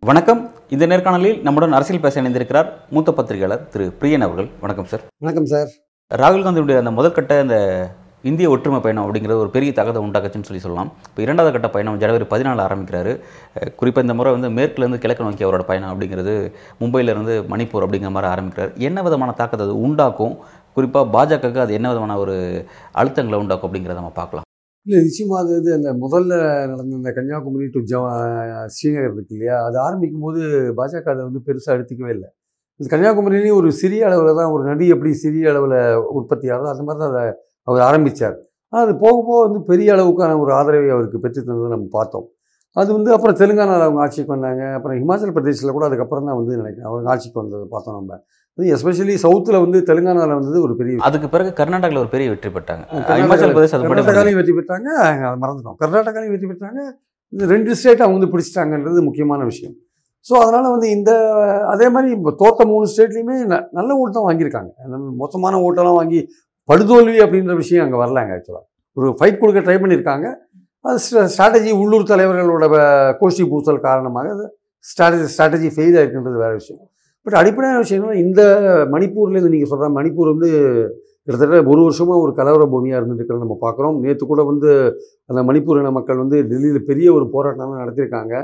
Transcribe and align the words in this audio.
வணக்கம். 0.00 0.50
இந்த 0.68 0.86
நேர்காணலில் 0.86 1.40
நம்முடன் 1.40 1.72
அரசியல் 1.72 2.02
பேச 2.02 2.22
இணைந்திருக்கிறார் 2.22 2.72
மூத்த 2.90 3.12
பத்திரிகையாளர் 3.12 3.68
திரு 3.68 3.94
பிரியன் 4.00 4.20
அவர்கள். 4.20 4.50
வணக்கம் 4.60 4.84
சார். 4.84 5.00
வணக்கம் 5.18 5.46
சார். 5.46 5.68
ராகுல் 6.14 6.38
காந்தியுடைய 6.38 6.84
அந்த 6.84 7.02
முதற்கட்ட 7.02 7.42
இந்த 7.42 7.56
இந்திய 8.30 8.46
ஒற்றுமை 8.54 8.78
பயணம் 8.84 9.04
அப்படிங்கிறது 9.04 9.42
ஒரு 9.44 9.50
பெரிய 9.56 9.70
தகதை 9.78 10.00
உண்டாக்குச்சுன்னு 10.06 10.48
சொல்லி 10.48 10.62
சொல்லலாம். 10.64 10.90
இப்போ 11.08 11.20
இரண்டாவது 11.24 11.52
கட்ட 11.54 11.68
பயணம் 11.76 11.98
ஜனவரி 12.02 12.26
பதினாலு 12.32 12.62
ஆரம்பிக்கிறாரு. 12.66 13.12
குறிப்பாக 13.80 14.06
இந்த 14.06 14.14
முறை 14.18 14.32
வந்து 14.36 14.50
மேற்குலேருந்து 14.58 15.00
கிழக்கு 15.04 15.26
நோக்கி 15.26 15.46
அவரோட 15.46 15.64
பயணம் 15.70 15.90
அப்படிங்கிறது 15.92 16.34
மும்பையிலேருந்து 16.82 17.34
மணிப்பூர் 17.52 17.86
அப்படிங்கிற 17.86 18.12
மாதிரி 18.16 18.30
ஆரம்பிக்கிறார். 18.34 18.72
என்ன 18.88 19.02
விதமான 19.08 19.34
தாக்கத்தை 19.40 19.66
அது 19.68 19.76
உண்டாக்கும்? 19.88 20.34
குறிப்பாக 20.76 21.06
பாஜகவுக்கு 21.16 21.64
அது 21.66 21.72
என்ன 21.78 21.88
விதமான 21.92 22.16
ஒரு 22.24 22.36
அழுத்தங்களை 23.02 23.38
உண்டாக்கும் 23.44 23.68
அப்படிங்கிறத 23.68 24.00
நம்ம 24.02 24.14
பார்க்கலாம். 24.22 24.46
இல்லை 24.86 25.00
நிச்சயமாக 25.06 25.40
அது 25.42 25.52
இது 25.60 25.70
அந்த 25.78 25.90
முதல்ல 26.04 26.32
நடந்த 26.70 26.94
இந்த 27.00 27.10
கன்னியாகுமரி 27.16 27.66
டு 27.74 27.80
ஜ 27.90 27.98
ஸ்ரீநகர் 28.76 29.12
இருக்கு 29.16 29.34
இல்லையா? 29.36 29.56
அது 29.66 29.76
ஆரம்பிக்கும் 29.86 30.24
போது 30.26 30.40
பாஜக 30.78 31.06
அதை 31.14 31.22
வந்து 31.28 31.40
பெருசாக 31.48 31.76
எடுத்துக்கவே 31.76 32.12
இல்லை. 32.16 32.28
இந்த 32.80 32.88
கன்னியாகுமரியிலையும் 32.92 33.58
ஒரு 33.60 33.68
சிறிய 33.80 34.06
அளவில் 34.08 34.38
தான் 34.40 34.52
ஒரு 34.54 34.62
நதி 34.70 34.86
எப்படி 34.94 35.10
சிறிய 35.24 35.52
அளவில் 35.52 35.76
உற்பத்தி 36.18 36.46
ஆகுதோ 36.54 36.70
அந்த 36.72 36.84
மாதிரி 36.88 37.00
தான் 37.02 37.12
அதை 37.12 37.24
அவர் 37.68 37.82
ஆரம்பித்தார் 37.82 38.36
அது 38.72 38.92
போக 38.96 39.16
போக 39.22 39.38
வந்து 39.46 39.60
பெரிய 39.62 39.94
அளவுக்கான 39.94 40.38
ஒரு 40.40 40.52
ஆதரவை 40.54 40.90
அவருக்கு 40.90 41.18
பெற்று 41.20 41.40
தந்ததை 41.40 41.68
நம்ம 41.68 41.88
பார்த்தோம். 41.90 42.26
அது 42.76 42.92
வந்து 42.92 43.12
அப்புறம் 43.12 43.36
தெலுங்கானாவில் 43.36 43.86
அவங்க 43.86 44.00
ஆட்சிக்கு 44.00 44.32
வந்தாங்க. 44.32 44.62
அப்புறம் 44.72 44.96
ஹிமாச்சல் 44.98 45.32
பிரதேசில் 45.32 45.70
கூட 45.70 45.84
அதுக்கப்புறம் 45.86 46.24
தான் 46.24 46.36
வந்து 46.36 46.56
நினைக்கிறேன் 46.56 46.88
அவங்க 46.88 47.10
ஆட்சிக்கு 47.10 47.40
வந்ததை 47.40 47.66
பார்த்தோம் 47.70 47.96
நம்ம. 47.98 48.16
அது 48.58 48.66
எஸ்பெஷலி 48.74 49.14
சவுத்தில் 49.22 49.60
வந்து 49.60 49.78
தெலுங்கானாவில் 49.80 50.34
வந்தது 50.34 50.62
ஒரு 50.62 50.76
பெரிய 50.76 50.96
அதுக்கு 51.00 51.28
பிறகு 51.28 51.50
கர்நாடகாவில் 51.52 51.98
ஒரு 51.98 52.08
பெரிய 52.08 52.28
வெற்றி 52.28 52.48
பெற்றாங்க. 52.48 52.82
இமாச்சல் 53.22 53.54
பிரதேஷ் 53.54 53.74
கர்நாடகாலையும் 53.84 54.34
வெற்றி 54.34 54.52
பெற்றாங்க. 54.52 54.88
மறந்துட்டோம். 55.42 55.76
கர்நாடகாலையும் 55.84 56.30
வெற்றி 56.30 56.46
பெற்றாங்க. 56.46 56.80
இந்த 57.32 57.44
ரெண்டு 57.46 57.74
ஸ்டேட் 57.74 58.00
அவங்க 58.00 58.18
வந்து 58.18 58.32
பிடிச்சிட்டாங்கன்றது 58.32 59.04
முக்கியமான 59.04 59.44
விஷயம். 59.44 59.74
ஸோ 60.26 60.34
அதனால் 60.36 60.70
வந்து 60.70 60.90
இந்த 60.90 61.10
அதே 61.66 61.88
மாதிரி 61.88 62.12
இப்போ 62.12 62.32
தோத்த 62.38 62.66
மூணு 62.66 62.86
ஸ்டேட்லேயுமே 62.90 63.36
ந- 63.52 63.64
நல்ல 63.70 63.94
ஓட்டு 63.94 64.12
தான் 64.12 64.28
வாங்கியிருக்காங்க. 64.28 64.70
மொத்தமான 65.22 65.60
ஓட்டெல்லாம் 65.60 65.94
வாங்கி 65.94 66.20
படுதோல்வி 66.68 67.18
அப்படின்ற 67.24 67.54
விஷயம் 67.62 67.84
அங்கே 67.84 67.98
வரலாங்க 68.02 68.32
ஆக்சுவலாக 68.36 68.64
ஒரு 68.96 69.08
ஃபைட் 69.18 69.40
கொடுக்க 69.42 69.60
ட்ரை 69.66 69.76
பண்ணியிருக்காங்க. 69.82 70.26
அது 70.84 70.98
ஸ்ட்ராட்டஜி 71.34 71.70
உள்ளூர் 71.82 72.10
தலைவர்களோட 72.12 72.64
கோஷ்டி 73.20 73.44
பூசல் 73.50 73.84
காரணமாக 73.88 74.30
அது 74.36 74.44
ஸ்ட்ராட்டஜி 74.90 75.26
ஸ்ட்ராட்டஜி 75.34 75.68
ஃபெயில் 75.74 75.96
ஆகிருக்குன்றது 75.98 76.42
வேறு 76.44 76.56
விஷயம். 76.60 76.82
பட் 77.26 77.36
அடிப்படையான 77.40 77.80
விஷயம் 77.84 78.20
இந்த 78.24 78.42
மணிப்பூர்லேருந்து 78.94 79.52
நீங்கள் 79.54 79.70
சொல்கிற 79.72 79.90
மணிப்பூர் 79.98 80.32
வந்து 80.34 80.50
கிட்டத்தட்ட 81.24 81.58
ஒரு 81.72 81.80
வருஷமாக 81.86 82.22
ஒரு 82.24 82.32
கலவர 82.38 82.64
பூமியாக 82.72 83.00
இருந்துட்டு 83.00 83.42
நம்ம 83.42 83.56
பார்க்குறோம். 83.64 83.96
நேற்று 84.04 84.24
கூட 84.30 84.42
வந்து 84.50 84.70
அந்த 85.30 85.40
மணிப்பூர் 85.50 85.80
இன 85.82 85.92
மக்கள் 85.98 86.22
வந்து 86.22 86.38
டெல்லியில் 86.50 86.88
பெரிய 86.90 87.08
ஒரு 87.18 87.26
போராட்டம்லாம் 87.34 87.82
நடத்தியிருக்காங்க. 87.82 88.34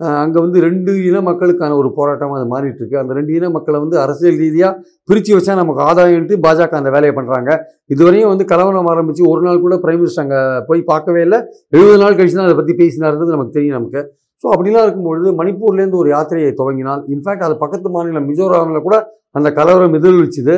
அங்கே 0.00 0.38
வந்து 0.44 0.58
ரெண்டு 0.64 0.92
இன 1.08 1.20
மக்களுக்கான 1.28 1.76
ஒரு 1.80 1.88
போராட்டமாக 1.98 2.38
அது 2.38 2.48
மாறிட்டுருக்கு 2.52 2.96
அந்த 3.02 3.12
ரெண்டு 3.18 3.32
இன 3.36 3.48
மக்களை 3.54 3.78
வந்து 3.84 3.96
அரசியல் 4.04 4.38
ரீதியாக 4.42 4.72
பிரித்து 5.08 5.32
வச்சா 5.36 5.54
நமக்கு 5.60 5.82
ஆதாயம்ட்டு 5.88 6.36
பாஜக 6.44 6.76
அந்த 6.80 6.90
வேலையை 6.96 7.12
பண்ணுறாங்க 7.18 7.50
இதுவரையும் 7.94 8.30
வந்து 8.32 8.46
கலவரம் 8.52 8.90
ஆரம்பித்து 8.92 9.24
ஒரு 9.32 9.42
நாள் 9.46 9.62
கூட 9.64 9.76
பிரைம் 9.84 10.00
மினிஸ்டர் 10.02 10.24
அங்கே 10.24 10.40
போய் 10.68 10.82
பார்க்கவே 10.92 11.22
இல்லை. 11.26 11.38
எழுபது 11.76 11.98
நாள் 12.04 12.18
கழிச்சு 12.18 12.38
தான் 12.38 12.48
அதை 12.48 12.56
பற்றி 12.60 12.76
பேசினாருன்றது 12.82 13.34
நமக்கு 13.36 13.56
தெரியும் 13.58 13.78
நமக்கு. 13.78 14.02
ஸோ 14.42 14.46
அப்படிலாம் 14.54 14.86
இருக்கும்பொழுது 14.86 15.28
மணிப்பூர்லேருந்து 15.40 16.00
ஒரு 16.02 16.08
யாத்திரையை 16.14 16.52
துவங்கினால் 16.60 17.02
இன்ஃபேக்ட் 17.14 17.46
அது 17.48 17.56
பக்கத்து 17.64 17.94
மாநிலம் 17.96 18.28
மிசோராமில் 18.30 18.86
கூட 18.88 18.96
அந்த 19.38 19.48
கலவரம் 19.58 19.96
எதிரொலிச்சுது. 20.00 20.56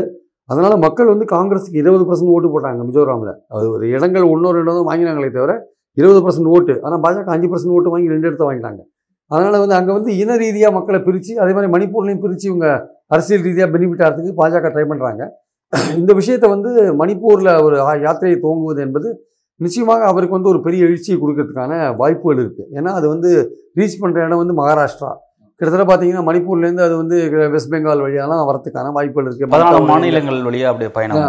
அதனால் 0.52 0.76
மக்கள் 0.84 1.12
வந்து 1.14 1.24
காங்கிரஸுக்கு 1.36 1.80
இருபது 1.82 2.04
பர்சன்ட் 2.08 2.34
ஓட்டு 2.34 2.48
போட்டாங்க 2.52 2.82
மிசோராமில். 2.90 3.34
அது 3.56 3.66
ஒரு 3.74 3.86
இடங்கள் 3.96 4.26
ஒன்றோ 4.34 4.50
ரெண்டோ 4.58 4.74
தான் 4.78 4.88
வாங்கினாங்களே 4.90 5.32
தவிர 5.38 5.54
இருபது 5.96 6.20
பர்சன்ட் 6.26 6.52
ஓட்டு. 6.56 6.74
ஆனால் 6.86 7.02
பாஜக 7.06 7.34
அஞ்சு 7.34 7.48
பர்சன்ட் 7.52 7.74
ஓட்டு 7.78 7.92
வாங்கி 7.94 8.14
ரெண்டு 8.14 8.28
இடத்த 8.28 8.44
வாங்கிட்டாங்க. 8.48 8.80
அதனால் 9.30 9.60
வந்து 9.60 9.76
அங்கே 9.78 9.92
வந்து 9.92 10.10
இன 10.18 10.36
ரீதியாக 10.38 10.72
மக்களை 10.74 10.98
பிரித்து 11.02 11.32
அதே 11.40 11.52
மாதிரி 11.52 11.70
மணிப்பூர்லேயும் 11.72 12.22
பிரித்து 12.22 12.46
இவங்க 12.46 12.68
அரசியல் 13.10 13.44
ரீதியாக 13.44 13.70
பெனிஃபிட் 13.74 14.04
ஆகிறதுக்கு 14.04 14.38
பாஜக 14.38 14.70
ட்ரை 14.72 14.84
பண்ணுறாங்க 14.88 15.22
இந்த 15.96 16.12
விஷயத்தை 16.18 16.48
வந்து 16.50 16.70
மணிப்பூரில் 17.00 17.50
ஒரு 17.64 17.76
ஆ- 17.84 18.02
யாத்திரையை 18.02 18.36
துவங்குவது 18.38 18.80
என்பது 18.80 19.08
நிச்சயமாக 19.60 20.02
அவருக்கு 20.04 20.36
வந்து 20.36 20.50
ஒரு 20.50 20.60
பெரிய 20.62 20.82
எழுச்சியை 20.84 21.16
கொடுக்கறதுக்கான 21.18 21.72
வாய்ப்புகள் 21.96 22.40
இருக்குது 22.42 22.70
ஏன்னா 22.74 22.90
அது 22.98 23.06
வந்து 23.08 23.30
ரீச் 23.76 24.00
பண்ணுற 24.02 24.24
இடம் 24.24 24.42
வந்து 24.42 24.54
மகாராஷ்டிரா. 24.54 25.10
கிட்டத்தட்ட 25.60 25.84
பார்த்தீங்கன்னா 25.86 26.22
மணிப்பூர்லேருந்து 26.26 26.84
அது 26.84 26.94
வந்து 26.98 27.16
வெஸ்ட் 27.54 27.70
பெங்கால் 27.72 28.02
வழியாலாம் 28.02 28.42
வரதுக்கான 28.48 28.92
வாய்ப்புகள் 28.96 29.28
இருக்குது 29.28 29.48
பதினாலு 29.54 29.88
மாநிலங்கள் 29.90 30.38
வழியா 30.46 30.68
அப்படியே 30.70 30.90
பயணம் 30.96 31.22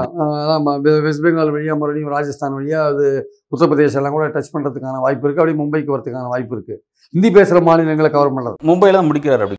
ஆமாம் 0.56 0.84
வெஸ்ட் 1.06 1.24
பெங்கால் 1.26 1.54
வழியாக 1.56 1.78
மறுபடியும் 1.80 2.14
ராஜஸ்தான் 2.14 2.58
வழியாக 2.58 2.92
அது 2.92 3.06
உத்தரப்பிரதேச 3.54 3.98
எல்லாம் 4.02 4.16
கூட 4.16 4.28
டச் 4.36 4.54
பண்ணுறதுக்கான 4.54 5.02
வாய்ப்பு 5.06 5.26
இருக்குது 5.26 5.44
அப்படியே 5.44 5.60
மும்பைக்கு 5.62 5.94
வரதுக்கான 5.96 6.30
வாய்ப்பு 6.34 6.56
இருக்குது 6.58 6.80
ஹிந்தி 7.14 7.30
பேசுகிற 7.36 7.60
மாநிலங்களை 7.68 8.10
கவர் 8.10 8.34
பண்ணுறது 8.34 8.58
மும்பையில 8.70 8.98
தான் 8.98 9.08
முடிக்கிறார் 9.08 9.44
அப்படி. 9.44 9.58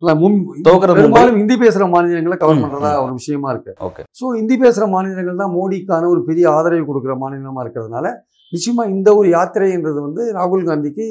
பெரும்பாலும் 0.99 1.39
ஹிந்தி 1.41 1.57
பேசுகிற 1.63 1.87
மாநிலங்களை 1.95 2.37
கவர் 2.43 2.61
பண்ணுறதா 2.65 2.93
ஒரு 3.01 3.13
விஷயமா 3.19 3.49
இருக்கு. 3.55 3.73
ஓகே. 3.87 4.03
ஸோ 4.19 4.27
ஹிந்தி 4.37 4.57
பேசுகிற 4.61 4.87
மாநிலங்கள் 4.93 5.43
தான் 5.43 5.55
மோடிக்கான 5.57 6.11
ஒரு 6.13 6.21
பெரிய 6.29 6.45
ஆதரவு 6.53 6.85
கொடுக்குற 6.91 7.17
மாநிலமாக 7.23 7.65
இருக்கிறதுனால 7.65 8.07
நிச்சயமாக 8.53 8.93
இந்த 8.93 9.09
ஒரு 9.17 9.29
யாத்திரைன்றது 9.35 10.01
வந்து 10.07 10.23
ராகுல் 10.39 10.65
காந்திக்கு 10.69 11.05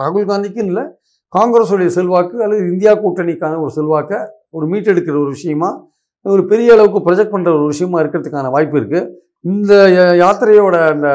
ராகுல் 0.00 0.26
காந்திக்குன்னு 0.26 0.72
இல்லை 0.72 0.86
காங்கிரஸுடைய 1.32 1.88
செல்வாக்கு 1.88 2.36
அல்லது 2.42 2.62
இந்தியா 2.66 2.92
கூட்டணிக்கான 2.96 3.60
ஒரு 3.60 3.70
செல்வாக்கை 3.70 4.18
ஒரு 4.50 4.66
மீட்டெடுக்கிற 4.66 5.16
ஒரு 5.20 5.30
விஷயமா 5.30 5.70
ஒரு 6.26 6.46
பெரிய 6.46 6.72
அளவுக்கு 6.72 7.00
ப்ரொஜெக்ட் 7.06 7.34
பண்ணுற 7.34 7.50
ஒரு 7.54 7.66
விஷயமா 7.66 8.00
இருக்கிறதுக்கான 8.00 8.50
வாய்ப்பு 8.50 8.78
இருக்குது 8.78 9.08
இந்த 9.44 9.74
யா- 9.94 10.16
யாத்திரையோட 10.18 10.76
அந்த 10.90 11.08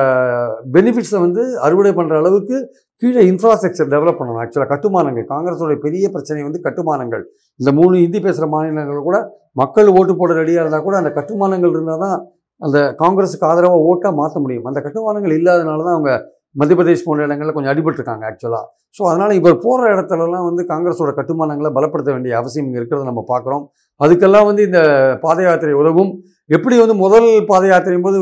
பெனிஃபிட்ஸை 0.73 1.19
வந்து 1.19 1.59
அறுவடை 1.59 1.91
பண்ணுற 1.91 2.15
அளவுக்கு 2.17 2.55
கீழே 3.01 3.21
இன்ஃப்ராஸ்ட்ரக்சர் 3.31 3.91
டெவலப் 3.93 4.17
பண்ணணும். 4.19 4.39
ஆக்சுவலாக 4.41 4.67
கட்டுமானங்கள் 4.67 5.27
காங்கிரஸோட 5.29 5.75
பெரிய 5.79 6.05
பிரச்சனை 6.09 6.43
வந்து 6.43 6.59
கட்டுமானங்கள். 6.61 7.23
இந்த 7.59 7.71
மூணு 7.71 7.97
ஹிந்தி 7.97 8.19
பேசுகிற 8.19 8.47
மாநிலங்கள் 8.47 9.01
கூட 9.01 9.17
மக்கள் 9.53 9.87
ஓட்டு 9.93 10.15
போட 10.15 10.33
ரெடியாக 10.33 10.63
இருந்தால் 10.63 10.83
கூட 10.83 10.97
அந்த 10.97 11.11
கட்டுமானங்கள் 11.11 11.69
இருந்தால் 11.69 11.99
தான் 11.99 12.17
அந்த 12.61 12.77
காங்கிரஸுக்கு 12.99 13.45
ஆதரவாக 13.45 13.87
ஓட்டாக 13.89 14.13
மாற்ற 14.15 14.39
முடியும். 14.39 14.65
அந்த 14.65 14.81
கட்டுமானங்கள் 14.81 15.35
இல்லாதனால 15.39 15.83
தான் 15.83 15.95
அவங்க 15.95 16.13
மத்திய 16.57 16.75
பிரதேஷ் 16.79 17.05
போன்ற 17.07 17.27
இடங்களில் 17.27 17.55
கொஞ்சம் 17.57 17.73
அடிபட்டிருக்காங்க 17.73 18.25
ஆக்சுவலாக 18.29 18.65
ஸோ 18.97 19.03
அதனால் 19.09 19.33
இவர் 19.39 19.55
போகிற 19.65 19.89
இடத்துலலாம் 19.95 20.47
வந்து 20.49 20.61
காங்கிரஸோட 20.71 21.11
கட்டுமானங்களை 21.17 21.69
பலப்படுத்த 21.77 22.09
வேண்டிய 22.15 22.33
அவசியம் 22.41 22.71
இருக்கிறத 22.79 23.03
நம்ம 23.09 23.23
பார்க்குறோம். 23.31 23.63
அதுக்கெல்லாம் 24.01 24.47
வந்து 24.49 24.61
இந்த 24.69 24.79
பாத 25.25 25.39
யாத்திரை 25.47 25.73
உதவும். 25.81 26.11
எப்படி 26.55 26.75
வந்து 26.81 26.95
முதல் 27.03 27.29
பாத 27.51 27.63
யாத்திரையும் 27.71 28.05
போது 28.07 28.19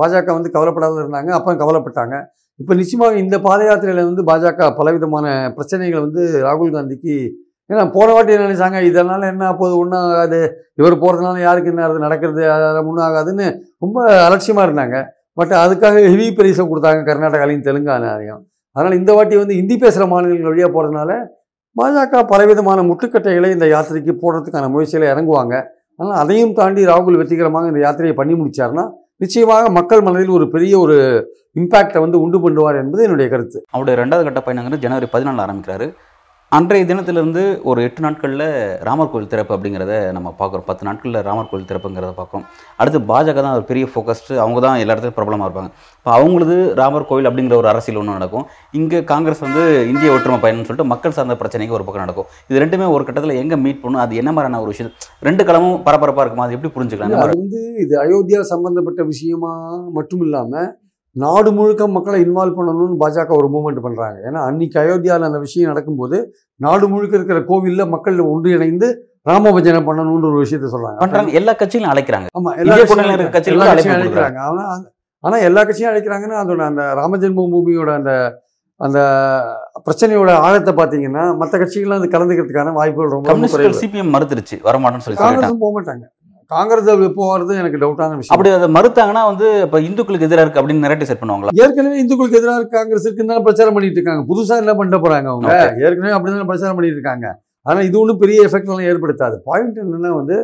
பாஜக 0.00 0.34
வந்து 0.38 0.50
கவலைப்படாத 0.56 0.98
இருந்தாங்க 1.04 1.30
அப்போ 1.38 1.54
கவலைப்பட்டாங்க. 1.62 2.16
இப்போ 2.60 2.72
நிச்சயமாக 2.80 3.20
இந்த 3.22 3.36
பாத 3.46 3.60
யாத்திரையில் 3.68 4.08
வந்து 4.10 4.24
பாஜக 4.30 4.68
பலவிதமான 4.78 5.26
பிரச்சனைகளை 5.58 6.00
வந்து 6.06 6.24
ராகுல் 6.46 6.74
காந்திக்கு 6.76 7.14
ஏன்னா 7.70 7.82
போன 7.96 8.08
வாட்டி 8.14 8.32
என்ன 8.34 8.46
நினைச்சாங்க? 8.48 8.78
இதனால் 8.90 9.30
என்ன 9.32 9.50
போகுது 9.58 9.74
ஒன்றும் 9.82 10.00
ஆகாது. 10.04 10.40
இவர் 10.80 10.94
போகிறதுனால 11.02 11.38
யாருக்கு 11.46 11.70
என்ன 11.72 11.88
நடக்கிறது 12.06 12.42
அதெல்லாம் 12.54 12.88
ஒன்றும் 12.90 13.06
ஆகாதுன்னு 13.08 13.46
ரொம்ப 13.84 13.98
அலட்சியமாக 14.26 14.66
இருந்தாங்க. 14.68 14.96
பட் 15.38 15.52
அதுக்காக 15.64 15.96
ஹெவி 16.12 16.28
பிரைஸை 16.38 16.64
கொடுத்தாங்க 16.70 17.02
கர்நாடகாலையும் 17.10 17.66
தெலுங்கானாலையும். 17.68 18.40
அதனால் 18.76 18.96
இந்த 19.00 19.10
வாட்டி 19.16 19.36
வந்து 19.42 19.58
ஹிந்தி 19.60 19.76
பேசுகிற 19.82 20.06
மாநிலங்கள் 20.12 20.52
வழியாக 20.52 20.70
போகிறதுனால 20.76 21.12
பாஜக 21.78 22.22
பலவிதமான 22.32 22.82
முட்டுக்கட்டைகளை 22.88 23.48
இந்த 23.56 23.66
யாத்திரைக்கு 23.72 24.12
போடுறதுக்கான 24.22 24.68
முயற்சியில் 24.74 25.10
இறங்குவாங்க. 25.12 25.54
ஆனால் 26.00 26.18
அதையும் 26.22 26.54
தாண்டி 26.58 26.82
ராகுல் 26.90 27.18
வெற்றிகரமாக 27.20 27.70
இந்த 27.72 27.80
யாத்திரையை 27.84 28.14
பண்ணி 28.20 28.34
முடித்தார்னா 28.40 28.84
நிச்சயமாக 29.24 29.64
மக்கள் 29.78 30.04
மனதில் 30.06 30.36
ஒரு 30.36 30.46
பெரிய 30.54 30.74
ஒரு 30.84 30.96
இம்பேக்டை 31.60 32.00
வந்து 32.04 32.18
உண்டு 32.24 32.38
பண்ணுவார் 32.44 32.80
என்பது 32.82 33.04
என்னுடைய 33.06 33.28
கருத்து. 33.32 33.58
அவருடைய 33.74 33.94
ரெண்டாவது 34.02 34.26
கட்ட 34.26 34.40
பயணங்கிறது 34.46 34.84
ஜனவரி 34.84 35.08
பதினாலு 35.14 35.42
ஆரம்பிக்கிறாரு. 35.44 35.86
அன்றைய 36.56 36.84
தினத்திலிருந்து 36.90 37.42
ஒரு 37.70 37.80
எட்டு 37.86 38.00
நாட்களில் 38.04 38.44
ராமர் 38.86 39.10
கோயில் 39.10 39.28
திறப்பு 39.32 39.52
அப்படிங்கிறத 39.56 39.92
நம்ம 40.16 40.28
பார்க்குறோம். 40.38 40.64
பத்து 40.70 40.86
நாட்களில் 40.88 41.18
ராமர் 41.26 41.48
கோயில் 41.50 41.68
திறப்புங்கிறத 41.68 42.12
பார்க்குறோம். 42.16 42.46
அடுத்து 42.80 43.00
பாஜக 43.10 43.36
தான் 43.46 43.54
ஒரு 43.58 43.64
பெரிய 43.68 43.84
ஃபோக்கஸ்டு 43.90 44.40
அவங்க 44.44 44.60
தான் 44.64 44.80
எல்லா 44.84 44.94
இடத்துலையும் 44.94 45.18
பிரபலமாக 45.18 45.48
இருப்பாங்க. 45.48 45.70
இப்போ 46.00 46.10
அவங்களது 46.16 46.56
ராமர் 46.80 47.06
கோயில் 47.10 47.28
அப்படிங்கிற 47.30 47.56
ஒரு 47.62 47.70
அரசியல் 47.72 48.00
ஒன்று 48.02 48.16
நடக்கும். 48.18 48.46
இங்கே 48.80 49.02
காங்கிரஸ் 49.12 49.44
வந்து 49.46 49.62
இந்திய 49.92 50.16
ஒற்றுமை 50.16 50.40
பயணம்னு 50.46 50.68
சொல்லிட்டு 50.70 50.90
மக்கள் 50.94 51.16
சார்ந்த 51.18 51.38
பிரச்சனைக்கு 51.44 51.78
ஒரு 51.78 51.86
பக்கம் 51.86 52.04
நடக்கும். 52.04 52.28
இது 52.50 52.64
ரெண்டுமே 52.64 52.88
ஒரு 52.96 53.06
கட்டத்தில் 53.10 53.40
எங்கே 53.44 53.58
மீட் 53.66 53.82
பண்ணும் 53.84 54.02
அது 54.06 54.20
என்ன 54.22 54.32
மாதிரியான 54.34 54.62
ஒரு 54.66 54.72
விஷயம்? 54.74 54.92
ரெண்டு 55.30 55.44
களமும் 55.50 55.80
பரபரப்பாக 55.88 56.24
இருக்குமா? 56.26 56.48
அது 56.48 56.58
எப்படி 56.58 56.74
புரிஞ்சுக்கலாம்? 56.78 57.18
அது 57.26 57.40
வந்து 57.44 57.62
இது 57.86 57.96
அயோத்தியா 58.04 58.42
சம்பந்தப்பட்ட 58.54 59.02
விஷயமா 59.14 59.54
மட்டும் 60.00 60.24
இல்லாமல் 60.28 60.70
நாடு 61.16 61.50
முழுக்க 61.50 61.86
மக்களை 61.88 62.18
இன்வால்வ் 62.24 62.58
பண்ணணும்னு 62.58 62.96
பாஜக 63.00 63.32
ஒரு 63.36 63.48
மூவ்மெண்ட் 63.54 63.84
பண்ணுறாங்க 63.84 64.18
ஏன்னா 64.28 64.40
அன்னைக்கு 64.48 64.76
அயோத்தியாவில் 64.82 65.28
அந்த 65.28 65.38
விஷயம் 65.38 65.70
நடக்கும்போது 65.72 66.18
நாடு 66.60 66.86
முழுக்க 66.88 67.14
இருக்கிற 67.18 67.40
கோவிலில் 67.48 67.92
மக்கள் 67.94 68.20
ஒன்றிணைந்து 68.26 68.88
ராம 69.26 69.50
பஜனை 69.50 69.80
பண்ணணும்னு 69.88 70.28
ஒரு 70.28 70.38
விஷயத்த 70.44 70.68
சொல்கிறாங்க 70.74 71.00
பண்ணுறாங்க 71.02 71.32
எல்லா 71.40 71.52
கட்சிகளும் 71.54 71.92
அழைக்கிறாங்க. 71.92 72.28
ஆமா 72.38 72.52
இந்திய 72.58 72.84
எல்லா 73.52 73.66
கட்சியும் 73.70 73.96
அழைக்கிறாங்க. 73.96 74.38
ஆனா 74.48 74.64
ஆனா 75.24 75.38
எல்லா 75.48 75.62
கட்சியும் 75.62 75.90
அழைக்கிறாங்கன்னா 75.90 76.38
அதோட 76.42 76.62
அந்த 76.68 76.82
ராம 77.00 77.18
ஜென்ம 77.22 77.48
பூமியோட 77.54 77.90
அந்த 77.98 78.12
அந்த 78.80 78.98
பிரச்சனையோட 79.86 80.30
ஆழத்தை 80.44 80.72
பார்த்தீங்கன்னா 80.74 81.24
மற்ற 81.40 81.54
கட்சிகள்லாம் 81.58 82.00
அது 82.00 82.14
கலந்துக்கிறதுக்கான 82.14 82.72
வாய்ப்புகள் 82.78 83.12
ரொம்ப 83.16 83.28
சிபிஎம் 83.82 84.14
மறுத்துருச்சு. 84.14 84.56
வரமாட்டேன்னு 84.68 85.06
சொல்லி 85.06 85.20
காங்கிரஸும் 85.20 85.62
போக 85.64 85.72
மாட்டாங்க 85.76 86.04
காங்கிரஸ் 86.52 86.88
போகிறது 87.18 87.52
எனக்கு 87.60 87.80
டவுட்டான 87.82 88.16
விஷயம். 88.20 88.34
அப்படி 88.34 88.50
அதை 88.56 88.68
மறுத்தாங்கன்னா 88.76 89.22
வந்து 89.30 89.48
இப்போ 89.66 89.80
இந்துக்களுக்கு 89.88 90.28
எதிராக 90.28 90.44
இருக்கு 90.44 90.60
அப்படின்னு 90.60 90.84
நெரட்டிவ் 90.86 91.10
செட் 91.10 91.22
பண்ணுவாங்களா? 91.22 91.54
ஏற்கனவே 91.64 91.98
இந்துக்களுக்கு 92.02 92.40
எதிராக 92.40 92.68
காங்கிரஸ் 92.76 93.06
இருக்குன்னு 93.08 93.36
பிரச்சாரம் 93.48 93.76
பண்ணிட்டு 93.76 94.00
இருக்காங்க. 94.00 94.24
புதுசா 94.30 94.56
என்ன 94.62 94.74
பண்ணிட்டு 94.78 95.02
போறாங்க 95.04 95.28
அவங்க? 95.32 95.52
ஏற்கனவே 95.86 96.14
அப்படிதான் 96.16 96.50
பிரச்சாரம் 96.52 96.78
பண்ணிட்டு 96.78 96.98
இருக்காங்க. 96.98 97.28
ஆனா 97.68 97.80
இது 97.88 97.96
ஒன்றும் 98.00 98.22
பெரிய 98.22 98.46
எஃபெக்ட் 98.48 98.70
எல்லாம் 98.70 98.88
ஏற்படுத்தாது. 98.92 99.36
பாயிண்ட் 99.48 99.78
என்னன்னா 99.84 100.12
வந்து 100.20 100.38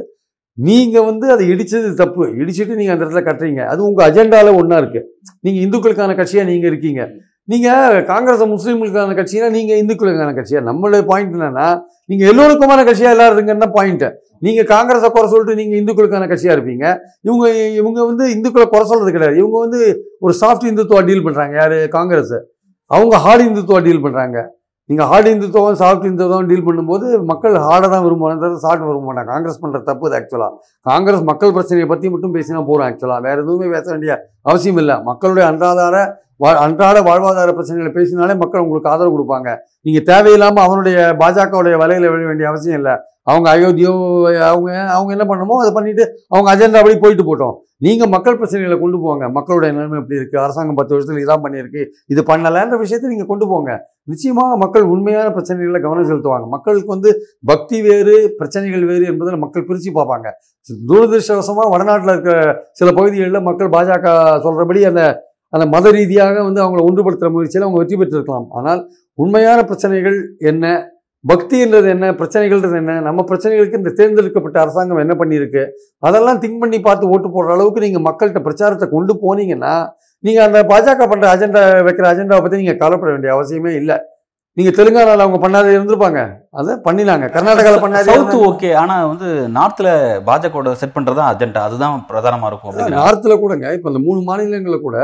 நீங்க 0.58 0.96
வந்து 1.08 1.26
அதை 1.32 1.44
இடிச்சது 1.52 1.88
தப்பு. 2.02 2.24
இடிச்சிட்டு 2.42 2.78
நீங்க 2.80 2.92
அந்த 2.92 3.02
இடத்துல 3.04 3.22
கட்டுறீங்க. 3.28 3.62
அது 3.72 3.80
உங்க 3.88 4.00
அஜெண்டால 4.08 4.52
ஒண்ணா 4.60 4.76
இருக்கு. 4.82 5.00
நீங்க 5.44 5.58
இந்துக்களுக்கான 5.66 6.16
கட்சியா 6.20 6.44
நீங்க 6.50 6.66
இருக்கீங்க. 6.72 7.02
நீங்கள் 7.48 8.04
காங்கிரஸ் 8.10 8.40
முஸ்லீம்களுக்கான 8.52 9.16
கட்சினா 9.18 9.48
நீங்கள் 9.56 9.80
இந்துக்களுக்கான 9.82 10.32
கட்சியா? 10.38 10.60
நம்மளுடைய 10.68 11.02
பாயிண்ட் 11.10 11.34
என்னன்னா 11.36 11.66
நீங்கள் 12.10 12.28
எல்லோருக்குமான 12.30 12.80
கட்சியாக 12.88 13.14
எல்லாம் 13.14 13.30
இருங்கன்னு 13.34 13.68
பாயிண்ட்டு 13.76 14.08
நீங்கள் 14.46 14.68
காங்கிரஸை 14.72 15.08
குறை 15.10 15.28
சொல்லிட்டு 15.32 15.58
நீங்கள் 15.60 15.78
இந்துக்களுக்கான 15.80 16.28
கட்சியாக 16.32 16.56
இருப்பீங்க. 16.56 16.84
இவங்க 17.22 17.46
இவங்க 17.80 17.98
வந்து 18.10 18.24
இந்துக்களை 18.34 18.66
குறை 18.72 18.84
சொல்கிறது 18.90 19.14
கிடையாது. 19.16 19.38
இவங்க 19.42 19.56
வந்து 19.64 19.80
ஒரு 20.20 20.34
சாஃப்ட் 20.42 20.68
இந்துத்துவா 20.70 21.02
டீல் 21.08 21.24
பண்ணுறாங்க 21.26 21.54
யார்? 21.62 21.78
காங்கிரஸ். 21.96 22.36
அவங்க 22.90 23.16
ஹார்ட் 23.26 23.46
இந்துத்துவா 23.48 23.80
டீல் 23.86 24.04
பண்ணுறாங்க 24.04 24.38
நீங்கள் 24.90 25.08
ஹார்ட் 25.10 25.28
இந்துத்துவம் 25.30 25.78
சாஃப்ட் 25.80 26.04
இந்துத்துவம் 26.08 26.50
டீல் 26.50 26.66
பண்ணும்போது 26.66 27.06
மக்கள் 27.30 27.54
ஹார்டை 27.64 27.88
தான் 27.94 28.04
விரும்புவாங்க 28.04 28.50
சாஃப்ட் 28.64 28.84
விரும்ப 28.88 29.06
மாட்டாங்க 29.08 29.30
காங்கிரஸ் 29.32 29.62
பண்ணுற 29.62 29.78
தப்பு 29.88 30.06
இது 30.08 30.16
ஆக்சுவலாக 30.18 30.52
காங்கிரஸ் 30.86 31.22
மக்கள் 31.22 31.50
பிரச்சனையை 31.50 31.88
பற்றி 31.88 32.10
மட்டும் 32.10 32.34
பேசினா 32.34 32.66
போகிறோம் 32.66 32.88
ஆக்சுவலாக 32.88 33.20
வேறு 33.20 33.42
எதுவுமே 33.42 33.70
பேச 33.70 33.90
வேண்டிய 33.90 34.20
அவசியம் 34.42 34.76
இல்லை. 34.76 35.02
மக்களுடைய 35.02 35.50
அன்றாதார 35.50 36.12
வா- 36.40 36.54
அன்றாட 36.54 37.00
வாழ்வாதார 37.00 37.48
பிரச்சனைகளை 37.48 37.92
பேசினாலே 37.92 38.34
மக்கள் 38.34 38.60
உங்களுக்கு 38.60 38.90
ஆதரவு 38.90 39.18
கொடுப்பாங்க. 39.18 39.56
நீங்கள் 39.80 40.02
தேவையில்லாமல் 40.02 40.64
அவனுடைய 40.64 41.16
பாஜகவுடைய 41.18 41.76
வலையில் 41.76 42.10
விழ 42.10 42.26
வேண்டிய 42.26 42.48
அவசியம் 42.48 42.76
இல்லை. 42.76 42.96
அவங்க 43.22 43.56
அயோத்தியோ 43.56 44.38
அவங்க 44.40 44.80
அவங்க 44.80 45.16
என்ன 45.16 45.34
பண்ணணுமோ 45.34 45.58
அதை 45.58 45.72
பண்ணிட்டு 45.72 46.12
அவங்க 46.28 46.54
அஜெண்டா 46.54 46.74
அப்படி 46.74 46.98
போயிட்டு 46.98 47.36
போட்டோம். 47.36 47.54
நீங்கள் 47.76 48.08
மக்கள் 48.08 48.38
பிரச்சனைகளை 48.38 48.80
கொண்டு 48.80 49.00
போங்க. 49.00 49.28
மக்களுடைய 49.28 49.74
நிலைமை 49.74 49.98
எப்படி 49.98 50.20
இருக்குது 50.20 50.42
அரசாங்கம் 50.42 50.74
பத்து 50.74 50.96
வருஷத்துல 50.96 51.16
இதான் 51.16 51.40
பண்ணியிருக்கு. 51.42 51.86
இது 52.06 52.22
பண்ணலைன்ற 52.22 52.78
விஷயத்தை 52.78 53.10
நீங்கள் 53.10 53.26
கொண்டு 53.26 53.48
போங்க. 53.48 53.86
நிச்சயமாக 54.04 54.56
மக்கள் 54.56 54.82
உண்மையான 54.82 55.28
பிரச்சனைகளை 55.28 55.80
கவனம் 55.80 56.10
செலுத்துவாங்க. 56.10 56.48
மக்களுக்கு 56.48 56.86
வந்து 56.86 57.20
பக்தி 57.44 57.82
வேறு 57.82 58.34
பிரச்சனைகள் 58.36 58.84
வேறு 58.84 59.04
என்பதில் 59.04 59.36
மக்கள் 59.36 59.64
பிரித்து 59.64 59.92
பார்ப்பாங்க. 59.92 60.26
துரதிருஷ்டவசமாக 60.88 61.70
வடநாட்டில் 61.74 62.12
இருக்க 62.14 62.32
சில 62.78 62.88
பகுதிகளில் 62.98 63.46
மக்கள் 63.48 63.72
பாஜக 63.76 64.06
சொல்கிறபடி 64.46 64.82
அந்த 64.90 65.02
அந்த 65.52 65.64
மத 65.74 65.90
ரீதியாக 65.96 66.36
வந்து 66.46 66.60
அவங்கள 66.62 66.80
ஒன்றுபடுத்துகிற 66.88 67.30
முயற்சியில் 67.34 67.64
அவங்க 67.66 67.80
வெற்றி 67.80 67.96
பெற்றிருக்கலாம். 67.98 68.46
ஆனால் 68.58 68.80
உண்மையான 69.22 69.58
பிரச்சனைகள் 69.68 70.16
என்ன? 70.50 70.64
பக்தின்றது 71.24 71.88
என்ன? 71.92 72.06
பிரச்சனைகள்ன்றது 72.18 72.76
என்ன? 72.80 72.94
நம்ம 73.06 73.20
பிரச்சனைகளுக்கு 73.30 73.80
இந்த 73.80 73.92
தேர்ந்தெடுக்கப்பட்ட 74.00 74.56
அரசாங்கம் 74.64 75.02
என்ன 75.04 75.14
பண்ணியிருக்கு? 75.20 75.62
அதெல்லாம் 76.08 76.40
திங்க் 76.42 76.60
பண்ணி 76.62 76.78
பார்த்து 76.88 77.10
ஓட்டு 77.14 77.28
போடுற 77.36 77.54
அளவுக்கு 77.56 77.84
நீங்கள் 77.86 78.06
மக்கள்கிட்ட 78.08 78.42
பிரச்சாரத்தை 78.48 78.88
கொண்டு 78.96 79.14
போனீங்கன்னா 79.24 79.74
நீங்கள் 80.24 80.46
அந்த 80.48 80.60
பாஜக 80.72 81.06
பண்ணுற 81.12 81.26
அஜெண்டா 81.34 81.62
வைக்கிற 81.88 82.06
அஜெண்டாவை 82.12 82.42
பற்றி 82.42 82.60
நீங்கள் 82.62 82.80
கவலைப்பட 82.82 83.10
வேண்டிய 83.14 83.32
அவசியமே 83.36 83.72
இல்லை. 83.80 83.96
நீங்கள் 84.58 84.76
தெலுங்கானாவில் 84.76 85.24
அவங்க 85.24 85.38
பண்ணாத 85.42 85.72
இருந்திருப்பாங்க. 85.74 86.20
அதை 86.60 86.74
பண்ணினாங்க. 86.86 87.26
கர்நாடகாவில் 87.34 87.82
பண்ணாதே 87.82 88.08
சவுத் 88.10 88.36
ஓகே. 88.48 88.70
ஆனா 88.82 88.94
வந்து 89.10 89.28
நார்த்ல 89.56 89.88
பாஜகவோட 90.28 90.72
செட் 90.82 90.94
பண்றது 90.94 91.18
தான் 91.18 91.30
அஜெண்டா 91.32 91.62
அதுதான் 91.68 92.06
பிரதானமா 92.10 92.48
இருக்கும் 92.50 92.96
நார்த்தில் 93.02 93.40
கூடங்க. 93.42 93.74
இப்போ 93.76 93.90
இந்த 93.92 94.02
மூணு 94.06 94.22
மாநிலங்களில் 94.30 94.86
கூட 94.88 94.98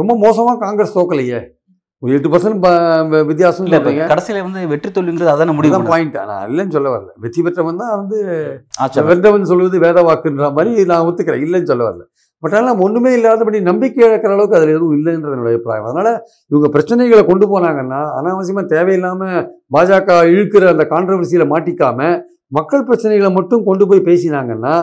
ரொம்ப 0.00 0.12
மோசமாக 0.24 0.60
காங்கிரஸ் 0.66 0.96
தோக்கலையே. 0.98 1.40
ஒரு 2.02 2.12
எட்டு 2.16 2.28
பர்சன்ட் 2.32 2.66
வித்தியாசம் 3.30 3.66
இல்ல 3.66 3.78
கடைசியில 4.12 4.42
வந்து 4.44 4.60
வெற்றி 4.72 4.88
தோல்விங்கிறது 4.90 5.32
அதான 5.32 5.54
முடிவு 5.56 5.80
பாயிண்ட் 5.90 6.16
நான் 6.30 6.46
இல்லைன்னு 6.50 6.76
சொல்ல 6.76 6.90
வரல. 6.94 7.10
வெற்றி 7.24 7.40
பெற்றவன் 7.46 7.82
தான் 7.82 7.96
வந்து 8.00 8.18
வென்றவன் 9.10 9.50
சொல்வது 9.50 9.84
வேத 9.86 10.02
வாக்குன்ற 10.08 10.48
மாதிரி 10.58 10.86
நான் 10.92 11.06
ஒத்துக்கிறேன். 11.08 11.44
இல்லைன்னு 11.46 11.70
சொல்ல 11.72 11.84
வரல. 11.88 12.04
பட் 12.42 12.54
ஆனால் 12.58 12.80
ஒன்றுமே 12.84 13.10
இல்லாதபடி 13.18 13.58
நம்பிக்கை 13.70 14.02
இழக்கிற 14.06 14.30
அளவுக்கு 14.36 14.58
அதில் 14.58 14.74
எதுவும் 14.76 14.94
இல்லைன்றது 14.98 15.34
என்னுடைய 15.36 15.54
அபிப்பிராயம். 15.54 15.88
அதனால் 15.90 16.12
இவங்க 16.50 16.68
பிரச்சனைகளை 16.74 17.22
கொண்டு 17.30 17.46
போனாங்கன்னா 17.52 18.00
அனாவசியமாக 18.18 18.66
தேவையில்லாமல் 18.74 19.36
பாஜக 19.76 20.16
இழுக்கிற 20.32 20.70
அந்த 20.74 20.86
கான்ட்ரவர்சியில் 20.94 21.50
மாட்டிக்காமல் 21.52 22.16
மக்கள் 22.58 22.86
பிரச்சனைகளை 22.88 23.30
மட்டும் 23.38 23.66
கொண்டு 23.68 23.84
போய் 23.90 24.08
பேசினாங்கன்னா 24.08 24.74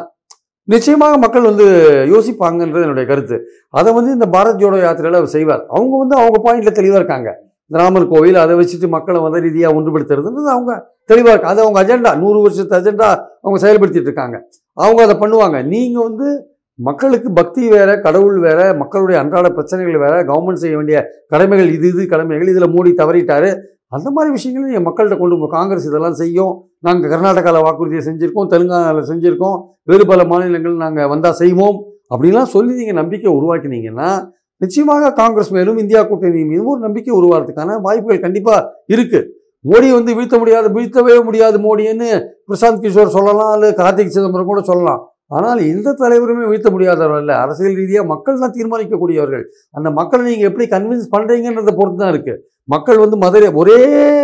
நிச்சயமாக 0.74 1.18
மக்கள் 1.24 1.48
வந்து 1.50 1.66
யோசிப்பாங்கன்றது 2.14 2.86
என்னுடைய 2.86 3.06
கருத்து. 3.10 3.38
அதை 3.80 3.90
வந்து 3.98 4.12
இந்த 4.16 4.26
பாரத் 4.34 4.62
ஜோடோ 4.62 4.78
யாத்திரையில் 4.82 5.20
அவர் 5.20 5.36
செய்வார். 5.36 5.62
அவங்க 5.76 5.94
வந்து 6.02 6.16
அவங்க 6.22 6.38
பாயிண்ட்டில் 6.46 6.78
தெளிவாக 6.80 7.00
இருக்காங்க. 7.02 7.30
இந்த 7.70 7.78
ராமர் 7.82 8.10
கோவில் 8.12 8.38
அதை 8.44 8.54
வச்சுட்டு 8.60 8.88
மக்களை 8.96 9.20
மத 9.24 9.40
ரீதியாக 9.46 9.78
ஒன்றுபடுத்துறதுன்றது 9.78 10.50
அவங்க 10.56 10.74
தெளிவாக 11.12 11.34
இருக்கு. 11.34 11.52
அது 11.54 11.60
அவங்க 11.66 11.80
அஜெண்டா 11.84 12.12
நூறு 12.24 12.40
வருஷத்து 12.46 12.78
அஜெண்டா 12.80 13.10
அவங்க 13.44 13.58
செயல்படுத்திட்டு 13.66 14.10
இருக்காங்க. 14.10 14.38
அவங்க 14.78 15.02
அதை 15.08 15.16
பண்ணுவாங்க. 15.24 15.58
நீங்கள் 15.74 16.06
வந்து 16.10 16.28
மக்களுக்கு 16.80 17.30
பக்தி 17.38 17.62
வேற 17.76 17.90
கடவுள் 18.06 18.38
வேற 18.46 18.60
மக்களுடைய 18.82 19.18
அன்றாட 19.22 19.48
பிரச்சனைகள் 19.58 20.04
வேற 20.04 20.16
கவர்மெண்ட் 20.30 20.62
செய்ய 20.64 20.76
வேண்டிய 20.80 20.98
கடமைகள் 21.34 21.70
இது 21.78 21.88
இது 21.94 22.04
கடமைகள் 22.14 22.52
இதில் 22.52 22.74
மோடி 22.76 22.92
தவறிட்டாரு. 23.00 23.50
அந்த 23.96 24.08
மாதிரி 24.16 24.30
விஷயங்களும் 24.36 24.70
நீங்கள் 24.70 24.86
மக்கள்கிட்ட 24.88 25.18
கொண்டு 25.20 25.36
போகும் 25.36 25.54
காங்கிரஸ் 25.58 25.88
இதெல்லாம் 25.90 26.18
செய்யும். 26.22 26.54
நாங்கள் 26.88 27.12
கர்நாடகாவில் 27.14 27.66
வாக்குறுதியை 27.68 28.02
செஞ்சுருக்கோம் 28.08 28.50
தெலுங்கானாவில் 28.54 29.10
செஞ்சுருக்கோம் 29.12 29.58
வேறு 29.92 30.06
பல 30.12 30.24
மாநிலங்கள் 30.32 30.76
நாங்கள் 30.84 31.10
வந்தால் 31.14 31.38
செய்வோம். 31.42 31.78
அப்படிலாம் 32.14 32.54
சொல்லி 32.56 32.74
நீங்கள் 32.82 33.00
நம்பிக்கை 33.02 33.30
உருவாக்கினீங்கன்னா 33.38 34.10
நிச்சயமாக 34.62 35.12
காங்கிரஸ் 35.22 35.52
மேலும் 35.56 35.82
இந்தியா 35.82 36.00
கூட்டணி 36.04 36.40
மீதும் 36.52 36.72
ஒரு 36.76 36.82
நம்பிக்கை 36.86 37.12
உருவாகிறதுக்கான 37.20 37.76
வாய்ப்புகள் 37.88 38.26
கண்டிப்பாக 38.26 38.62
இருக்குது 38.94 39.28
மோடி 39.66 39.88
வந்து 39.98 40.12
வீழ்த்த 40.18 40.36
முடியாது 40.42 40.68
வீழ்த்தவே 40.78 41.16
முடியாது 41.28 41.58
மோடின்னு 41.66 42.10
பிரசாந்த் 42.50 42.84
கிஷோர் 42.84 43.16
சொல்லலாம் 43.18 43.54
அல்லது 43.56 43.74
கார்த்திக் 43.82 44.16
சிதம்பரம் 44.16 44.52
கூட 44.52 44.62
சொல்லலாம். 44.72 45.02
ஆனால் 45.32 45.60
எந்த 45.60 45.96
தலைவருமே 46.00 46.44
உயர்த்த 46.44 46.70
முடியாதவர்கள் 46.70 47.20
அல்ல. 47.20 47.38
அரசியல் 47.38 47.76
ரீதியாக 47.76 48.08
மக்கள் 48.08 48.40
தான் 48.40 48.54
தீர்மானிக்கக்கூடியவர்கள். 48.58 49.44
அந்த 49.72 49.92
மக்களை 49.92 50.26
நீங்கள் 50.30 50.50
எப்படி 50.50 50.66
கன்வின்ஸ் 50.66 51.14
பண்ணுறீங்கன்றத 51.16 51.74
பொறுத்து 51.76 52.00
தான் 52.04 52.14
இருக்குது 52.14 52.42
மக்கள் 52.66 52.98
வந்து 52.98 53.18
மதுரை 53.18 53.50
ஒரே 53.54 53.78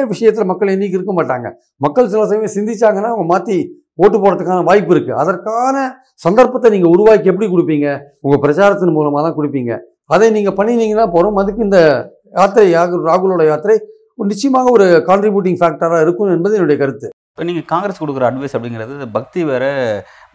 விஷயத்தில் 0.05 0.45
மக்கள் 0.45 0.67
என்னைக்கு 0.67 0.97
இருக்க 0.99 1.13
மாட்டாங்க. 1.13 1.49
மக்கள் 1.77 2.07
சில 2.07 2.25
சமயம் 2.25 2.55
சிந்திச்சாங்கன்னா 2.55 3.11
அவங்க 3.13 3.25
மாற்றி 3.25 3.57
ஓட்டு 3.95 4.17
போடுறதுக்கான 4.17 4.63
வாய்ப்பு 4.63 4.95
இருக்குது 4.95 5.19
அதற்கான 5.23 5.75
சந்தர்ப்பத்தை 6.13 6.71
நீங்கள் 6.71 6.91
உருவாக்கி 6.91 7.29
எப்படி 7.31 7.47
கொடுப்பீங்க? 7.51 7.87
உங்கள் 8.21 8.39
பிரச்சாரத்தின் 8.39 8.91
மூலமாக 8.91 9.23
தான் 9.27 9.37
கொடுப்பீங்க. 9.37 9.77
அதை 10.05 10.31
நீங்கள் 10.31 10.53
பண்ணினீங்கன்னா 10.53 11.11
போகிறோம் 11.11 11.35
அதுக்கு 11.35 11.63
இந்த 11.63 11.79
யாத்திரை 12.31 12.73
யாகு- 12.73 13.05
ராகுலோட 13.09 13.45
யாத்திரை 13.45 13.75
நிச்சயமாக 14.17 14.71
ஒரு 14.71 15.03
கான்ட்ரிபியூட்டிங் 15.07 15.59
ஃபேக்டராக 15.61 16.01
இருக்கும் 16.01 16.31
என்பது 16.31 16.55
என்னுடைய 16.55 16.81
கருத்து. 16.81 17.09
இப்போ 17.33 17.45
நீங்கள் 17.49 17.63
காங்கிரஸ் 17.69 17.99
கொடுக்குற 18.01 18.23
அட்வைஸ் 18.27 18.53
அப்படிங்கிறது 18.57 19.05
பக்தி 19.13 19.39
வேற 19.51 19.63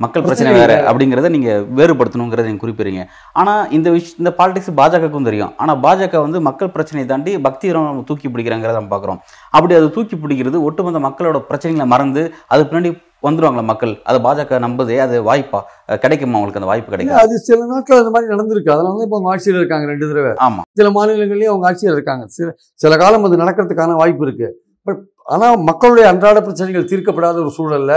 மக்கள் 0.05 0.25
பிரச்சனை 0.25 0.53
வேற. 0.61 0.73
அப்படிங்கிறத 0.91 1.29
நீங்கள் 1.35 1.61
வேறுபடுத்தணுங்கிறத 1.79 2.47
நீங்கள் 2.49 2.63
குறிப்பிடுறீங்க. 2.63 3.03
ஆனால் 3.41 3.69
இந்த 3.77 3.89
விஷ் 3.97 4.09
இந்த 4.21 4.31
பாலிடிக்ஸ் 4.39 4.71
பாஜகவுக்கும் 4.81 5.29
தெரியும். 5.29 5.53
ஆனால் 5.63 5.79
பாஜக 5.85 6.21
வந்து 6.25 6.39
மக்கள் 6.49 6.73
பிரச்சனையை 6.77 7.07
தாண்டி 7.13 7.33
பக்தி 7.47 7.71
நம்ம 7.77 8.03
தூக்கி 8.09 8.29
பிடிக்கிறாங்கிறத 8.33 8.79
நம்ம 8.79 8.91
பார்க்குறோம் 8.95 9.21
அப்படி 9.57 9.77
அது 9.79 9.93
தூக்கி 9.99 10.17
பிடிக்கிறது 10.25 10.65
ஒட்டுமொத்த 10.69 11.05
மக்களோட 11.07 11.41
பிரச்சனைகளை 11.51 11.87
மறந்து 11.95 12.25
அதுக்கு 12.53 12.71
பின்னாடி 12.73 12.93
வந்துருவாங்களா 13.29 13.67
மக்கள்? 13.73 13.93
அது 14.09 14.19
பாஜக 14.27 14.59
நம்புதே 14.67 14.97
அது 15.07 15.17
வாய்ப்பா? 15.29 15.61
கிடைக்குமா 16.05 16.37
அவங்களுக்கு 16.39 16.61
அந்த 16.61 16.71
வாய்ப்பு 16.73 16.93
கிடைக்கும் 16.95 17.23
அது 17.25 17.37
சில 17.49 17.61
நாட்கள் 17.73 18.01
அந்த 18.03 18.13
மாதிரி 18.17 18.33
நடந்திருக்கு. 18.35 18.73
அதனால 18.77 18.95
தான் 18.99 19.07
இப்போ 19.09 19.19
அவங்க 19.19 19.33
ஆட்சியில் 19.35 19.61
இருக்காங்க 19.61 19.87
ரெண்டு 19.93 20.09
தடவை. 20.11 20.33
ஆமா. 20.49 20.65
சில 20.81 20.91
மாநிலங்கள்லயும் 20.99 21.53
அவங்க 21.55 21.69
ஆட்சியில் 21.71 21.97
இருக்காங்க. 21.97 22.27
சில 22.39 22.51
சில 22.85 22.97
காலம் 23.05 23.29
அது 23.29 23.43
நடக்கிறதுக்கான 23.45 23.97
வாய்ப்பு 24.03 24.27
இருக்கு. 24.29 24.51
பட் 24.89 25.01
ஆனால் 25.29 25.57
மக்களுடைய 25.61 26.05
அன்றாட 26.09 26.39
பிரச்சனைகள் 26.41 26.91
தீர்க்கப்படாத 26.91 27.37
ஒரு 27.39 27.53
சூழல்ல. 27.59 27.93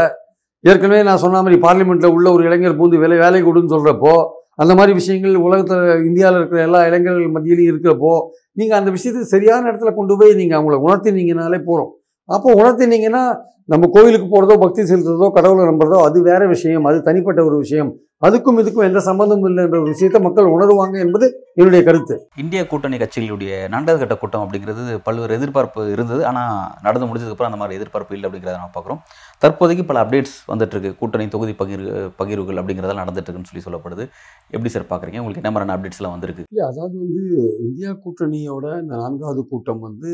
ஏற்கனவே 0.63 1.03
நான் 1.03 1.17
சொன்ன 1.17 1.41
மாதிரி 1.41 1.57
பார்லிமெண்ட்டில் 1.61 2.13
உள்ள 2.13 2.27
ஒரு 2.31 2.43
இளைஞர் 2.43 2.77
பூந்து 2.77 2.97
வேலை 2.97 3.17
வேலை 3.17 3.39
கொடுன்னு 3.41 3.73
சொல்கிறப்போ 3.75 4.13
அந்த 4.55 4.73
மாதிரி 4.75 4.93
விஷயங்கள் 4.93 5.35
உலகத்தில் 5.35 6.03
இந்தியாவில் 6.05 6.39
இருக்கிற 6.39 6.59
எல்லா 6.61 6.79
இளைஞர்கள் 6.87 7.35
மத்தியிலையும் 7.35 7.71
இருக்கிறப்போ 7.71 8.11
நீங்கள் 8.51 8.79
அந்த 8.79 8.91
விஷயத்தை 8.91 9.23
சரியான 9.25 9.69
இடத்துல 9.71 9.91
கொண்டு 9.93 10.15
போய் 10.17 10.33
நீங்கள் 10.33 10.59
அவங்கள 10.59 10.77
உணர்த்தினீங்கனாலே 10.81 11.59
போகிறோம் 11.63 11.91
அப்போ 12.35 12.49
உணர்த்தினீங்கன்னா 12.59 13.23
நம்ம 13.71 13.87
கோவிலுக்கு 13.95 14.27
போகிறதோ 14.29 14.55
பக்தி 14.61 14.81
செலுத்துறதோ 14.91 15.27
கடவுளை 15.35 15.65
நம்புறதோ 15.69 15.97
அது 16.05 16.17
வேற 16.29 16.41
விஷயம் 16.53 16.87
அது 16.89 16.97
தனிப்பட்ட 17.07 17.41
ஒரு 17.49 17.57
விஷயம். 17.63 17.91
அதுக்கும் 18.27 18.59
இதுக்கும் 18.61 18.85
எந்த 18.87 18.99
சம்பந்தமும் 19.07 19.47
இல்லை 19.49 19.61
என்ற 19.65 19.77
ஒரு 19.81 19.91
விஷயத்தை 19.93 20.19
மக்கள் 20.25 20.49
உணருவாங்க 20.55 20.95
என்பது 21.03 21.25
என்னுடைய 21.59 21.81
கருத்து. 21.87 22.15
இந்திய 22.41 22.61
கூட்டணி 22.71 22.97
கட்சிகளுடைய 23.03 23.51
நண்டது 23.73 23.97
கட்ட 24.01 24.15
கூட்டம் 24.21 24.43
அப்படிங்கிறது 24.45 24.83
பல்வேறு 25.07 25.37
எதிர்பார்ப்பு 25.37 25.83
இருந்தது. 25.95 26.21
ஆனால் 26.29 26.51
நடந்து 26.87 27.07
முடிஞ்சதுக்கப்புறம் 27.09 27.51
அந்த 27.51 27.59
மாதிரி 27.61 27.77
எதிர்பார்ப்பு 27.79 28.15
இல்லை 28.17 28.27
அப்படிங்கிறத 28.29 28.57
நம்ம 28.59 28.73
பார்க்குறோம். 28.75 29.01
தற்போதைக்கு 29.43 29.85
பல 29.91 30.03
அப்டேட்ஸ் 30.03 30.37
வந்துட்டு 30.51 30.75
இருக்கு 30.77 30.91
கூட்டணி 31.01 31.27
தொகுதி 31.35 31.55
பகிர் 31.61 31.85
பகிர்வுகள் 32.21 32.61
அப்படிங்கிறதெல்லாம் 32.61 33.03
நடந்துட்டு 33.05 33.29
இருக்குன்னு 33.29 33.51
சொல்லி 33.51 33.65
சொல்லப்படுது. 33.67 34.05
எப்படி 34.55 34.71
சார் 34.75 34.91
பார்க்குறீங்க? 34.91 35.21
உங்களுக்கு 35.23 35.43
என்ன 35.43 35.53
மாதிரியான 35.53 35.77
அப்டேட்ஸ்லாம் 35.77 36.15
வந்திருக்கு? 36.17 36.45
இல்லை 36.53 36.65
அதாவது 36.71 36.97
வந்து 37.05 37.23
இந்தியா 37.67 37.93
கூட்டணியோட 38.05 38.65
இந்த 38.83 38.95
நான்காவது 39.03 39.43
கூட்டம் 39.53 39.83
வந்து 39.89 40.11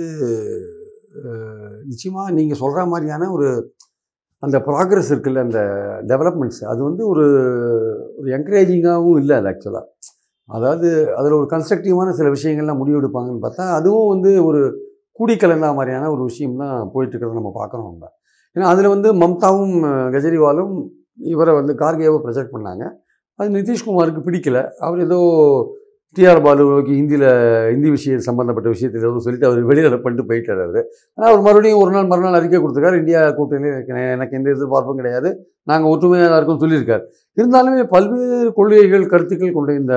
நிச்சயமாக 1.86 2.32
நீங்கள் 2.32 2.58
சொல்கிற 2.58 2.86
மாதிரியான 2.86 3.30
ஒரு 3.32 3.48
அந்த 4.44 4.58
ப்ராக்ரஸ் 4.60 5.12
இருக்குல்ல 5.12 5.44
அந்த 5.48 5.62
டெவலப்மெண்ட்ஸ் 6.08 6.62
அது 6.64 6.82
வந்து 6.84 7.04
ஒரு 7.08 7.26
ஒரு 8.18 8.28
என்கரேஜிங்காகவும் 8.30 9.18
இல்லை 9.18 9.36
அது 9.38 9.50
ஆக்சுவலாக 9.54 9.86
அதாவது 10.50 10.90
அதில் 11.16 11.38
ஒரு 11.40 11.48
கன்ஸ்ட்ரக்டிவான 11.54 12.10
சில 12.10 12.30
விஷயங்கள்லாம் 12.30 12.80
முடிவெடுப்பாங்கன்னு 12.82 13.44
பார்த்தா 13.46 13.66
அதுவும் 13.70 14.08
வந்து 14.08 14.32
ஒரு 14.44 14.62
கூடி 15.12 15.36
கலந்தா 15.36 15.70
மாதிரியான 15.76 16.10
ஒரு 16.12 16.24
விஷயம் 16.24 16.56
தான் 16.56 16.92
போயிட்டு 16.94 17.14
இருக்கிறத 17.14 17.40
நம்ம 17.40 17.52
பார்க்குறோம் 17.56 17.88
நம்ம 17.90 18.06
ஏன்னா 18.56 18.68
அதில் 18.68 18.88
வந்து 18.88 19.10
மம்தாவும் 19.14 19.76
கெஜ்ரிவாலும் 20.14 20.76
இவரை 21.32 21.54
வந்து 21.54 21.74
கார்கேவை 21.74 22.20
ப்ரொஜெக்ட் 22.24 22.54
பண்ணாங்க. 22.56 22.84
அது 23.40 23.50
நிதிஷ்குமாருக்கு 23.56 24.22
பிடிக்கல. 24.28 24.60
அவர் 24.78 25.00
ஏதோ 25.00 25.20
டிஆர் 26.18 26.42
பாலு 26.46 26.64
நோக்கி 26.72 26.94
ஹிந்தியில் 27.00 27.26
ஹிந்தி 27.72 27.90
விஷயம் 27.96 28.24
சம்மந்தப்பட்ட 28.28 28.70
விஷயத்தில் 28.76 29.02
எதுவும் 29.04 29.24
சொல்லிட்டு 29.26 29.48
அவர் 29.50 29.60
வெளியில் 29.70 29.98
பண்ணிட்டு 30.04 30.26
போயிட்டார். 30.30 30.62
அவர் 30.66 30.80
ஆனால் 31.18 31.30
அவர் 31.32 31.44
மறுபடியும் 31.48 31.82
ஒரு 31.84 31.92
நாள் 31.96 32.10
மறுநாள் 32.12 32.38
அறிக்கை 32.40 32.60
கொடுத்துருக்காரு. 32.62 33.00
இந்தியா 33.04 33.22
கூட்டணியில் 33.40 34.08
எனக்கு 34.16 34.38
எந்த 34.40 34.50
எதிர்பார்ப்பும் 34.56 35.00
கிடையாது. 35.02 35.32
நாங்கள் 35.72 35.92
ஒற்றுமையாக 35.94 36.30
தான் 36.30 36.40
இருக்கோம் 36.40 36.62
சொல்லியிருக்காரு. 36.64 37.04
இருந்தாலுமே 37.38 37.84
பல்வேறு 37.94 38.50
கொள்கைகள் 38.60 39.06
கருத்துக்கள் 39.14 39.56
கொண்ட 39.58 39.72
இந்த 39.82 39.96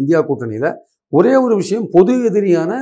இந்தியா 0.00 0.20
கூட்டணியில் 0.30 0.68
ஒரே 1.12 1.32
ஒரு 1.44 1.54
விஷயம் 1.62 1.86
பொது 1.94 2.12
எதிரியான 2.28 2.72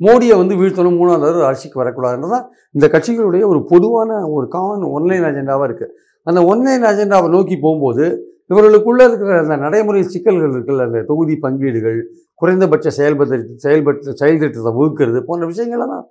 மோடியை 0.00 0.34
வந்து 0.40 0.54
வீழ்த்தணும் 0.60 0.98
மூணாவது 1.00 1.24
தடவை 1.24 1.44
ஆட்சிக்கு 1.48 1.80
வரக்கூடாதுன்றது 1.80 2.32
தான் 2.34 2.46
இந்த 2.76 2.86
கட்சிகளுடைய 2.94 3.42
ஒரு 3.52 3.60
பொதுவான 3.72 4.10
ஒரு 4.36 4.46
காமன் 4.54 4.84
ஒன்லைன் 4.96 5.26
அஜெண்டாவாக 5.28 5.66
இருக்குது 5.68 5.92
அந்த 6.26 6.40
ஒன்லைன் 6.50 6.86
அஜெண்டாவை 6.90 7.28
நோக்கி 7.34 7.56
போகும்போது 7.64 8.04
இவர்களுக்குள்ளே 8.52 9.04
இருக்கிற 9.08 9.36
அந்த 9.44 9.56
நடைமுறை 9.64 10.02
சிக்கல்கள் 10.14 10.54
இருக்குல்ல 10.56 10.86
அந்த 10.88 11.02
தொகுதி 11.10 11.34
பங்கீடுகள் 11.44 11.98
குறைந்தபட்ச 12.42 12.90
செயல்பட்டு 12.98 13.38
செயல்பட்டு 13.64 14.18
செயல்திட்டத்தை 14.22 14.72
வகுக்கிறது 14.78 15.20
போன்ற 15.28 15.46
விஷயங்கள்லாம் 15.52 16.04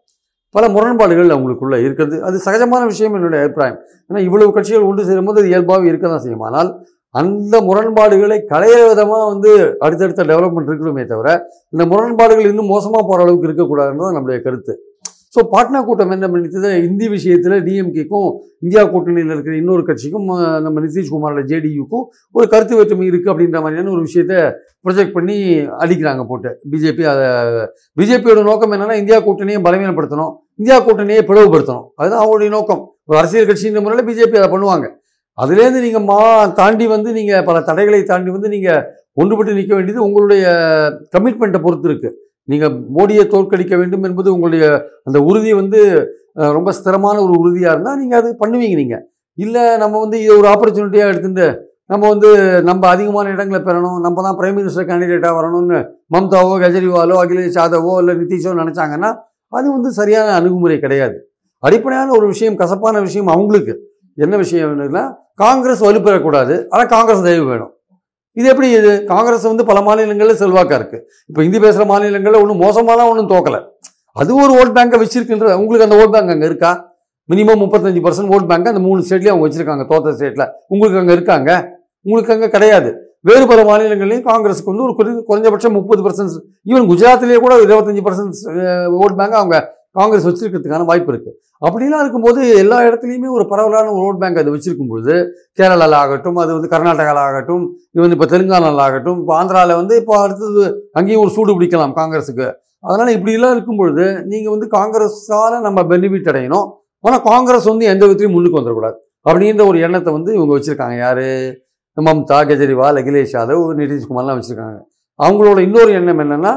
பல 0.56 0.66
முரண்பாடுகள் 0.76 1.34
அவங்களுக்குள்ளே 1.34 1.78
இருக்கிறது 1.86 2.18
அது 2.28 2.38
சகஜமான 2.46 2.82
விஷயம் 2.92 3.14
என்னுடைய 3.18 3.42
அபிப்பிராயம். 3.44 3.78
ஏன்னா 4.08 4.22
இவ்வளவு 4.28 4.56
கட்சிகள் 4.56 4.88
ஒன்று 4.88 5.04
சேரும்போது 5.10 5.40
அது 5.42 5.52
இயல்பாக 5.52 5.86
இருக்க 5.92 6.06
தான் 6.08 6.24
செய்யும். 6.24 6.46
ஆனால் 6.48 6.70
அந்த 7.16 7.56
முரண்பாடுகளை 7.68 8.38
களைய 8.52 8.76
விதமாக 8.90 9.24
வந்து 9.32 9.52
அடுத்தடுத்த 9.86 10.26
டெவலப்மெண்ட் 10.32 10.70
இருக்கணுமே 10.70 11.04
தவிர 11.12 11.30
இந்த 11.74 11.84
முரண்பாடுகள் 11.92 12.50
இன்னும் 12.52 12.72
மோசமாக 12.74 13.04
போகிற 13.10 13.24
அளவுக்கு 13.26 13.48
இருக்கக்கூடாதுன்றது 13.50 14.08
தான் 14.08 14.18
நம்முடைய 14.18 14.40
கருத்து. 14.46 14.74
ஸோ 15.34 15.40
பாட்னா 15.52 15.80
கூட்டம் 15.88 16.14
என்ன 16.16 16.28
பண்ணித்தது 16.32 16.70
இந்தி 16.86 17.08
விஷயத்தில் 17.14 17.56
டிஎம்கேக்கும் 17.68 18.30
இந்தியா 18.64 18.82
கூட்டணியில் 18.94 19.34
இருக்கிற 19.36 19.54
இன்னொரு 19.60 19.84
கட்சிக்கும் 19.90 20.26
நம்ம 20.66 20.82
நிதிஷ்குமாரோட 20.86 21.42
ஜேடியுக்கும் 21.52 22.04
ஒரு 22.36 22.46
கருத்து 22.54 22.74
வேற்றுமை 22.80 23.06
இருக்குது 23.10 23.32
அப்படின்ற 23.34 23.60
மாதிரியான 23.64 23.92
ஒரு 23.96 24.02
விஷயத்த 24.08 24.34
ப்ரொஜெக்ட் 24.86 25.16
பண்ணி 25.18 25.36
அடிக்கிறாங்க 25.84 26.24
போட்டு. 26.32 26.50
பிஜேபி 26.72 27.04
அதை 27.12 27.28
பிஜேபியோட 28.00 28.42
நோக்கம் 28.50 28.74
என்னென்னா 28.78 28.98
இந்தியா 29.02 29.20
கூட்டணியை 29.28 29.60
பலவீனப்படுத்தணும். 29.68 30.34
இந்தியா 30.62 30.78
கூட்டணியை 30.88 31.22
பிளவுபடுத்தணும். 31.30 31.88
அதுதான் 32.00 32.22
அவங்களுடைய 32.24 32.52
நோக்கம். 32.58 32.82
ஒரு 33.10 33.18
அரசியல் 33.22 33.50
கட்சின்ற 33.52 33.82
முறையில் 33.86 34.08
பிஜேபி 34.10 34.40
அதை 34.42 34.50
பண்ணுவாங்க. 34.56 34.88
அதுலேருந்து 35.38 35.84
நீங்கள் 35.86 36.06
மா 36.10 36.20
தாண்டி 36.60 36.86
வந்து 36.96 37.10
நீங்கள் 37.20 37.46
பல 37.50 37.58
தடைகளை 37.70 38.02
தாண்டி 38.12 38.32
வந்து 38.36 38.50
நீங்கள் 38.56 38.82
ஒன்றுபட்டு 39.22 39.56
நிற்க 39.60 39.74
வேண்டியது 39.76 40.06
உங்களுடைய 40.08 40.44
கமிட்மெண்ட்டை 41.16 41.62
பொறுத்து 41.64 41.88
இருக்குது 41.90 42.16
நீங்கள் 42.48 42.74
மோடியை 42.98 43.24
தோற்கடிக்க 43.34 43.74
வேண்டும் 43.82 44.06
என்பது 44.10 44.30
உங்களுடைய 44.36 44.66
அந்த 45.08 45.18
உறுதி 45.30 45.52
வந்து 45.62 45.80
ரொம்ப 46.58 46.70
ஸ்திரமான 46.78 47.18
ஒரு 47.26 47.34
உறுதியாக 47.42 47.74
இருந்தால் 47.76 48.00
நீங்கள் 48.02 48.20
அது 48.22 48.30
பண்ணுவீங்க 48.44 48.78
நீங்கள் 48.82 49.04
இல்லை 49.38 49.64
நம்ம 49.84 50.00
வந்து 50.04 50.18
இதை 50.24 50.34
ஒரு 50.42 50.48
ஆப்பர்ச்சுனிட்டியாக 50.54 51.12
எடுத்துட்டு 51.14 51.48
நம்ம 51.92 52.04
வந்து 52.14 52.30
நம்ம 52.70 52.84
அதிகமான 52.94 53.32
இடங்களை 53.36 53.60
பெறணும் 53.68 54.00
நம்ம 54.06 54.22
தான் 54.28 54.38
பிரைம் 54.40 54.56
மினிஸ்டர் 54.58 54.88
கேண்டிடேட்டாக 54.90 55.34
வரணும்னு 55.40 55.80
மம்தாவோ 56.16 56.54
கெஜ்ரிவாலோ 56.64 57.16
அகிலேஷ் 57.24 57.60
யாதவோ 57.60 57.94
இல்லை 58.02 58.14
நிதிஷோ 58.22 58.54
நினச்சாங்கன்னா 58.62 59.10
அது 59.54 59.68
வந்து 59.76 59.90
சரியான 60.00 60.28
அணுகுமுறை 60.40 60.78
கிடையாது. 60.84 61.18
அடிப்படையான 61.64 62.14
ஒரு 62.18 62.26
விஷயம் 62.34 62.60
கசப்பான 62.62 63.02
விஷயம் 63.08 63.32
அவங்களுக்கு. 63.34 63.74
என்ன 64.18 64.36
விஷயம் 64.44 64.70
வேணும்னா 64.70 65.04
காங்கிரஸ் 65.44 65.84
வலுப்பெறக்கூடாது. 65.88 66.56
ஆனால் 66.72 66.90
காங்கிரஸ் 66.96 67.26
தயவு 67.28 67.46
வேணும். 67.52 67.72
இது 68.32 68.48
எப்படி 68.48 68.72
இது? 68.72 69.04
காங்கிரஸ் 69.04 69.44
வந்து 69.44 69.66
பல 69.66 69.82
மாநிலங்களில் 69.82 70.36
செல்வாக்காக 70.36 70.78
இருக்குது 70.78 71.02
இப்போ 71.28 71.42
ஹிந்தி 71.42 71.60
பேசுகிற 71.60 71.86
மாநிலங்களில் 71.86 72.42
ஒன்றும் 72.42 72.62
மோசமாலாம் 72.62 73.10
ஒன்றும் 73.10 73.30
தோக்கலை. 73.30 73.60
அது 74.14 74.36
ஒரு 74.36 74.54
ஓட் 74.54 74.78
பேங்கை 74.78 75.00
வச்சிருக்குன்ற 75.00 75.54
உங்களுக்கு 75.54 75.84
அந்த 75.84 75.96
ஓட் 75.96 76.12
பேங்க் 76.12 76.30
அங்கே 76.30 76.46
இருக்கா? 76.46 76.94
மினிமம் 77.30 77.62
முப்பத்தஞ்சு 77.62 78.02
பர்சன்ட் 78.02 78.32
ஓட் 78.32 78.48
பேங்க் 78.48 78.68
அந்த 78.68 78.80
மூணு 78.80 79.04
ஸ்டேட்லேயும் 79.10 79.28
அவங்க 79.28 79.48
வச்சுருக்காங்க 79.48 79.92
தோத்த 79.92 80.16
ஸ்டேட்டில் 80.16 80.50
உங்களுக்கு 80.68 81.00
அங்கே 81.00 81.14
இருக்காங்க? 81.14 81.80
உங்களுக்கு 82.02 82.34
அங்கே 82.34 82.50
கிடையாது. 82.50 82.96
வேறு 83.20 83.48
பல 83.48 83.64
மாநிலங்கள்லையும் 83.64 84.26
காங்கிரஸுக்கு 84.26 84.66
வந்து 84.66 84.84
ஒரு 84.84 84.96
குறை- 84.98 85.24
குறைஞ்சபட்சம் 85.28 85.72
முப்பது 85.72 86.10
பர்சன்ட் 86.10 86.40
ஈவன் 86.66 86.88
குஜராத்திலேயே 86.90 87.36
கூட 87.36 87.58
இருபத்தஞ்சு 87.58 88.02
பர்சன்ட் 88.04 88.90
ஓட் 88.90 89.16
பேங்க் 89.16 89.34
அவங்க 89.34 89.81
காங்கிரஸ் 89.96 90.28
வச்சிருக்கிறதுக்கான 90.28 90.86
வாய்ப்பு 90.90 91.12
இருக்குது 91.14 91.36
அப்படிலாம் 91.68 92.04
இருக்கும்போது 92.04 92.42
எல்லா 92.62 92.78
இடத்துலையுமே 92.88 93.30
ஒரு 93.38 93.44
பரவலான 93.52 93.92
ஒரு 93.96 94.04
ஓட் 94.08 94.20
பேங்க் 94.22 94.40
அது 94.42 94.54
வச்சிருக்கும் 94.54 94.92
பொழுது 94.92 95.16
கேரளாவில் 95.60 95.98
ஆகட்டும் 96.02 96.38
அது 96.44 96.52
வந்து 96.58 96.70
கர்நாடகாவில் 96.74 97.24
ஆகட்டும் 97.26 97.64
இது 97.94 98.02
வந்து 98.04 98.18
இப்போ 98.18 98.28
தெலுங்கானாவில் 98.34 98.84
ஆகட்டும் 98.86 99.20
இப்போ 99.22 99.34
ஆந்திராவில் 99.40 99.76
வந்து 99.82 99.96
இப்போ 100.02 100.14
அடுத்தது 100.26 100.64
அங்கேயும் 101.00 101.24
ஒரு 101.24 101.34
சூடு 101.36 101.56
பிடிக்கலாம் 101.58 101.96
காங்கிரஸுக்கு. 102.00 102.48
அதனால் 102.88 103.12
இப்படிலாம் 103.18 103.54
இருக்கும் 103.56 103.80
பொழுது 103.82 104.06
நீங்கள் 104.32 104.54
வந்து 104.54 104.68
காங்கிரஸால் 104.78 105.58
நம்ம 105.68 105.80
பெனிஃபிட் 105.92 106.30
அடையணும். 106.32 106.68
ஆனால் 107.04 107.22
காங்கிரஸ் 107.32 107.68
வந்து 107.72 107.86
எந்த 107.94 108.04
விதத்திலையும் 108.06 108.36
முன்னுக்கு 108.36 108.60
வந்துடக்கூடாது. 108.60 108.98
அப்படின்ற 109.26 109.62
ஒரு 109.72 109.78
எண்ணத்தை 109.86 110.12
வந்து 110.18 110.32
இவங்க 110.38 110.54
வச்சுருக்காங்க. 110.58 110.96
யார்? 111.06 111.26
மம்தா 111.98 112.40
கெஜ்ரிவால் 112.50 113.00
அகிலேஷ் 113.02 113.36
யாதவ் 113.38 113.64
நிதிஷ்குமார்லாம் 113.80 114.38
வச்சுருக்காங்க. 114.40 114.78
அவங்களோட 115.20 115.60
இன்னொரு 115.68 115.92
எண்ணம் 116.00 116.22
என்னென்னா 116.24 116.54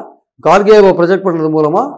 கார்கேவை 0.46 0.90
ப்ரொஜெக்ட் 0.98 1.26
பண்ணுறது 1.26 1.50
மூலமாக 1.56 1.88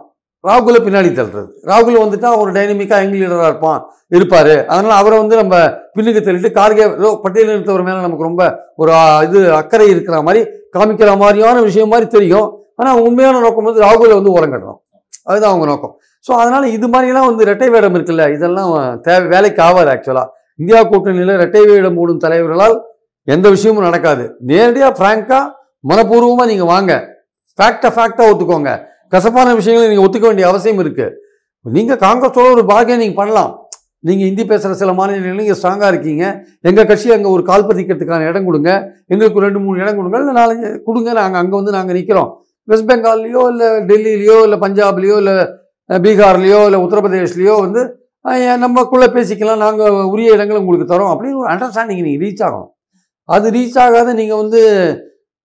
ராகுலை 0.47 0.79
பின்னாடி 0.85 1.09
தள்ளுறது. 1.19 1.47
ராகுல் 1.69 2.01
வந்துட்டா 2.03 2.29
ஒரு 2.41 2.49
டைனமிக்காக 2.57 3.03
எங்கள் 3.05 3.21
லீடராக 3.21 3.51
இருப்பான் 3.51 3.81
இருப்பார். 4.15 4.53
அதனால் 4.71 4.97
அவரை 4.99 5.15
வந்து 5.21 5.35
நம்ம 5.41 5.55
பின்னுக்கு 5.95 6.21
தள்ளிட்டு 6.27 6.49
கார்கே 6.57 6.83
ஏதோ 6.99 7.09
பட்டியல் 7.23 7.51
நிறுத்தவர் 7.51 7.85
மேலே 7.87 7.99
நமக்கு 8.05 8.27
ரொம்ப 8.29 8.43
ஒரு 8.81 8.91
இது 9.27 9.39
அக்கறை 9.61 9.87
இருக்கிற 9.93 10.17
மாதிரி 10.27 10.41
காமிக்கிற 10.75 11.11
மாதிரியான 11.23 11.61
விஷயம் 11.69 11.91
மாதிரி 11.93 12.07
தெரியும். 12.17 12.47
ஆனால் 12.81 13.01
உண்மையான 13.07 13.41
நோக்கம் 13.45 13.67
வந்து 13.69 13.83
ராகுலை 13.87 14.15
வந்து 14.19 14.33
ஓரம் 14.37 14.53
கட்டணும். 14.53 14.79
அதுதான் 15.29 15.51
அவங்க 15.51 15.67
நோக்கம். 15.71 15.93
ஸோ 16.25 16.31
அதனால் 16.41 16.65
இது 16.77 16.87
மாதிரிலாம் 16.93 17.29
வந்து 17.29 17.43
ரெட்டை 17.49 17.67
வேடம் 17.75 17.95
இருக்குல்ல 17.97 18.23
இதெல்லாம் 18.35 18.71
தேவை 19.05 19.25
வேலைக்கு 19.33 19.61
ஆகாது 19.67 19.89
ஆக்சுவலாக 19.93 20.27
இந்தியா 20.61 20.79
கூட்டணியில் 20.91 21.33
ரெட்டை 21.43 21.61
வேடம் 21.69 21.97
மூடும் 21.97 22.21
தலைவர்களால் 22.25 22.75
எந்த 23.35 23.47
விஷயமும் 23.55 23.87
நடக்காது. 23.87 24.23
நேரடியாக 24.51 24.91
ஃப்ராங்காக 24.97 25.43
மனப்பூர்வமாக 25.89 26.47
நீங்கள் 26.51 26.69
வாங்க. 26.73 26.93
ஃபேக்டை 27.59 27.89
ஃபேக்டாக 27.95 28.31
ஒத்துக்கோங்க. 28.31 28.71
கசப்பான 29.13 29.53
விஷயங்களை 29.59 29.87
நீங்கள் 29.91 30.05
ஒத்துக்க 30.07 30.25
வேண்டிய 30.29 30.47
அவசியம் 30.51 30.81
இருக்குது 30.83 31.15
நீங்கள் 31.65 32.01
காங்கிரஸோட 32.05 32.47
ஒரு 32.55 32.63
பார்கெனிங் 32.71 33.01
நீங்கள் 33.03 33.19
பண்ணலாம். 33.21 33.51
நீங்கள் 34.07 34.27
ஹிந்தி 34.29 34.43
பேசுகிற 34.49 34.75
சில 34.81 34.91
மாநிலங்களில் 34.97 35.41
நீங்கள் 35.41 35.57
ஸ்ட்ராங்காக 35.59 35.89
இருக்கீங்க. 35.93 36.25
எங்கள் 36.69 36.87
கட்சி 36.89 37.13
அங்கே 37.15 37.29
ஒரு 37.35 37.43
கால் 37.49 37.67
பதிக்கிறதுக்கான 37.69 38.27
இடம் 38.31 38.47
கொடுங்க. 38.49 38.71
எங்களுக்கு 39.13 39.43
ரெண்டு 39.45 39.59
மூணு 39.63 39.81
இடம் 39.83 39.97
கொடுங்க. 39.99 40.17
இல்லை 40.23 40.35
நாலஞ்சு 40.39 40.69
கொடுங்க. 40.87 41.09
நாங்கள் 41.19 41.41
அங்கே 41.41 41.55
வந்து 41.59 41.73
நாங்கள் 41.77 41.97
நிற்கிறோம் 41.99 42.29
வெஸ்ட் 42.71 42.89
பெங்கால்லையோ 42.91 43.41
இல்லை 43.53 43.69
டெல்லியிலையோ 43.89 44.37
இல்லை 44.45 44.57
பஞ்சாப்லேயோ 44.65 45.17
இல்லை 45.23 45.35
பீகார்லேயோ 45.89 46.61
இல்லை 46.67 46.79
உத்தரப்பிரதேஷ்லேயோ 46.85 47.55
வந்து 47.65 47.83
நம்மக்குள்ளே 48.63 49.07
பேசிக்கலாம். 49.17 49.61
நாங்கள் 49.65 49.99
உரிய 50.13 50.37
இடங்களை 50.37 50.59
உங்களுக்கு 50.63 50.87
தரோம். 50.93 51.11
அப்படின்னு 51.13 51.41
ஒரு 51.43 51.49
அண்டர்ஸ்டாண்டிங் 51.53 52.01
நீங்கள் 52.07 52.23
ரீச் 52.25 52.43
ஆகணும். 52.47 52.71
அது 53.35 53.47
ரீச் 53.57 53.77
ஆகாத 53.83 54.13
நீங்கள் 54.21 54.41
வந்து 54.41 54.61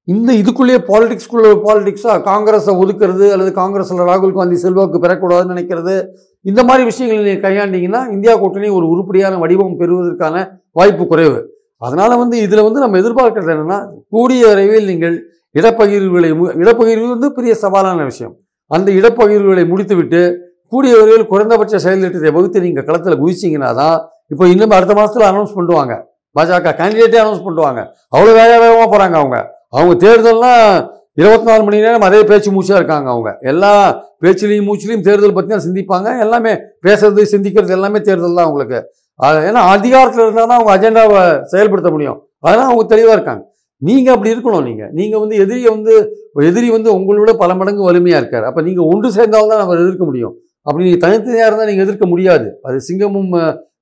இந்த 0.04 0.32
இதுக்குள்ளேயே 0.32 0.78
பாலிடிக்ஸ்குள்ள 0.88 1.60
பாலிடிக்ஸாக 1.64 2.22
காங்கிரஸை 2.22 2.74
ஒதுக்குறது 2.74 3.30
அல்லது 3.30 3.52
காங்கிரஸில் 3.52 3.98
ராகுல் 3.98 4.32
காந்தி 4.32 4.56
செல்வாக்கு 4.56 4.98
பெறக்கூடாதுன்னு 4.98 5.56
நினைக்கிறது. 5.56 6.06
இந்த 6.40 6.64
மாதிரி 6.64 6.84
விஷயங்களை 6.84 7.24
நீங்கள் 7.24 7.52
கையாண்டிங்கன்னா 7.52 8.12
இந்தியா 8.12 8.36
கூட்டணி 8.36 8.68
ஒரு 8.68 8.88
உருப்படியான 8.88 9.38
வடிவம் 9.38 9.76
பெறுவதற்கான 9.76 10.60
வாய்ப்பு 10.72 11.06
குறைவு. 11.06 11.50
அதனால் 11.78 12.16
வந்து 12.16 12.38
இதில் 12.38 12.62
வந்து 12.62 12.80
நம்ம 12.80 12.98
எதிர்பார்க்கறது 12.98 13.54
என்னென்னா 13.54 13.86
கூடிய 14.10 14.46
விரைவில் 14.46 14.84
நீங்கள் 14.84 15.26
இடப்பகிர்வுகளை 15.60 16.30
மு- 16.32 16.54
இடப்பகிர்வு 16.56 17.08
வந்து 17.08 17.32
பெரிய 17.32 17.54
சவாலான 17.62 18.04
விஷயம். 18.04 18.36
அந்த 18.66 18.92
இடப்பகிர்வுகளை 18.92 19.68
முடித்துவிட்டு 19.68 20.38
கூடிய 20.66 20.94
விரைவில் 20.94 21.26
குறைந்தபட்ச 21.26 21.78
செயல் 21.78 22.00
திட்டத்தை 22.00 22.30
வகுத்து 22.30 22.60
நீங்கள் 22.60 22.84
களத்தில் 22.84 23.20
குதிச்சிங்கன்னா 23.20 23.74
தான் 23.74 24.08
இப்போ 24.28 24.48
இன்னும் 24.48 24.70
அடுத்த 24.70 24.94
மாதத்தில் 24.94 25.28
அனௌன்ஸ் 25.28 25.56
பண்ணுவாங்க. 25.56 26.02
பாஜக 26.40 26.72
கேண்டிடேட்டே 26.74 27.18
அனௌன்ஸ் 27.18 27.44
பண்ணுவாங்க. 27.44 27.86
அவ்வளோ 28.16 28.32
வேக 28.32 28.58
வேகமாக 28.58 28.86
போகிறாங்க 28.86 29.12
அவங்க. 29.12 29.60
அவங்க 29.72 29.94
தேர்தல்னா 30.04 30.52
இருபத்தி 31.20 31.46
நாலு 31.50 31.62
மணி 31.66 31.78
நேரம் 31.84 32.06
அதே 32.08 32.20
பேச்சு 32.30 32.50
மூச்சாக 32.56 32.78
இருக்காங்க 32.80 33.08
அவங்க. 33.14 33.30
எல்லா 33.50 33.72
பேச்சுலையும் 34.24 34.66
மூச்சுலையும் 34.68 35.04
தேர்தல் 35.08 35.34
பற்றி 35.36 35.50
தான் 35.54 35.64
சிந்திப்பாங்க. 35.66 36.08
எல்லாமே 36.24 36.52
பேசுறது 36.86 37.22
சிந்திக்கிறது 37.32 37.74
எல்லாமே 37.78 37.98
தேர்தல் 38.08 38.36
தான் 38.38 38.46
அவங்களுக்கு. 38.48 38.78
அது 39.20 39.38
ஏன்னா 39.48 39.62
அதிகாரத்தில் 39.76 40.24
இருந்தால் 40.24 40.48
தான் 40.50 40.58
அவங்க 40.58 40.72
அஜெண்டாவை 40.76 41.22
செயல்படுத்த 41.52 41.90
முடியும். 41.94 42.18
அதெல்லாம் 42.44 42.70
அவங்க 42.70 42.84
தெளிவாக 42.92 43.16
இருக்காங்க. 43.16 43.42
நீங்கள் 43.82 44.14
அப்படி 44.14 44.32
இருக்கணும் 44.34 44.66
நீங்கள் 44.68 44.90
நீங்கள் 44.98 45.20
வந்து 45.22 45.36
எதிரியை 45.44 45.70
வந்து 45.76 45.94
எதிரி 46.50 46.68
வந்து 46.76 46.88
உங்களோட 46.98 47.30
பல 47.42 47.50
மடங்கு 47.60 47.82
வலிமையாக 47.88 48.20
இருக்கார். 48.22 48.46
அப்போ 48.48 48.60
நீங்கள் 48.68 48.88
ஒன்று 48.92 49.08
சேர்ந்தால் 49.16 49.50
தான் 49.52 49.64
அவர் 49.66 49.82
எதிர்க்க 49.84 50.04
முடியும். 50.10 50.34
அப்படி 50.66 50.84
நீங்கள் 50.86 51.04
தனித்தனியாக 51.04 51.48
இருந்தால் 51.50 51.70
நீங்கள் 51.70 51.86
எதிர்க்க 51.86 52.06
முடியாது. 52.12 52.46
அது 52.66 52.76
சிங்கமும் 52.88 53.32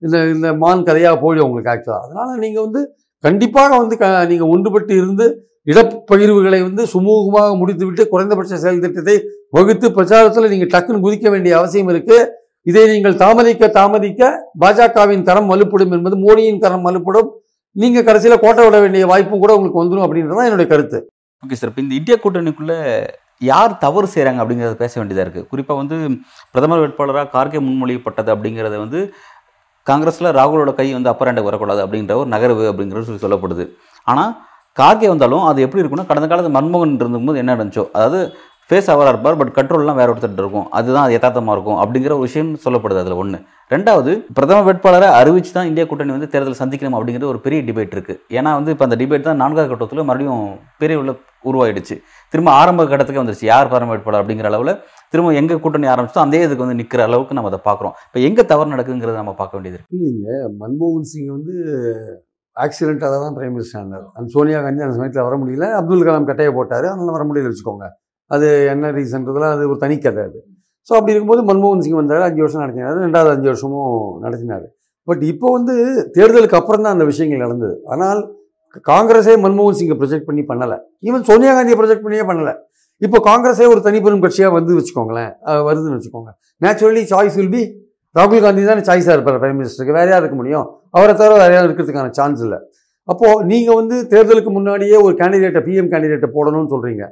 இந்த 0.06 0.16
இந்த 0.34 0.48
மான் 0.62 0.86
கதையாக 0.88 1.16
போயிடும் 1.22 1.46
உங்களுக்கு 1.48 1.72
ஆக்சுவலாக 1.72 2.04
அதனால் 2.06 2.42
நீங்கள் 2.44 2.64
வந்து 2.66 2.82
கண்டிப்பாக 3.24 3.72
வந்து 3.82 3.96
க 4.02 4.06
நீங்கள் 4.30 4.50
ஒன்றுபட்டு 4.54 4.92
இருந்து 5.00 5.26
இடப்பகிர்வுகளை 5.66 6.60
வந்து 6.66 6.82
சுமூகமாக 6.92 7.54
முடித்துவிட்டு 7.60 8.02
குறைந்தபட்ச 8.12 8.58
செயல் 8.62 8.82
திட்டத்தை 8.84 9.16
வகுத்து 9.56 9.86
பிரச்சாரத்தில் 9.96 10.50
நீங்கள் 10.52 10.72
டக்குன்னு 10.74 11.04
குதிக்க 11.06 11.28
வேண்டிய 11.34 11.52
அவசியம் 11.60 11.90
இருக்கு. 11.92 12.18
இதை 12.70 12.82
நீங்கள் 12.94 13.16
தாமதிக்க 13.22 13.68
தாமதிக்க 13.78 14.22
பாஜகவின் 14.62 15.26
தரம் 15.28 15.50
வலுப்படும் 15.52 15.94
என்பது 15.96 16.16
மோடியின் 16.24 16.62
தரம் 16.64 16.86
வலுப்படும். 16.88 17.28
நீங்க 17.76 17.98
கடைசியில் 18.08 18.42
கோட்டை 18.44 18.62
விட 18.66 18.78
வேண்டிய 18.84 19.04
வாய்ப்பும் 19.12 19.42
கூட 19.42 19.52
உங்களுக்கு 19.56 19.80
வந்துடும் 19.82 20.04
அப்படின்றதான் 20.06 20.48
என்னுடைய 20.48 20.68
கருத்து. 20.72 20.98
Okay 21.44 21.56
sir. 21.58 21.70
இப்போ 21.72 21.82
இந்த 21.84 21.94
இந்திய 22.00 22.14
கூட்டணிக்குள்ள 22.22 22.74
யார் 23.50 23.72
தவறு 23.84 24.06
செய்கிறாங்க 24.14 24.40
அப்படிங்கிறத 24.42 24.76
பேச 24.82 24.92
வேண்டியதாக 25.00 25.24
இருக்குது 25.26 25.48
குறிப்பாக 25.50 25.78
வந்து 25.82 25.96
பிரதமர் 26.52 26.82
வேட்பாளராக 26.82 27.30
கார்கே 27.36 27.60
முன்மொழியப்பட்டது 27.66 28.30
அப்படிங்கிறத 28.34 28.78
வந்து 28.84 29.00
காங்கிரஸில் 29.86 30.34
ராகுலோட 30.38 30.72
கை 30.78 30.86
வந்து 30.96 31.10
அப்பர் 31.12 31.28
ஹேண்டுக்கு 31.28 31.50
வரக்கூடாது 31.50 31.80
அப்படின்ற 31.84 32.14
ஒரு 32.22 32.28
நகர்வு 32.34 32.64
அப்படிங்கிறது 32.70 33.08
சொல்லி 33.08 33.22
சொல்லப்படுது. 33.24 33.64
ஆனால் 34.06 34.32
கார்கே 34.76 35.08
வந்தாலும் 35.12 35.44
அது 35.50 35.64
எப்படி 35.66 35.82
இருக்குன்னா 35.82 36.08
கடந்த 36.10 36.26
காலத்து 36.28 36.56
மன்மோகன் 36.58 37.00
இருந்தபோது 37.02 37.42
என்ன 37.42 37.54
நடந்துச்சோ 37.54 37.84
அதாவது 37.96 38.20
ஃபேஸ் 38.70 38.90
அவராக 38.92 39.12
இருப்பார் 39.12 39.38
பட் 39.38 39.54
கண்ட்ரோல்லாம் 39.56 39.96
வேறு 40.00 40.10
ஒருத்தர் 40.12 40.42
இருக்கும். 40.42 40.66
அதுதான் 40.78 41.04
அது 41.06 41.14
யதார்த்தமாக 41.14 41.54
இருக்கும் 41.56 41.78
அப்படிங்கிற 41.82 42.12
ஒரு 42.16 42.26
விஷயம் 42.26 42.50
சொல்லப்படுது 42.64 43.00
அதில் 43.02 43.20
ஒன்று 43.22 43.38
ரெண்டாவது 43.74 44.12
பிரதம 44.36 44.58
வேட்பாளரை 44.66 45.08
அறிவிச்சு 45.20 45.52
தான் 45.56 45.68
இந்தியா 45.70 45.84
கூட்டணி 45.90 46.12
வந்து 46.16 46.28
தேர்தல் 46.34 46.58
சந்திக்கணும் 46.60 46.96
அப்படிங்கிற 46.98 47.26
ஒரு 47.32 47.40
பெரிய 47.46 47.60
டிபேட் 47.68 47.96
இருக்குது 47.96 48.20
ஏன்னா 48.38 48.52
வந்து 48.58 48.72
இப்போ 48.74 48.86
அந்த 48.88 48.98
டிபேட் 49.02 49.26
தான் 49.28 49.42
நான்காவது 49.42 49.70
கட்டத்தில் 49.72 50.06
மறுபடியும் 50.10 50.46
பெரிய 50.82 51.00
உள்ள 51.02 51.12
உருவாயிடுச்சு. 51.50 51.96
திரும்ப 52.34 52.50
ஆரம்ப 52.60 52.86
கட்டத்துக்கு 52.92 53.22
வந்துருச்சு. 53.22 53.50
யார் 53.52 53.70
பிரதம 53.72 53.92
வேட்பாளர் 53.94 54.22
அப்படிங்கிற 54.22 54.50
அளவில் 54.52 54.74
திரும்ப 55.12 55.34
எங்கள் 55.42 55.62
கூட்டணி 55.66 55.88
ஆரம்பிச்சோ 55.94 56.24
அந்த 56.26 56.44
இதுக்கு 56.46 56.64
வந்து 56.66 56.80
நிற்கிற 56.80 57.02
அளவுக்கு 57.10 57.36
நம்ம 57.38 57.52
அதை 57.52 57.62
பார்க்குறோம். 57.68 57.94
இப்போ 58.08 58.20
எங்கே 58.30 58.44
தவறு 58.52 58.74
நடக்குங்கிறத 58.74 59.20
நம்ம 59.22 59.36
பார்க்க 59.42 59.58
வேண்டியது 59.58 59.78
இருக்குது 59.78 59.98
இல்லைங்க 60.00 60.40
மன்மோகன் 60.62 61.08
சிங் 61.12 61.30
வந்து 61.36 61.56
ஆக்சிடென்ட்டாக 62.56 63.18
தான் 63.24 63.34
பிரைம் 63.36 63.54
மினிஸ்டர் 63.56 63.80
ஆனார். 63.82 64.06
அந்த 64.16 64.28
சோனியா 64.36 64.58
காந்தி 64.64 64.84
அந்த 64.86 64.96
சமயத்தில் 64.98 65.26
வர 65.28 65.36
முடியல. 65.42 65.66
அப்துல் 65.80 66.06
கலாம் 66.08 66.28
கட்டையை 66.30 66.52
போட்டார். 66.58 66.86
அதனால் 66.92 67.14
வர 67.16 67.24
முடியல 67.28 67.50
வச்சுக்கோங்க. 67.50 67.86
அது 68.34 68.48
என்ன 68.72 68.90
ரீசன்றதுலாம் 68.98 69.54
அது 69.56 69.62
ஒரு 69.72 69.78
தனி 69.84 69.96
கதை 70.06 70.24
அது. 70.28 70.40
ஸோ 70.88 70.92
அப்படி 70.98 71.12
இருக்கும்போது 71.14 71.42
மன்மோகன் 71.50 71.84
சிங் 71.84 72.00
வந்தார். 72.00 72.24
அஞ்சு 72.28 72.42
வருஷம் 72.44 72.62
நடத்தினார். 72.64 72.98
ரெண்டாவது 73.06 73.32
அஞ்சு 73.36 73.48
வருஷமும் 73.52 73.94
நடத்தினார். 74.24 74.66
பட் 75.08 75.22
இப்போ 75.32 75.48
வந்து 75.56 75.74
தேர்தலுக்கு 76.16 76.58
அப்புறம் 76.60 76.84
தான் 76.84 76.94
அந்த 76.96 77.06
விஷயங்கள் 77.10 77.44
நடந்தது. 77.44 77.76
ஆனால் 77.92 78.20
காங்கிரஸே 78.88 79.34
மன்மோகன் 79.44 79.78
சிங்கை 79.78 79.96
ப்ரொஜெக்ட் 80.00 80.26
பண்ணி 80.28 80.42
பண்ணலை. 80.50 80.76
ஈவன் 81.08 81.24
சோனியா 81.30 81.52
காந்தியை 81.56 81.76
ப்ரொஜெக்ட் 81.80 82.04
பண்ணியே 82.06 82.24
பண்ணலை. 82.30 82.52
இப்போ 83.06 83.18
காங்கிரஸே 83.28 83.66
ஒரு 83.72 83.80
தனிப்பெரும் 83.86 84.22
கட்சியாக 84.24 84.52
வந்து 84.58 84.72
வச்சுக்கோங்களேன். 84.78 85.30
வருதுன்னு 85.68 85.96
வச்சுக்கோங்க. 85.98 86.30
நேச்சுரலி 86.64 87.02
சாய்ஸ் 87.12 87.36
வில் 87.38 87.52
பி 87.54 87.62
ராகுல் 88.16 88.44
காந்தி 88.44 88.62
தானே 88.70 88.82
சாய்ஸாக 88.88 89.14
இருப்பார் 89.16 89.40
பிரைம் 89.42 89.58
மினிஸ்டருக்கு 89.58 89.96
வேற 89.98 90.06
யார் 90.10 90.22
இருக்க 90.22 90.36
முடியும்? 90.40 90.66
அவரை 90.96 91.12
தவிர 91.20 91.34
வேற 91.42 91.50
யாரும் 91.54 91.68
இருக்கிறதுக்கான 91.68 92.12
சான்ஸ் 92.18 92.40
இல்லை. 92.46 92.58
அப்போது 93.08 93.44
நீங்கள் 93.50 93.78
வந்து 93.80 93.96
தேர்தலுக்கு 94.12 94.50
முன்னாடியே 94.56 94.96
ஒரு 95.06 95.14
கேண்டிடேட்டை 95.20 95.60
பிஎம் 95.68 95.90
கேண்டிடேட்டை 95.92 96.28
போடணும்னு 96.36 96.72
சொல்கிறீங்க 96.74 97.04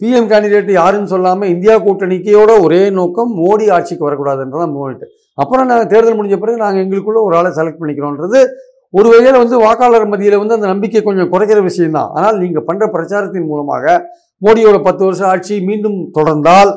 பிஎம் 0.00 0.28
கேண்டிடேட் 0.30 0.70
யாருன்னு 0.78 1.12
சொல்லாமல் 1.14 1.50
இந்தியா 1.54 1.74
கூட்டணிக்கையோட 1.86 2.52
ஒரே 2.64 2.80
நோக்கம் 2.98 3.30
மோடி 3.40 3.66
ஆட்சிக்கு 3.76 4.06
வரக்கூடாதுன்றதான் 4.08 4.72
மோடிட்டு 4.76 5.06
அப்புறம் 5.42 5.68
நாங்கள் 5.70 5.90
தேர்தல் 5.92 6.18
முடிஞ்ச 6.18 6.36
பிறகு 6.42 6.64
நாங்கள் 6.64 6.82
எங்களுக்குள்ளே 6.84 7.20
ஒரு 7.28 7.34
ஆளை 7.38 7.50
செலக்ட் 7.58 7.80
பண்ணிக்கிறோன்றது 7.82 8.40
ஒரு 8.94 9.08
வகையில் 9.12 9.40
வந்து 9.42 9.56
வாக்காளர் 9.64 10.10
மத்தியில் 10.12 10.40
வந்து 10.42 10.56
அந்த 10.58 10.68
நம்பிக்கை 10.72 11.00
கொஞ்சம் 11.02 11.30
குறைக்கிற 11.32 11.60
விஷயம்தான். 11.68 12.10
ஆனால் 12.16 12.36
நீங்கள் 12.42 12.66
பண்ணுற 12.68 12.84
பிரச்சாரத்தின் 12.94 13.48
மூலமாக 13.50 13.84
மோடியோட 14.42 14.78
பத்து 14.88 15.02
வருஷம் 15.06 15.30
ஆட்சி 15.32 15.54
மீண்டும் 15.68 15.98
தொடர்ந்தால் 16.18 16.70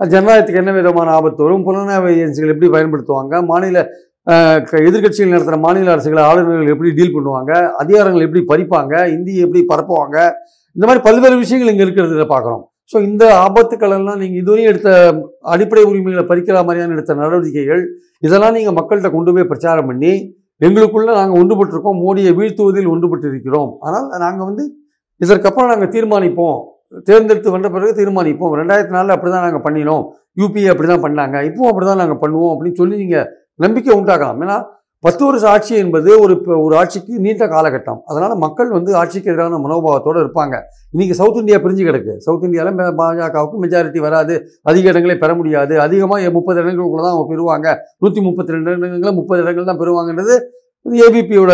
ஜனநாயகத்துக்கு 0.00 0.54
என்ன 0.54 0.72
விதமான 0.72 1.10
ஆபத்து 1.10 1.42
வரும்? 1.42 1.66
புலனாய்வு 1.66 2.08
ஏஜென்சிகள் 2.14 2.48
எப்படி 2.48 2.68
பயன்படுத்துவாங்க? 2.70 3.44
மாநில 3.44 3.90
எதிர்கட்சிகள் 4.26 4.64
க- 4.64 4.78
எதிர்க்கட்சிகள் 4.78 5.28
நடத்துகிற 5.28 5.56
மாநில 5.56 5.96
அரசுகளை 5.96 6.20
ஆளுநர்கள் 6.20 6.66
எப்படி 6.66 6.92
டீல் 6.92 7.16
பண்ணுவாங்க? 7.16 7.72
அதிகாரங்கள் 7.78 8.30
எப்படி 8.30 8.44
பறிப்பாங்க? 8.48 9.06
இந்தியை 9.06 9.40
எப்படி 9.40 9.64
பரப்புவாங்க? 9.68 10.30
இந்த 10.72 10.86
மாதிரி 10.86 11.04
பல்வேறு 11.04 11.36
விஷயங்கள் 11.36 11.74
இங்கே 11.74 11.84
இருக்கிறத 11.84 12.26
பார்க்குறோம். 12.28 12.62
ஸோ 12.92 13.02
இந்த 13.02 13.36
ஆபத்துக்கள் 13.36 13.90
எல்லாம் 13.90 14.18
நீங்கள் 14.18 14.42
இதுவரையும் 14.42 14.66
எடுத்த 14.66 15.14
அடிப்படை 15.40 15.84
உரிமைகளை 15.84 16.24
பறிக்கிற 16.28 16.54
மாதிரியான 16.54 16.92
எடுத்த 16.92 17.14
நடவடிக்கைகள் 17.14 17.82
இதெல்லாம் 18.18 18.52
நீங்கள் 18.52 18.72
மக்கள்கிட்ட 18.72 19.10
கொண்டு 19.10 19.32
போய் 19.32 19.44
பிரச்சாரம் 19.44 19.86
பண்ணி 19.86 20.36
எங்களுக்குள்ளே 20.60 21.12
நாங்கள் 21.12 21.42
ஒன்றுபட்டிருக்கோம் 21.42 22.00
மோடியை 22.04 22.34
வீழ்த்துவதில் 22.34 22.90
ஒன்றுபட்டு 22.90 23.28
இருக்கிறோம் 23.28 23.76
ஆனால் 23.80 24.06
நாங்கள் 24.18 24.46
வந்து 24.46 24.74
இதற்கப்புறம் 25.16 25.68
நாங்கள் 25.68 25.88
தீர்மானிப்போம். 25.88 26.64
தேர்ந்தெடுத்து 27.08 27.54
வந்த 27.56 27.68
பிறகு 27.74 27.92
தீர்மானிப்போம். 28.00 28.54
ரெண்டாயிரத்தி 28.60 28.94
நாலில் 28.96 29.14
அப்படி 29.16 29.30
தான் 29.34 29.46
நாங்கள் 29.46 29.64
பண்ணினோம் 29.66 30.04
யூபிஏ 30.40 30.68
அப்படி 30.74 30.88
தான் 30.92 31.04
பண்ணாங்க. 31.06 31.36
இப்போவும் 31.48 31.70
அப்படி 31.72 31.86
தான் 31.90 32.00
நாங்கள் 32.02 32.22
பண்ணுவோம் 32.22 32.52
அப்படின்னு 32.54 32.80
சொல்லி 32.82 32.96
நீங்கள் 33.02 33.28
நம்பிக்கை 33.64 33.92
உண்டாக்கலாம். 34.00 34.40
ஏன்னா 34.44 34.56
பத்து 35.04 35.22
வருஷ 35.26 35.44
ஆட்சி 35.52 35.72
என்பது 35.80 36.10
ஒரு 36.24 36.34
ஒரு 36.64 36.74
ஆட்சிக்கு 36.80 37.14
நீண்ட 37.24 37.46
காலகட்டம். 37.54 37.98
அதனால் 38.10 38.34
மக்கள் 38.44 38.70
வந்து 38.76 38.90
ஆட்சிக்கு 39.00 39.30
எதிரான 39.32 39.58
மனோபாவத்தோடு 39.64 40.22
இருப்பாங்க. 40.24 40.54
இன்றைக்கி 40.94 41.14
சவுத் 41.18 41.40
இந்தியா 41.40 41.58
பிரிஞ்சு 41.64 41.84
கிடக்கு. 41.88 42.12
சவுத் 42.26 42.46
இந்தியாவில் 42.48 42.96
பாஜகவுக்கு 43.00 43.58
மெஜாரிட்டி 43.64 44.00
வராது. 44.06 44.36
அதிக 44.70 44.92
இடங்களை 44.92 45.16
பெற 45.24 45.34
முடியாது. 45.40 45.74
அதிகமாக 45.86 46.30
முப்பது 46.38 46.58
இடங்களுக்குள்ள 46.62 47.04
தான் 47.06 47.14
அவங்க 47.16 47.28
பெறுவாங்க. 47.32 47.68
நூற்றி 48.02 48.22
முப்பத்தி 48.28 48.56
ரெண்டு 48.56 48.72
இடங்களில் 48.72 49.18
முப்பது 49.20 49.42
இடங்கள் 49.44 49.68
தான் 49.70 49.80
பெறுவாங்கன்றது 49.82 50.36
ஏபிபியோட 51.04 51.52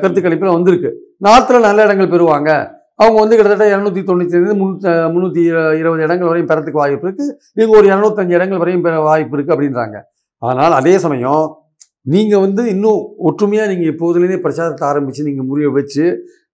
கருத்து 0.00 0.22
கணிப்பில் 0.22 0.56
வந்திருக்கு. 0.56 0.92
நார்த்தில் 1.28 1.66
நல்ல 1.68 1.84
இடங்கள் 1.88 2.12
பெறுவாங்க. 2.14 2.50
அவங்க 2.98 3.18
வந்து 3.20 3.36
கிட்டத்தட்ட 3.36 3.66
இரநூத்தி 3.72 4.02
தொண்ணூற்றி 4.02 4.38
முந்நூற்றி 4.60 4.92
முந்நூற்றி 5.14 5.42
இருபது 5.80 6.02
இடங்கள் 6.02 6.28
வரையும் 6.28 6.50
பெறத்துக்கு 6.50 6.82
வாய்ப்பு 6.82 7.06
இருக்குது 7.08 7.26
இவங்க 7.56 7.74
ஒரு 7.78 7.86
இரநூத்தஞ்சு 7.86 8.34
இடங்கள் 8.34 8.60
வரையும் 8.62 8.84
பெற 8.86 8.94
வாய்ப்பு 9.00 9.34
இருக்குது 9.36 9.54
அப்படின்றாங்க. 9.56 9.96
அதனால் 10.42 10.72
அதே 10.72 10.94
சமயம் 10.98 11.44
நீங்கள் 12.06 12.40
வந்து 12.40 12.62
இன்னும் 12.74 13.00
ஒற்றுமையாக 13.28 13.68
நீங்கள் 13.72 13.90
இப்போதுலேருந்தே 13.92 14.40
பிரச்சாரத்தை 14.42 14.84
ஆரம்பித்து 14.88 15.28
நீங்கள் 15.28 15.48
முறிய 15.50 15.68
வச்சு 15.70 16.04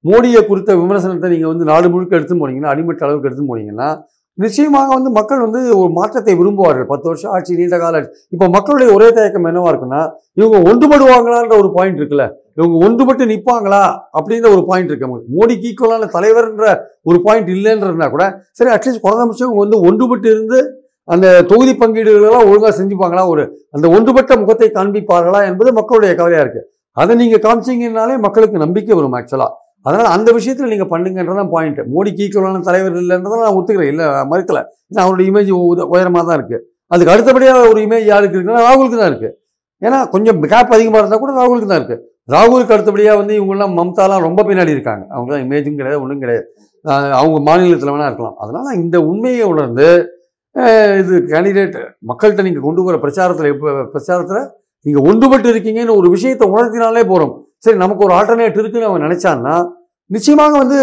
மோடியை 0.05 0.41
குறித்த 0.43 0.71
விமர்சனத்தை 0.77 1.29
நீங்கள் 1.31 1.53
வந்து 1.53 1.65
நாடு 1.65 1.89
முழுக்க 1.89 2.19
எடுத்து 2.19 2.37
போனீங்கன்னா 2.37 2.73
அடிமட்ட 2.73 3.07
அளவுக்கு 3.07 3.29
எடுத்து 3.29 3.45
போனீங்கன்னா 3.49 3.89
நிச்சயமாக 4.38 4.88
வந்து 4.97 5.11
மக்கள் 5.16 5.42
வந்து 5.45 5.61
ஒரு 5.81 5.90
மாற்றத்தை 5.97 6.35
விரும்புவார்கள். 6.40 6.87
பத்து 6.92 7.07
வருஷம் 7.09 7.33
ஆட்சி 7.37 7.57
நீண்ட 7.59 7.77
கால 7.83 7.97
இப்போ 8.35 8.47
மக்களுடைய 8.57 8.88
ஒரே 8.97 9.09
தயக்கம் 9.16 9.49
என்னவா 9.51 9.71
இருக்குன்னா 9.73 10.01
இவங்க 10.40 10.59
ஒன்றுபடுவாங்களான்ற 10.68 11.55
ஒரு 11.62 11.71
பாயிண்ட் 11.77 11.99
இருக்குல்ல. 12.01 12.27
இவங்க 12.59 12.77
ஒன்றுபட்டு 12.87 13.25
நிற்பாங்களா 13.33 13.83
அப்படின்ற 14.18 14.49
ஒரு 14.57 14.62
பாயிண்ட் 14.71 14.90
இருக்கு. 14.90 15.07
அவங்களுக்கு 15.07 15.35
மோடிக்கு 15.38 15.68
ஈக்குவலான 15.71 16.09
தலைவர்ன்ற 16.16 16.66
ஒரு 17.11 17.18
பாயிண்ட் 17.27 17.51
இல்லைன்றதுனா 17.57 18.09
கூட 18.14 18.27
சரி 18.59 18.73
அட்லீஸ்ட் 18.77 19.05
குறைந்தபட்சம் 19.07 19.49
இவங்க 19.49 19.64
வந்து 19.66 19.81
ஒன்றுபட்டு 19.88 20.29
இருந்து 20.35 20.61
அந்த 21.09 21.27
தொகுதி 21.51 21.73
பங்கீடுகளெல்லாம் 21.81 22.49
ஒழுங்காக 22.51 22.75
செஞ்சுப்பாங்களா? 22.81 23.23
ஒரு 23.33 23.45
அந்த 23.77 23.87
ஒன்றுபட்ட 23.97 24.33
முகத்தை 24.42 24.68
காண்பிப்பார்களா 24.77 25.40
என்பது 25.51 25.71
மக்களுடைய 25.79 26.12
கவலையாக 26.21 26.45
இருக்குது 26.45 26.66
அதை 26.97 27.12
நீங்கள் 27.23 27.42
காமிச்சீங்கன்னாலே 27.47 28.16
மக்களுக்கு 28.27 28.64
நம்பிக்கை 28.64 28.95
வரும் 28.99 29.16
ஆக்சுவலாக 29.18 29.53
அதனால் 29.87 30.11
அந்த 30.16 30.29
விஷயத்தில் 30.38 30.73
நீங்கள் 30.73 30.90
பண்ணுங்கன்றதான் 30.92 31.51
பாயிண்ட் 31.55 31.81
மோடிக்கு 31.95 32.23
ஈக்குவலான 32.27 32.62
தலைவர் 32.68 32.97
இல்லைன்றதை 33.03 33.38
நான் 33.45 33.57
ஒத்துக்கிறேன் 33.59 33.90
இல்லை 33.92 34.07
மறுக்கல. 34.33 34.61
ஏன்னா 34.90 35.03
அவருடைய 35.07 35.27
இமேஜ் 35.33 35.51
உயரமாக 35.95 36.25
தான் 36.29 36.38
இருக்குது 36.40 36.62
அதுக்கு 36.95 37.12
அடுத்தபடியாக 37.14 37.68
ஒரு 37.73 37.81
இமேஜ் 37.87 38.07
யாருக்கு 38.12 38.37
இருக்குன்னா 38.38 38.64
ராகுலுக்கு 38.68 38.99
தான் 39.03 39.11
இருக்குது 39.12 39.35
ஏன்னா 39.83 39.99
கொஞ்சம் 40.14 40.40
கேப் 40.53 40.75
அதிகமாக 40.77 41.01
இருந்தால் 41.03 41.23
கூட 41.25 41.33
ராகுலுக்கு 41.40 41.71
தான் 41.73 41.81
இருக்குது 41.83 42.03
ராகுலுக்கு 42.35 42.75
அடுத்தபடியாக 42.75 43.21
வந்து 43.21 43.35
இவங்கெல்லாம் 43.38 43.73
மம்தாலாம் 43.79 44.25
ரொம்ப 44.27 44.40
பின்னாடி 44.49 44.73
இருக்காங்க. 44.77 45.05
அவங்களாம் 45.14 45.45
இமேஜும் 45.47 45.79
கிடையாது 45.79 46.03
ஒன்றும் 46.03 46.23
கிடையாது. 46.25 46.45
அவங்க 47.21 47.38
மாநிலத்தில் 47.49 47.92
வேணா 47.95 48.09
இருக்கலாம். 48.11 48.37
அதனால் 48.42 48.79
இந்த 48.83 48.97
உண்மையை 49.11 49.45
உணர்ந்து 49.53 49.88
இது 51.01 51.14
கேண்டிடேட் 51.33 51.77
மக்கள்கிட்ட 52.09 52.42
நீங்கள் 52.47 52.66
கொண்டு 52.66 52.81
போகிற 52.83 52.97
பிரச்சாரத்தில் 53.05 53.51
இப்போ 53.53 53.68
பிரச்சாரத்தில் 53.95 54.49
நீங்கள் 54.87 55.05
ஒன்றுபட்டு 55.11 55.49
இருக்கீங்கன்னு 55.55 55.99
ஒரு 56.01 56.09
விஷயத்தை 56.14 56.47
உணர்த்தினாலே 56.55 57.05
போகிறோம் 57.12 57.35
சரி 57.64 57.77
நமக்கு 57.83 58.05
ஒரு 58.07 58.14
ஆல்டர்னேட் 58.18 58.61
இருக்குன்னு 58.61 58.88
அவன் 58.90 59.05
நினச்சான்னா 59.07 59.55
நிச்சயமாக 60.11 60.55
வந்து 60.62 60.79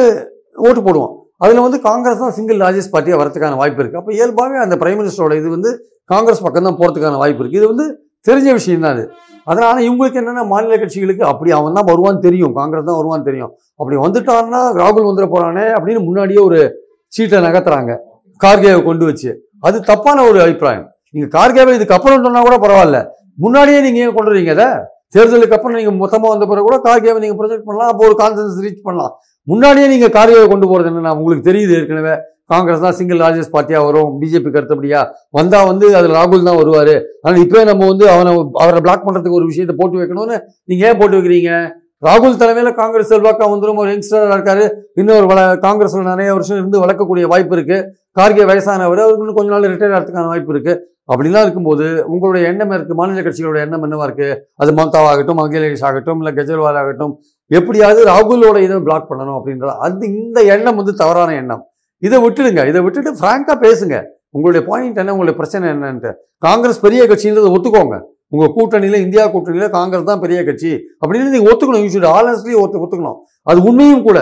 ஓட்டு 0.67 0.81
போடுவான். 0.85 1.13
அதில் 1.43 1.65
வந்து 1.65 1.77
காங்கிரஸ் 1.87 2.21
தான் 2.23 2.35
சிங்கிள் 2.37 2.59
லார்ஜஸ்ட் 2.61 2.91
பார்ட்டியாக 2.93 3.19
வரதுக்கான 3.21 3.57
வாய்ப்பு 3.61 3.81
இருக்குது 3.81 4.01
அப்போ 4.01 4.13
இயல்பாகவே 4.17 4.59
அந்த 4.65 4.75
பிரைம் 4.81 4.99
மினிஸ்டரோட 5.01 5.33
இது 5.41 5.49
வந்து 5.55 5.69
காங்கிரஸ் 6.13 6.43
பக்கம் 6.45 6.67
தான் 6.67 6.77
போகிறதுக்கான 6.79 7.19
வாய்ப்பு 7.21 7.41
இருக்குது 7.43 7.61
இது 7.61 7.69
வந்து 7.73 7.85
தெரிஞ்ச 8.27 8.47
விஷயம் 8.59 8.83
தான் 8.85 8.93
அது. 8.95 9.03
அதனால் 9.51 9.83
இவங்களுக்கு 9.85 10.19
என்னென்ன 10.21 10.41
மாநில 10.53 10.77
கட்சிகளுக்கு 10.81 11.23
அப்படி 11.31 11.49
அவன் 11.57 11.77
தான் 11.77 11.87
வருவான்னு 11.91 12.21
தெரியும். 12.27 12.53
காங்கிரஸ் 12.59 12.87
தான் 12.89 12.99
வருவான்னு 12.99 13.27
தெரியும். 13.29 13.51
அப்படி 13.79 13.95
வந்துட்டான்னா 14.05 14.61
ராகுல் 14.81 15.07
வந்துட 15.09 15.27
போகிறானே 15.33 15.65
அப்படின்னு 15.77 16.01
முன்னாடியே 16.07 16.41
ஒரு 16.47 16.59
சீட்டை 17.15 17.39
நகர்த்துறாங்க. 17.47 17.91
கார்கேவை 18.41 18.81
கொண்டு 18.89 19.05
வச்சு. 19.09 19.29
அது 19.67 19.77
தப்பான 19.91 20.25
ஒரு 20.29 20.39
அபிப்பிராயம். 20.45 20.87
நீங்கள் 21.13 21.33
கார்கேவை 21.37 21.73
இதுக்கு 21.77 21.95
அப்புறம் 21.97 22.25
சொன்னால் 22.27 22.47
கூட 22.49 22.57
பரவாயில்ல. 22.65 22.99
முன்னாடியே 23.45 23.79
நீங்கள் 23.87 24.03
ஏன் 24.05 24.15
கொண்டு 24.17 24.31
வரீங்க 24.31 24.53
அதை? 24.57 24.69
தேர்தலுக்கு 25.13 25.56
அப்புறம் 25.58 25.78
நீங்கள் 25.80 26.00
மொத்தமாக 26.02 26.32
வந்த 26.34 26.45
பிறகு 26.50 26.65
கூட 26.67 26.78
கார்கேவை 26.88 27.19
நீங்கள் 27.24 27.39
ப்ரொஜெக்ட் 27.41 27.67
பண்ணலாம் 27.69 27.91
அப்போ 27.91 28.04
ஒரு 28.10 28.15
கான்சன்ஸ் 28.24 28.60
ரீச் 28.65 28.86
பண்ணலாம். 28.88 29.13
முன்னாடியே 29.48 29.88
நீங்கள் 29.93 30.13
கார்கேவை 30.17 30.48
கொண்டு 30.52 30.67
போகிறது 30.72 30.89
என்னென்னா 30.91 31.13
உங்களுக்கு 31.19 31.48
தெரியுது 31.50 31.74
ஏற்கனவே 31.80 32.13
காங்கிரஸ் 32.54 32.84
தான் 32.86 32.95
சிங்கிள் 33.00 33.19
லார்ஜஸ்ட் 33.22 33.54
பார்ட்டியாக 33.56 33.88
வரும் 33.88 34.13
பிஜேபி 34.22 34.50
கருத்தபடியா 34.54 35.00
வந்தால் 35.38 35.67
வந்து 35.72 35.86
அதில் 35.98 36.15
ராகுல் 36.19 36.48
தான் 36.48 36.60
வருவார். 36.62 36.95
ஆனால் 37.26 37.41
இப்போ 37.45 37.60
நம்ம 37.69 37.88
வந்து 37.91 38.06
அவனை 38.13 38.32
அவரை 38.63 38.80
பிளாக் 38.86 39.06
பண்ணுறதுக்கு 39.08 39.39
ஒரு 39.39 39.50
விஷயத்தை 39.52 39.76
போட்டு 39.82 40.00
வைக்கணும்னு 40.02 40.38
நீங்கள் 40.69 40.88
ஏன் 40.89 41.00
போட்டு 41.02 41.17
வைக்கிறீங்க? 41.17 41.52
ராகுல் 42.08 42.39
தலைமையில் 42.41 42.78
காங்கிரஸ் 42.82 43.12
செல்வாக்கா 43.13 43.45
வந்துடும் 43.54 43.82
ஒரு 43.84 43.89
யங்ஸ்டராக 43.93 44.36
இருக்காரு. 44.38 44.65
இன்னொரு 45.02 45.26
வள 45.32 45.39
காங்கிரஸில் 45.65 46.10
நிறைய 46.12 46.30
வருஷம் 46.38 46.60
இருந்து 46.62 46.84
வளர்க்கக்கூடிய 46.84 47.26
வாய்ப்பு 47.34 47.56
இருக்குது 47.58 47.86
கார்கே 48.19 48.45
வயசானவர் 48.52 49.02
அவருக்கு 49.04 49.24
இன்னும் 49.26 49.39
கொஞ்ச 49.39 49.52
நாள் 49.56 49.72
ரிட்டையர் 49.74 49.95
ஆகிறதுக்கான 49.98 50.32
வாய்ப்பு 50.34 50.54
இருக்குது 50.54 50.78
அப்படிலாம் 51.12 51.45
இருக்கும்போது 51.45 51.86
உங்களுடைய 52.13 52.50
எண்ணம் 52.52 52.74
இருக்குது 52.78 52.98
மாநில 53.00 53.22
கட்சிகளோட 53.26 53.60
எண்ணம் 53.65 53.84
என்னவா 53.86 54.06
இருக்குது 54.10 54.36
அது 54.62 54.72
மம்தாவாகட்டும் 54.80 55.41
அகிலேஷ் 55.43 55.86
ஆகட்டும் 55.89 56.19
இல்லை 56.22 56.34
கெஜ்ரிவால் 56.38 56.80
ஆகட்டும் 56.82 57.13
எப்படியாவது 57.58 58.02
ராகுலோட 58.12 58.58
இதை 58.65 58.76
பிளாக் 58.88 59.10
பண்ணணும் 59.12 59.38
அப்படின்றது 59.39 59.74
அது 59.86 60.08
இந்த 60.22 60.39
எண்ணம் 60.56 60.80
வந்து 60.82 60.93
தவறான 61.02 61.36
எண்ணம். 61.41 61.63
இதை 62.08 62.17
விட்டுடுங்க. 62.26 62.62
இதை 62.72 62.80
விட்டுட்டு 62.84 63.12
ஃப்ராங்காக 63.19 63.58
பேசுங்க. 63.65 63.95
உங்களுடைய 64.36 64.62
பாயிண்ட் 64.69 65.00
என்ன 65.02 65.13
உங்களுடைய 65.15 65.38
பிரச்சனை 65.39 65.65
என்னன்ட்டு. 65.74 66.12
காங்கிரஸ் 66.45 66.84
பெரிய 66.86 67.02
கட்சின்றதை 67.12 67.50
ஒத்துக்கோங்க. 67.56 67.98
உங்கள் 68.34 68.54
கூட்டணியில் 68.58 69.04
இந்தியா 69.06 69.24
கூட்டணியில் 69.34 69.74
காங்கிரஸ் 69.78 70.10
தான் 70.10 70.22
பெரிய 70.26 70.39
கட்சி. 70.50 70.72
அப்படின்னு 71.02 71.34
நீங்கள் 71.36 71.52
ஒத்துக்கணும். 71.52 71.84
யூ 71.86 71.89
ஷுட் 71.95 72.12
ஆலன்ஸ்லி 72.17 72.54
ஒத்து 72.63 72.82
ஒத்துக்கணும். 72.84 73.17
அது 73.43 73.60
உண்மையும் 73.69 74.06
கூட. 74.10 74.19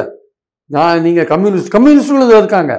நான் 0.76 1.02
நீங்கள் 1.02 1.28
கம்யூனிஸ்ட் 1.34 1.74
கம்யூனிஸ்டுகளும் 1.76 2.42
இருக்காங்க. 2.44 2.74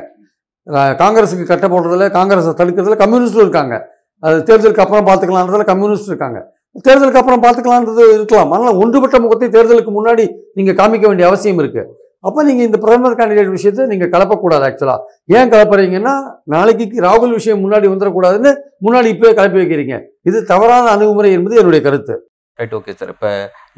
காங்கிரஸுக்கு 1.03 1.45
கட்ட 1.51 1.67
போடுறதுல 1.75 2.07
காங்கிரஸை 2.17 2.53
தடுக்கிறதுல 2.61 2.97
கம்யூனிஸ்டும் 3.05 3.45
இருக்காங்க. 3.47 3.77
அது 4.27 4.37
தேர்தலுக்கு 4.49 4.85
அப்புறம் 4.85 5.07
பார்த்துக்கலான்றதுல 5.09 5.67
கம்யூனிஸ்ட் 5.73 6.11
இருக்காங்க. 6.13 6.41
தேர்தலுக்கு 6.87 7.21
அப்புறம் 7.21 7.43
பார்த்துக்கலான்றது 7.45 8.05
இருக்கலாம். 8.17 8.53
அதனால் 8.57 8.81
ஒன்றுபட்ட 8.83 9.17
முகத்தை 9.25 9.49
தேர்தலுக்கு 9.57 9.93
முன்னாடி 9.99 10.27
நீங்கள் 10.59 10.79
காமிக்க 10.81 11.07
வேண்டிய 11.11 11.29
அவசியம் 11.31 11.63
இருக்குது 11.63 11.89
அப்போ 12.27 12.41
நீங்கள் 12.47 12.67
இந்த 12.69 12.79
பிரதமர் 12.85 13.19
கேண்டிடேட் 13.19 13.53
விஷயத்தை 13.57 13.83
நீங்கள் 13.91 14.11
கலப்பக்கூடாது 14.15 14.65
ஆக்சுவலாக 14.69 15.35
ஏன் 15.39 15.51
கலப்புறீங்கன்னா 15.53 16.15
நாளைக்கு 16.55 17.03
ராகுல் 17.05 17.37
விஷயம் 17.39 17.63
முன்னாடி 17.65 17.87
வந்துடக்கூடாதுன்னு 17.93 18.53
முன்னாடி 18.87 19.09
இப்போயே 19.15 19.33
கலப்பி 19.39 19.61
வைக்கிறீங்க. 19.61 19.97
இது 20.31 20.39
தவறான 20.53 20.91
அணுகுமுறை 20.95 21.31
என்பது 21.37 21.61
என்னுடைய 21.61 21.83
கருத்து. 21.85 22.17
ரைட் 22.59 22.75
ஓகே 22.79 22.93
சார் 23.01 23.11
இப்போ 23.13 23.29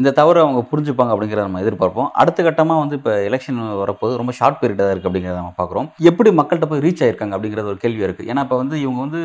இந்த 0.01 0.11
தவறு 0.19 0.39
அவங்க 0.43 0.61
புரிஞ்சுப்பாங்க 0.71 1.13
அப்படிங்கிறத 1.15 1.45
நம்ம 1.49 1.61
எதிர்பார்ப்போம். 1.65 2.09
அடுத்த 2.21 2.39
கட்டமாக 2.47 2.83
வந்து 2.83 2.97
இப்போ 2.99 3.13
எலெக்ஷன் 3.29 3.59
வரப்போது 3.81 4.13
ரொம்ப 4.21 4.33
ஷார்ட் 4.39 4.59
பீரியடாக 4.61 4.93
இருக்குது 4.93 5.11
அப்படிங்கிறத 5.11 5.41
நம்ம 5.43 5.53
பார்க்குறோம். 5.59 5.89
எப்படி 6.11 6.31
மக்கள்கிட்ட 6.39 6.69
போய் 6.71 6.85
ரீச் 6.87 7.03
ஆயிருக்காங்க 7.07 7.37
அப்படிங்கிறது 7.37 7.71
ஒரு 7.73 7.81
கேள்வி 7.85 8.07
இருக்குது 8.07 8.31
ஏன்னா 8.33 8.45
இப்போ 8.47 8.59
வந்து 8.63 8.77
இவங்க 8.85 9.01
வந்து 9.07 9.21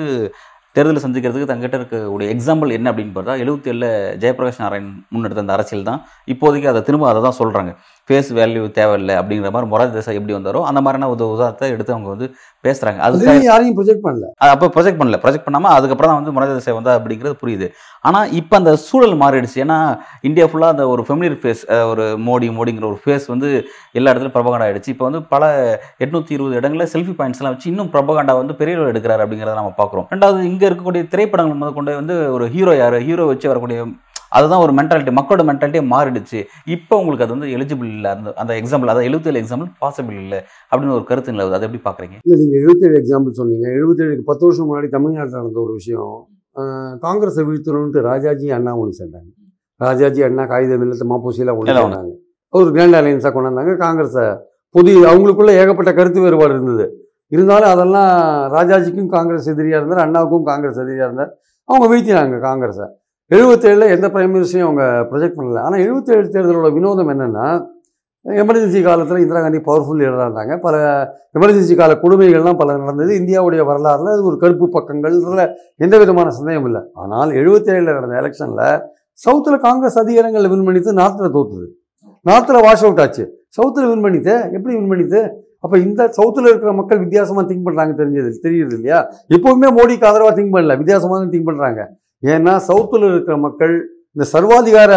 தேர்தலை 0.75 1.01
சந்திக்கிறதுக்கு 1.05 1.49
தங்கிட்ட 1.51 1.75
இருக்கக்கூடிய 1.79 2.27
எக்ஸாம்பிள் 2.35 2.71
என்ன 2.71 2.91
அப்படின்னு 2.91 3.13
பார்த்தா 3.15 3.35
எழுபத்தி 3.43 3.69
ஏழில் 3.71 3.89
ஜெயபிரகாஷ் 4.17 4.59
நாராயண் 4.59 4.89
முன்னெடுத்த 5.13 5.43
அந்த 5.45 5.53
அரசியல் 5.53 5.83
தான். 5.83 5.99
இப்போதைக்கு 6.27 6.67
அதை 6.67 6.81
திரும்ப 6.81 7.09
அதை 7.09 7.21
தான் 7.21 7.37
சொல்கிறாங்க 7.39 7.71
ஃபேஸ் 8.07 8.29
வேல்யூ 8.39 8.63
தேவையில்லை 8.77 9.13
அப்படிங்கிற 9.19 9.51
மாதிரி 9.53 9.69
மொராஜ் 9.71 9.95
தேசாய் 9.97 10.19
எப்படி 10.19 10.35
வந்தாரோ 10.37 10.59
அந்த 10.69 10.79
மாதிரியான 10.85 11.09
ஒரு 11.13 11.23
உதாரணத்தை 11.35 11.69
எடுத்து 11.75 11.95
அவங்க 11.95 12.09
வந்து 12.13 12.27
பேசுகிறாங்க 12.65 12.99
அது 13.05 13.25
யாரையும் 13.49 13.75
ப்ரொஜெக்ட் 13.77 14.03
பண்ணல. 14.05 14.27
அப்போ 14.53 14.67
ப்ரொஜெக்ட் 14.75 14.99
பண்ணல. 14.99 15.17
ப்ரொஜெக்ட் 15.23 15.47
பண்ணாமல் 15.47 15.73
அதுக்கப்புறம் 15.77 16.11
தான் 16.11 16.19
வந்து 16.19 16.33
மொராஜ் 16.35 16.53
தேசாய் 16.57 16.77
வந்தா 16.77 16.93
அப்படிங்கிறது 16.99 17.35
புரியுது. 17.41 17.67
ஆனால் 18.07 18.31
இப்போ 18.39 18.53
அந்த 18.59 18.71
சூழல் 18.87 19.15
மாறிடுச்சு. 19.23 19.57
ஏன்னா 19.65 19.77
இந்தியா 20.29 20.45
ஃபுல்லாக 20.49 20.75
அந்த 20.75 20.83
ஒரு 20.93 21.03
ஃபெமிலியர் 21.07 21.37
ஃபேஸ் 21.43 21.63
ஒரு 21.91 22.05
மோடி 22.27 22.49
மோடிங்கிற 22.57 22.87
ஒரு 22.91 22.99
ஃபேஸ் 23.03 23.25
வந்து 23.33 23.49
எல்லா 23.99 24.11
இடத்துலையும் 24.11 24.37
ப்ரபகண்டா 24.37 24.67
ஆயிடுச்சு. 24.67 24.93
இப்போ 24.95 25.05
வந்து 25.09 25.21
பல 25.33 25.43
எட்நூற்றி 26.05 26.35
இருபது 26.37 26.57
இடங்களில் 26.61 26.91
செல்ஃபி 26.95 27.15
பாயிண்ட்ஸ்லாம் 27.19 27.55
வச்சு 27.55 27.69
இன்னும் 27.73 27.91
ப்ரபகண்டா 27.95 28.35
வந்து 28.41 28.55
பெரிய 28.61 28.77
அளவு 28.79 28.91
எடுக்கிறாரு 28.93 29.23
அப்படிங்கிறத 29.25 29.59
நம்ம 29.61 29.73
பார்க்குறோம். 29.81 30.07
ரெண்டாவது 30.15 30.41
இங்கே 30.51 30.67
இருக்கக்கூடிய 30.69 31.03
திரைப்படங்கள் 31.13 31.61
முதல் 31.61 31.77
கொண்டு 31.79 31.99
வந்து 32.01 32.17
ஒரு 32.37 32.47
ஹீரோ 32.55 32.75
யார்? 32.81 32.97
ஹீரோ 33.09 33.25
வச்சு 33.33 33.51
வரக்கூடிய 33.51 33.79
அதுதான் 34.37 34.63
ஒரு 34.65 34.73
மென்டாலிட்டி 34.79 35.11
மக்களோட 35.19 35.43
மென்டாலிட்டியே 35.49 35.83
மாறிடுச்சு. 35.93 36.39
இப்போ 36.75 36.93
உங்களுக்கு 37.01 37.25
அது 37.25 37.35
வந்து 37.35 37.49
எலிஜிபிள் 37.55 37.89
இல்லை. 37.97 38.09
அந்த 38.15 38.33
அந்த 38.43 38.53
எக்ஸாம்பிள் 38.61 38.91
அதாவது 38.91 39.07
எழுபத்தேழு 39.09 39.41
எக்ஸாம்பிள் 39.43 39.69
பாசிபிள் 39.83 40.17
இல்லை 40.23 40.39
அப்படின்னு 40.69 40.95
ஒரு 40.97 41.05
கருத்து 41.09 41.35
நிலவுது. 41.35 41.57
அதை 41.57 41.67
எப்படி 41.67 41.83
பார்க்குறீங்க? 41.87 42.17
இல்லை 42.25 42.37
நீங்கள் 42.41 42.59
எழுபத்தேழு 42.61 42.97
எக்ஸாம்பிள் 43.01 43.39
சொன்னீங்க. 43.41 43.67
எழுபத்தேழுக்கு 43.79 44.25
பத்து 44.31 44.45
வருஷம் 44.47 44.67
முன்னாடி 44.71 44.89
தமிழ்நாட்டில் 44.97 45.39
நடந்த 45.39 45.59
ஒரு 45.65 45.73
விஷயம். 45.79 46.15
காங்கிரஸை 47.05 47.43
வீழ்த்தணுன்ட்டு 47.47 48.01
ராஜாஜி 48.11 48.49
அண்ணா 48.57 48.73
ஒன்று 48.81 48.99
சேர்ந்தாங்க. 48.99 49.31
ராஜாஜி 49.85 50.21
அண்ணா 50.27 50.43
காகித 50.51 50.75
மில்லத்து 50.81 51.07
மாப்போசியெல்லாம் 51.13 51.57
ஒன்று 51.59 51.73
சேர்ந்தாங்க 51.77 52.13
ஒரு 52.57 52.69
கிராண்ட் 52.75 52.97
அலையன்ஸாக 52.99 53.31
கொண்டு 53.35 53.49
வந்தாங்க. 53.51 53.73
காங்கிரஸை 53.85 54.25
பொது 54.75 54.91
அவங்களுக்குள்ள 55.09 55.51
ஏகப்பட்ட 55.61 55.91
கருத்து 55.97 56.19
வேறுபாடு 56.25 56.53
இருந்தது. 56.57 56.85
இருந்தாலும் 57.33 57.71
அதெல்லாம் 57.73 58.11
ராஜாஜிக்கும் 58.55 59.09
காங்கிரஸ் 59.15 59.49
எதிரியாக 59.53 59.79
இருந்தார் 59.81 60.03
அண்ணாவுக்கும் 60.05 60.45
காங்கிரஸ் 60.51 60.79
எதிரியாக 60.83 61.07
இருந்தார். 61.09 61.31
அவங்க 61.69 61.85
வீழ்த்தினாங்க 61.91 62.37
காங்கிரஸை. 62.49 62.87
எழுபத்தேழில் 63.31 63.93
எந்த 63.93 64.07
பிரைம் 64.13 64.33
மினிஸ்டரையும் 64.33 64.67
அவங்க 64.67 64.83
ப்ரொஜெக்ட் 65.11 65.37
பண்ணல. 65.37 65.61
ஆனால் 65.67 65.81
எழுபத்தேழு 65.85 66.27
தேர்தலோட 66.33 66.69
வினோதம் 66.75 67.09
என்னென்னா 67.13 67.45
எமர்ஜென்சி 68.25 68.79
காலத்தில் 68.87 69.21
இந்திரா 69.23 69.39
காந்தி 69.45 69.59
பவர்ஃபுல் 69.67 69.99
லீடராக 70.01 70.27
இருந்தாங்க. 70.27 70.53
பல 70.65 70.75
எமர்ஜென்சி 71.37 71.75
கால 71.79 71.93
கொடுமைகள்லாம் 72.03 72.59
பல 72.61 72.75
நடந்தது. 72.81 73.11
இந்தியாவுடைய 73.21 73.61
வரலாறுல 73.69 74.13
அது 74.15 74.23
ஒரு 74.29 74.37
கருப்பு 74.43 74.67
பக்கங்கள்ல 74.75 75.43
எந்த 75.85 75.95
விதமான 76.03 76.31
சந்தேகம் 76.37 76.67
இல்லை. 76.69 76.81
ஆனால் 77.03 77.31
எழுபத்தேழில் 77.39 77.97
நடந்த 77.97 78.15
எலெக்ஷனில் 78.21 78.63
சவுத்தில் 79.19 79.59
காங்கிரஸ் 79.65 79.99
அதிகாரங்களில் 80.03 80.51
வின் 80.53 80.65
பண்ணித்து 80.67 80.93
நார்த்தில் 81.01 81.35
தோத்துது. 81.35 81.67
நார்த்தில் 82.25 82.63
வாஷ் 82.67 82.85
அவுட் 82.85 83.03
ஆச்சு. 83.03 83.25
சவுத்தில் 83.57 83.89
வின் 83.91 84.05
பண்ணித்து 84.05 84.33
எப்படி 84.55 84.73
வின் 84.77 84.91
பண்ணித்து 84.93 85.19
அப்போ 85.65 85.75
இந்த 85.87 86.01
சவுத்தில் 86.17 86.49
இருக்கிற 86.51 86.71
மக்கள் 86.79 87.03
வித்தியாசமாக 87.03 87.45
திங்க் 87.49 87.67
பண்ணுறாங்க 87.67 87.93
தெரிஞ்சது 88.01 88.31
தெரியுது 88.45 88.73
இல்லையா? 88.77 88.97
எப்போவுமே 89.35 89.69
மோடிக்கு 89.77 90.07
ஆதரவாக 90.09 90.33
திங்க் 90.39 90.55
பண்ணல 90.55 90.73
வித்தியாசமாக 90.81 91.17
தான் 91.21 91.31
திங்க் 91.35 91.47
பண்ணுறாங்க 91.49 91.83
ஏன்னா 92.23 92.53
சவுத்தில் 92.67 93.07
இருக்கிற 93.11 93.35
மக்கள் 93.45 93.73
இந்த 94.15 94.25
சர்வாதிகார 94.33 94.91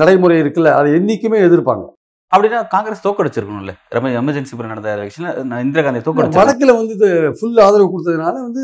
நடைமுறை 0.00 0.36
இருக்குல்ல 0.42 0.72
அதை 0.78 0.88
என்றைக்குமே 0.98 1.38
எதிர்ப்பாங்க. 1.46 1.84
அப்படின்னா 2.32 2.58
காங்கிரஸ் 2.74 3.04
தோக்கடிச்சிருக்கணும்ல. 3.06 3.72
ரொம்ப 3.96 4.08
எமர்ஜென்சி 4.20 4.54
பிறகு 4.54 4.72
நடந்த 4.72 4.90
எலெக்ஷனில் 4.96 5.62
இந்திரா 5.64 5.82
காந்தி 5.84 6.02
தோக்கடிச்சு 6.06 6.40
வடக்கில் 6.40 6.78
வந்து 6.80 6.94
இது 6.98 7.08
ஃபுல் 7.38 7.62
ஆதரவு 7.66 7.88
கொடுத்ததுனால 7.92 8.34
வந்து 8.46 8.62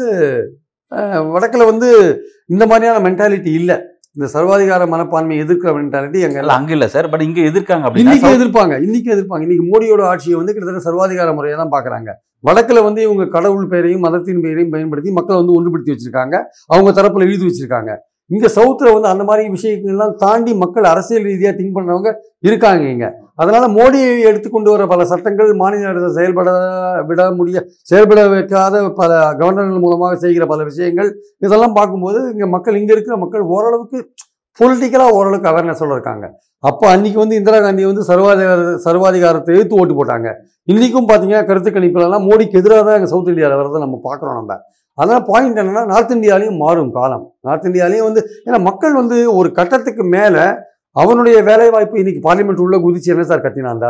வடக்குல 1.34 1.64
வந்து 1.72 1.88
இந்த 2.54 2.64
மாதிரியான 2.70 3.00
மென்டாலிட்டி 3.06 3.52
இல்லை. 3.60 3.76
இந்த 4.16 4.26
சர்வாதிகார 4.34 4.82
மனப்பான்மை 4.92 5.36
எதிர்க்கிற 5.44 5.70
மென்டாலிட்டி 5.78 6.18
எங்க 6.26 6.38
இல்ல 6.42 6.56
அங்க 6.58 6.72
இல்ல 6.76 6.86
சார். 6.94 7.08
பட் 7.12 7.24
இங்க 7.28 7.40
எதிர்க்காங்க 7.50 7.86
அப்படின்னா 7.86 8.04
இன்னைக்கு 8.04 8.36
எதிர்ப்பாங்க 8.38 8.74
இன்னைக்கு 8.86 9.10
எதிர்ப்பாங்க. 9.14 9.44
இன்னைக்கு 9.46 9.66
மோடியோட 9.70 10.02
ஆட்சியை 10.10 10.36
வந்து 10.40 10.54
கிட்டத்தட்ட 10.54 10.88
சர்வாதிகார 10.88 11.32
முறையை 11.38 11.56
தான் 11.62 11.74
பார்க்குறாங்க 11.74 12.10
வழக்கில் 12.44 12.86
வந்து 12.86 13.00
இவங்க 13.06 13.24
கடவுள் 13.36 13.70
பெயரையும் 13.72 14.04
மதத்தின் 14.06 14.42
பெயரையும் 14.44 14.72
பயன்படுத்தி 14.74 15.12
மக்களை 15.18 15.36
வந்து 15.40 15.56
ஒன்றுபடுத்தி 15.58 15.92
வச்சுருக்காங்க. 15.94 16.36
அவங்க 16.74 16.90
தரப்பில் 16.98 17.26
எழுதி 17.28 17.46
வச்சுருக்காங்க. 17.48 17.92
இங்கே 18.30 18.48
சவுத்தில் 18.56 18.94
வந்து 18.94 19.08
அந்த 19.12 19.24
மாதிரி 19.28 19.42
விஷயங்கள்லாம் 19.54 20.14
தாண்டி 20.22 20.52
மக்கள் 20.62 20.86
அரசியல் 20.90 21.26
ரீதியாக 21.28 21.54
திங்க் 21.56 21.76
பண்ணுறவங்க 21.76 22.10
இருக்காங்க 22.48 22.84
இங்கே. 22.92 23.08
அதனால் 23.42 23.66
மோடியை 23.76 24.12
எடுத்துக்கொண்டு 24.28 24.70
வர 24.72 24.82
பல 24.92 25.04
சட்டங்கள் 25.10 25.50
மாநில 25.62 25.88
அரசு 25.92 26.08
செயல்பட 26.18 26.50
விட 27.08 27.22
முடிய 27.40 27.60
செயல்பட 27.90 28.22
வைக்காத 28.34 28.82
பல 29.00 29.10
கவர்னர்கள் 29.40 29.84
மூலமாக 29.84 30.16
செய்கிற 30.24 30.46
பல 30.52 30.62
விஷயங்கள் 30.70 31.10
இதெல்லாம் 31.46 31.76
பார்க்கும்போது 31.78 32.20
இங்கே 32.32 32.48
மக்கள் 32.54 32.78
இங்கே 32.80 32.94
இருக்கிற 32.96 33.18
மக்கள் 33.24 33.44
ஓரளவுக்கு 33.56 34.00
பொலிட்டிக்கலாக 34.60 35.16
ஓரளவுக்கு 35.18 35.50
அவேர்னஸோட 35.52 35.92
இருக்காங்க. 35.96 36.26
அப்போ 36.68 36.84
அன்னைக்கு 36.94 37.18
வந்து 37.22 37.38
இந்திரா 37.40 37.58
காந்தி 37.64 37.82
வந்து 37.90 38.02
சர்வாதிகார 38.10 38.60
சர்வாதிகாரத்தை 38.86 39.54
எழுத்து 39.56 39.78
ஓட்டு 39.80 39.94
போட்டாங்க. 39.98 40.28
இன்னைக்கும் 40.72 41.08
பார்த்தீங்கன்னா 41.08 41.42
கருத்து 41.48 41.70
கணிப்புலலாம் 41.74 42.26
மோடிக்கு 42.28 42.58
எதிராக 42.60 42.82
தான் 42.86 42.96
எங்கள் 42.98 43.12
சவுத் 43.14 43.30
இந்தியாவில் 43.32 43.58
வரதை 43.60 43.80
நம்ம 43.84 43.98
பார்க்குறோம் 44.08 44.38
நம்ம. 44.40 44.54
அதனால் 44.98 45.24
பாயிண்ட் 45.30 45.58
என்னன்னா 45.62 45.82
நார்த் 45.92 46.14
இந்தியாலையும் 46.16 46.60
மாறும் 46.64 46.92
காலம். 46.98 47.24
நார்த் 47.46 47.66
இந்தியாலையும் 47.70 48.06
வந்து 48.08 48.22
ஏன்னா 48.46 48.58
மக்கள் 48.68 48.94
வந்து 49.00 49.16
ஒரு 49.38 49.48
கட்டத்துக்கு 49.58 50.04
மேலே 50.16 50.44
அவனுடைய 50.96 51.36
வேலை 51.50 51.66
வாய்ப்பு 51.74 52.00
இன்னைக்கு 52.02 52.22
பார்லிமெண்ட் 52.28 52.64
உள்ள 52.64 52.76
குதிச்சு 52.84 53.12
என்ன 53.14 53.24
சார் 53.30 53.44
கத்தினா 53.46 53.72
அந்த 53.76 53.88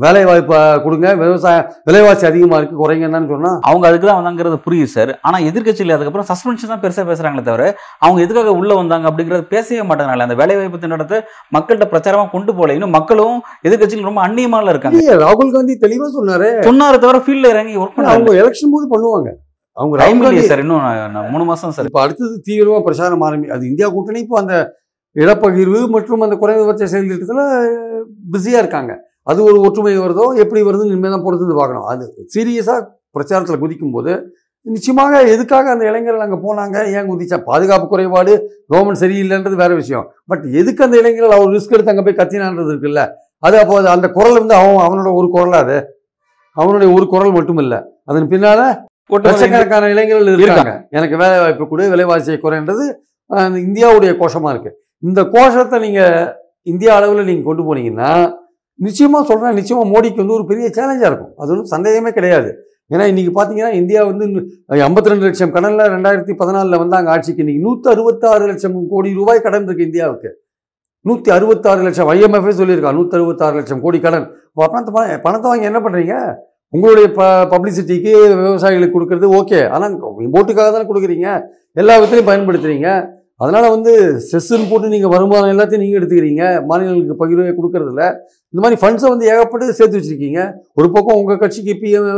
வேலை 0.00 0.20
வாய்ப்பை 0.28 0.58
கொடுங்க. 0.84 1.06
விவசாயம் 1.22 1.66
விலைவாசி 1.88 2.24
அதிகமாக 2.28 2.58
இருக்கு 2.60 2.76
குறைங்கன்னு 2.82 3.28
சொன்னால் 3.32 3.58
அவங்க 3.68 3.84
அதுக்கு 3.88 4.06
தான் 4.08 4.18
வந்தாங்கிறது 4.20 4.56
புரியுது 4.66 4.90
சார் 4.94 5.12
ஆனா 5.26 5.36
எதிர்க்கட்சியில் 5.48 5.94
அதுக்கப்புறம் 5.96 6.28
சஸ்பென்ஷன் 6.30 6.72
தான் 6.72 6.82
பெருசா 6.84 7.02
பேசுறாங்களே 7.10 7.44
தவிர 7.48 7.64
அவங்க 8.04 8.18
எதுக்காக 8.26 8.52
உள்ள 8.60 8.72
வந்தாங்க 8.80 9.06
அப்படிங்கறது 9.10 9.44
பேசவே 9.54 9.84
மாட்டேங்கிறாங்க 9.90 10.26
அந்த 10.28 10.36
வேலை 10.42 10.56
வாய்ப்பு 10.58 10.80
திட்டத்தை 10.84 11.20
மக்கள்கிட்ட 11.56 11.88
பிரச்சாரமா 11.92 12.24
கொண்டு 12.34 12.50
போகல. 12.58 12.76
இன்னும் 12.78 12.96
மக்களும் 12.98 13.38
எதிர்க்கட்சியில் 13.68 14.08
ரொம்ப 14.10 14.22
அந்நியமால 14.26 14.74
இருக்காங்க. 14.74 15.02
ராகுல் 15.26 15.54
காந்தி 15.56 15.76
தெளிவாக 15.84 16.10
சொன்னாரு. 16.18 16.50
சொன்னாரு 16.70 16.98
தவிர 17.04 17.20
ஃபீல்ட்ல 17.26 17.54
இறங்கி 17.54 17.76
ஒர்க் 17.84 17.96
பண்ணாங்க 17.98 18.16
அவங்க 18.16 18.34
எலெக்ஷன் 18.42 18.74
போது 18.76 18.88
பண்ணுவாங்க. 18.94 19.30
அவங்க 19.76 19.94
ராகுல் 20.02 20.26
காந்தி 20.26 20.48
சார் 20.50 20.64
இன்னும் 20.64 21.30
மூணு 21.34 21.46
மாசம் 21.52 21.76
சார் 21.78 21.88
இப்போ 21.90 22.02
அடுத்தது 22.06 22.34
தீவிரமாக 22.48 22.82
பிரச்சாரம் 22.88 23.24
ஆரம்பி 23.28 23.54
அது 23.56 23.70
இந்தியா 23.72 23.88
கூட்டணி 23.94 24.20
இப்போ 24.26 24.38
அந்த 24.42 24.56
இடப்பகிர்வு 25.16 25.80
மற்றும் 25.94 26.22
அந்த 26.26 26.36
குறைந்தபட்ச 26.42 26.84
செயல் 26.92 27.10
திட்டத்தில் 27.12 27.46
பிஸியாக 28.34 28.62
இருக்காங்க. 28.62 28.92
அது 29.30 29.38
ஒரு 29.48 29.58
ஒற்றுமை 29.66 29.92
வருதோ 30.04 30.24
எப்படி 30.42 30.60
வருதுன்னு 30.68 30.92
இனிமேல் 30.94 31.14
தான் 31.16 31.26
பொறுத்து 31.26 31.58
பார்க்கணும். 31.60 31.86
அது 31.92 32.04
சீரியஸாக 32.34 32.80
பிரச்சாரத்தில் 33.16 33.62
குதிக்கும் 33.64 33.94
போது 33.96 34.12
நிச்சயமாக 34.66 35.20
எதுக்காக 35.34 35.66
அந்த 35.74 35.84
இளைஞர்கள் 35.90 36.24
அங்கே 36.24 36.38
போனாங்க 36.44 36.76
ஏன் 36.96 37.08
குதிச்சா? 37.10 37.36
பாதுகாப்பு 37.48 37.86
குறைபாடு 37.92 38.32
கவர்மெண்ட் 38.72 39.00
சரியில்லைன்றது 39.02 39.56
வேற 39.62 39.72
விஷயம். 39.80 40.04
பட் 40.30 40.44
எதுக்கு 40.60 40.84
அந்த 40.86 40.96
இளைஞர்கள் 41.02 41.36
அவர் 41.36 41.54
ரிஸ்க் 41.56 41.74
எடுத்து 41.76 41.92
அங்கே 41.92 42.04
போய் 42.06 42.18
கத்தினான்றது 42.20 42.70
இருக்குல்ல? 42.72 43.02
அது 43.46 43.56
அப்போ 43.62 43.76
அது 43.80 43.88
அந்த 43.94 44.08
குரல் 44.16 44.38
வந்து 44.40 44.54
அவன் 44.58 44.84
அவனோட 44.86 45.10
ஒரு 45.20 45.28
குரலா 45.34 45.60
அது? 45.64 45.78
அவனுடைய 46.56 46.88
ஒரு 46.96 47.06
குரல் 47.14 47.36
மட்டும் 47.38 47.60
இல்லை 47.64 47.80
அதன் 48.10 48.30
பின்னால 48.32 48.60
லட்சக்கணக்கான 49.26 49.88
இளைஞர்கள் 49.94 50.30
இருக்காங்க. 50.34 50.74
எனக்கு 50.98 51.16
வேலை 51.22 51.38
வாய்ப்பு 51.42 51.64
கொடு 51.70 51.90
விலைவாசியை 51.94 52.38
குறைன்றது 52.44 52.84
இந்தியாவுடைய 53.66 54.12
கோஷமா 54.20 54.50
இருக்கு. 54.54 54.70
இந்த 55.08 55.20
கோஷத்தை 55.34 55.78
நீங்க 55.86 56.00
இந்தியா 56.72 56.92
அளவில் 56.98 57.28
நீங்க 57.30 57.44
கொண்டு 57.48 57.62
போனீங்கன்னா 57.68 58.12
நிச்சயமாக 58.86 59.24
சொல்கிறேன் 59.30 59.58
நிச்சயமாக 59.60 59.86
மோடிக்கு 59.92 60.22
வந்து 60.22 60.36
ஒரு 60.38 60.44
பெரிய 60.50 60.66
சேலஞ்சாக 60.76 61.10
இருக்கும். 61.10 61.32
அது 61.40 61.50
ஒன்றும் 61.54 61.72
சந்தேகமே 61.74 62.12
கிடையாது. 62.18 62.50
ஏன்னா 62.92 63.04
இன்றைக்கி 63.10 63.32
பார்த்தீங்கன்னா 63.36 63.72
இந்தியா 63.80 64.00
வந்து 64.10 64.24
ஐம்பத்தி 64.86 65.10
ரெண்டு 65.12 65.26
லட்சம் 65.26 65.52
கடனில் 65.56 65.92
ரெண்டாயிரத்தி 65.94 66.34
பதினாலில் 66.40 66.80
வந்தாங்க 66.82 67.10
ஆட்சிக்கு. 67.14 67.42
இன்றைக்கி 67.44 67.62
நூற்றி 67.66 67.88
அறுபத்தாறு 67.94 68.46
லட்சம் 68.50 68.78
கோடி 68.92 69.10
ரூபாய் 69.20 69.44
கடன் 69.46 69.66
இருக்குது 69.68 69.88
இந்தியாவுக்கு. 69.90 70.30
நூற்றி 71.08 71.30
அறுபத்தாறு 71.36 71.82
லட்சம் 71.86 72.10
ஐஎம்எஃப்ஏ 72.14 72.54
சொல்லியிருக்கா 72.60 72.90
நூற்றி 72.98 73.16
அறுபத்தாறு 73.18 73.54
லட்சம் 73.60 73.82
கோடி 73.84 74.00
கடன். 74.06 74.26
இப்போ 74.50 74.68
பணத்தை 74.74 75.18
பணத்தை 75.26 75.46
வாங்கி 75.50 75.70
என்ன 75.70 75.80
பண்ணுறீங்க 75.86 76.16
உங்களுடைய 76.76 77.06
ப 77.16 77.22
பப்ளிசிட்டிக்கு 77.52 78.12
விவசாயிகளுக்கு 78.42 78.96
கொடுக்குறது 78.96 79.26
ஓகே 79.38 79.58
ஆனால் 79.74 79.96
ஓட்டுக்காக 80.38 80.68
தானே 80.68 80.86
கொடுக்குறீங்க? 80.90 81.28
எல்லா 81.80 81.94
விதத்துலையும் 81.96 82.30
பயன்படுத்துகிறீங்க 82.30 82.88
அதனால் 83.42 83.72
வந்து 83.74 83.92
செஸ்ஸுன்னு 84.30 84.68
போட்டு 84.70 84.92
நீங்கள் 84.94 85.12
வருமானம் 85.14 85.52
எல்லாத்தையும் 85.52 85.82
நீங்கள் 85.84 85.98
எடுத்துக்கிறீங்க. 86.00 86.42
மாநிலங்களுக்கு 86.68 87.20
பகிர்வே 87.22 87.52
கொடுக்கறதில்ல. 87.58 88.04
இந்த 88.52 88.60
மாதிரி 88.62 88.78
ஃபண்ட்ஸை 88.80 89.08
வந்து 89.12 89.28
ஏகப்பட்டு 89.32 89.76
சேர்த்து 89.78 89.98
வச்சுருக்கீங்க. 89.98 90.40
ஒரு 90.78 90.88
பக்கம் 90.94 91.18
உங்கள் 91.20 91.40
கட்சிக்கு 91.42 91.74
பிஎம் 91.82 92.08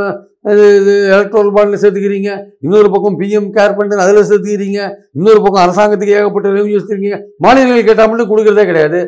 இது 0.52 0.94
எலக்ட்ரல் 1.14 1.52
பாண்டில் 1.56 1.80
சேர்த்துக்கிறீங்க. 1.82 2.30
இன்னொரு 2.64 2.88
பக்கம் 2.94 3.16
பிஎம் 3.20 3.48
கேர் 3.56 3.74
ஃபண்ட் 3.76 4.02
அதில் 4.04 4.26
சேர்த்துக்கிறீங்க. 4.30 4.80
இன்னொரு 5.18 5.40
பக்கம் 5.44 5.62
அரசாங்கத்துக்கு 5.66 6.16
ஏகப்பட்ட 6.18 6.54
ரெவன்யூ 6.56 6.78
வச்சுருக்கீங்க 6.78 7.18
மாநிலங்கள் 7.44 7.88
கேட்டால் 7.88 8.10
மட்டும் 8.12 8.30
கொடுக்குறதே 8.32 8.64
கிடையாது. 8.70 9.00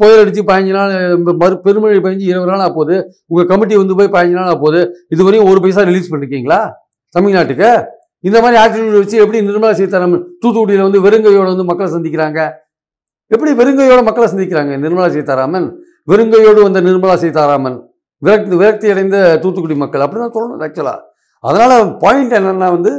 புயல் 0.00 0.22
அடித்து 0.22 0.44
பதினஞ்சு 0.50 0.76
நாள் 0.78 0.94
மறு 1.42 1.56
பெருமழை 1.66 2.00
பதிஞ்சு 2.08 2.26
இருபது 2.32 2.52
நாள் 2.52 2.66
ஆகுது 2.68 2.98
உங்கள் 3.30 3.50
கமிட்டி 3.52 3.76
வந்து 3.82 3.98
போய் 4.00 4.14
பதினஞ்சு 4.16 4.40
நாள் 4.40 4.52
ஆகுது 4.54 4.82
இதுவரையும் 5.14 5.50
ஒரு 5.52 5.62
பைசா 5.66 5.88
ரிலீஸ் 5.90 6.12
பண்ணிருக்கீங்களா? 6.12 6.60
தமிழ்நாட்டுக்கு? 7.14 7.70
இந்த 8.24 8.38
மாதிரி 8.44 8.56
ஆட்டிடியூட் 8.62 9.00
வச்சு 9.00 9.16
எப்படி 9.24 9.40
நிர்மலா 9.48 9.74
சீதாராமன் 9.80 10.22
தூத்துக்குடியில் 10.42 10.86
வந்து 10.86 11.00
வெறுங்கையோடு 11.06 11.50
வந்து 11.52 11.66
மக்களை 11.70 11.88
சந்திக்கிறாங்க? 11.96 12.40
எப்படி 13.30 13.50
வெறுங்கையோட 13.60 14.00
மக்களை 14.08 14.26
சந்திக்கிறாங்க 14.32 14.72
நிர்மலா 14.84 15.08
சீதாராமன்? 15.16 15.68
வெறுங்கையோடு 16.10 16.60
வந்த 16.66 16.80
நிர்மலா 16.88 17.16
சீதாராமன் 17.24 17.78
விரக்தி 18.22 18.54
விரக்தி 18.62 18.86
அடைந்த 18.92 19.16
தூத்துக்குடி 19.42 19.76
மக்கள் 19.82 20.04
அப்படி 20.04 20.20
தான் 20.22 20.34
சொல்லணும் 20.36 20.64
ஆக்சுவலாக 20.66 21.00
அதனால் 21.44 21.92
பாயிண்ட் 22.02 22.34
என்னென்னா 22.38 22.68
வந்து 22.76 22.92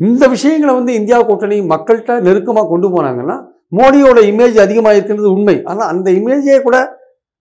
இந்த 0.00 0.24
விஷயங்களை 0.34 0.72
வந்து 0.78 0.92
இந்தியா 1.00 1.18
கூட்டணி 1.28 1.56
மக்கள்கிட்ட 1.72 2.14
நெருக்கமாக 2.26 2.68
கொண்டு 2.72 2.88
போனாங்கன்னா 2.94 3.36
மோடியோட 3.78 4.18
இமேஜ் 4.30 4.58
அதிகமாக 4.64 4.96
இருக்கின்றது 4.96 5.30
உண்மை. 5.36 5.54
ஆனால் 5.70 5.88
அந்த 5.92 6.08
இமேஜே 6.18 6.58
கூட 6.66 6.76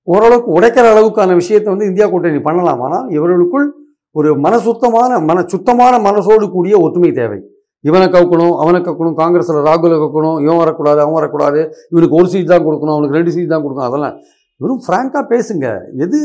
ஓரளவுக்கு 0.08 0.50
உடைக்கிற 0.58 0.86
அளவுக்கான 0.94 1.36
விஷயத்தை 1.42 1.70
வந்து 1.74 1.90
இந்தியா 1.90 2.08
கூட்டணி 2.14 2.40
பண்ணலாம். 2.48 2.82
ஆனால் 2.86 3.06
இவர்களுக்குள் 3.16 3.68
ஒரு 4.16 4.30
மன 4.46 4.54
சுத்தமான 4.68 5.20
மன 5.30 5.40
சுத்தமான 5.54 5.94
மனசோடு 6.08 6.46
கூடிய 6.56 6.76
ஒற்றுமை 6.86 7.12
தேவை. 7.20 7.40
இவனை 7.84 8.06
கவுக்கணும் 8.14 8.54
அவனை 8.64 8.80
கவுக்கணும் 8.86 9.18
காங்கிரஸில் 9.22 9.66
ராகுலை 9.68 9.96
கவுக்கணும் 10.04 10.38
இவன் 10.46 10.62
வரக்கூடாது 10.64 11.00
அவன் 11.04 11.18
வரக்கூடாது 11.20 11.60
இவனுக்கு 11.92 12.18
ஒரு 12.20 12.28
சீட் 12.34 12.52
தான் 12.54 12.66
கொடுக்கணும் 12.68 12.96
அவனுக்கு 12.96 13.18
ரெண்டு 13.20 13.34
சீட் 13.36 13.52
தான் 13.54 13.64
கொடுக்கணும் 13.66 13.90
அதெல்லாம் 13.90 14.16
வெறும் 14.62 14.82
ஃப்ராங்காக 14.86 15.24
பேசுங்க. 15.34 15.66
எது 16.04 16.18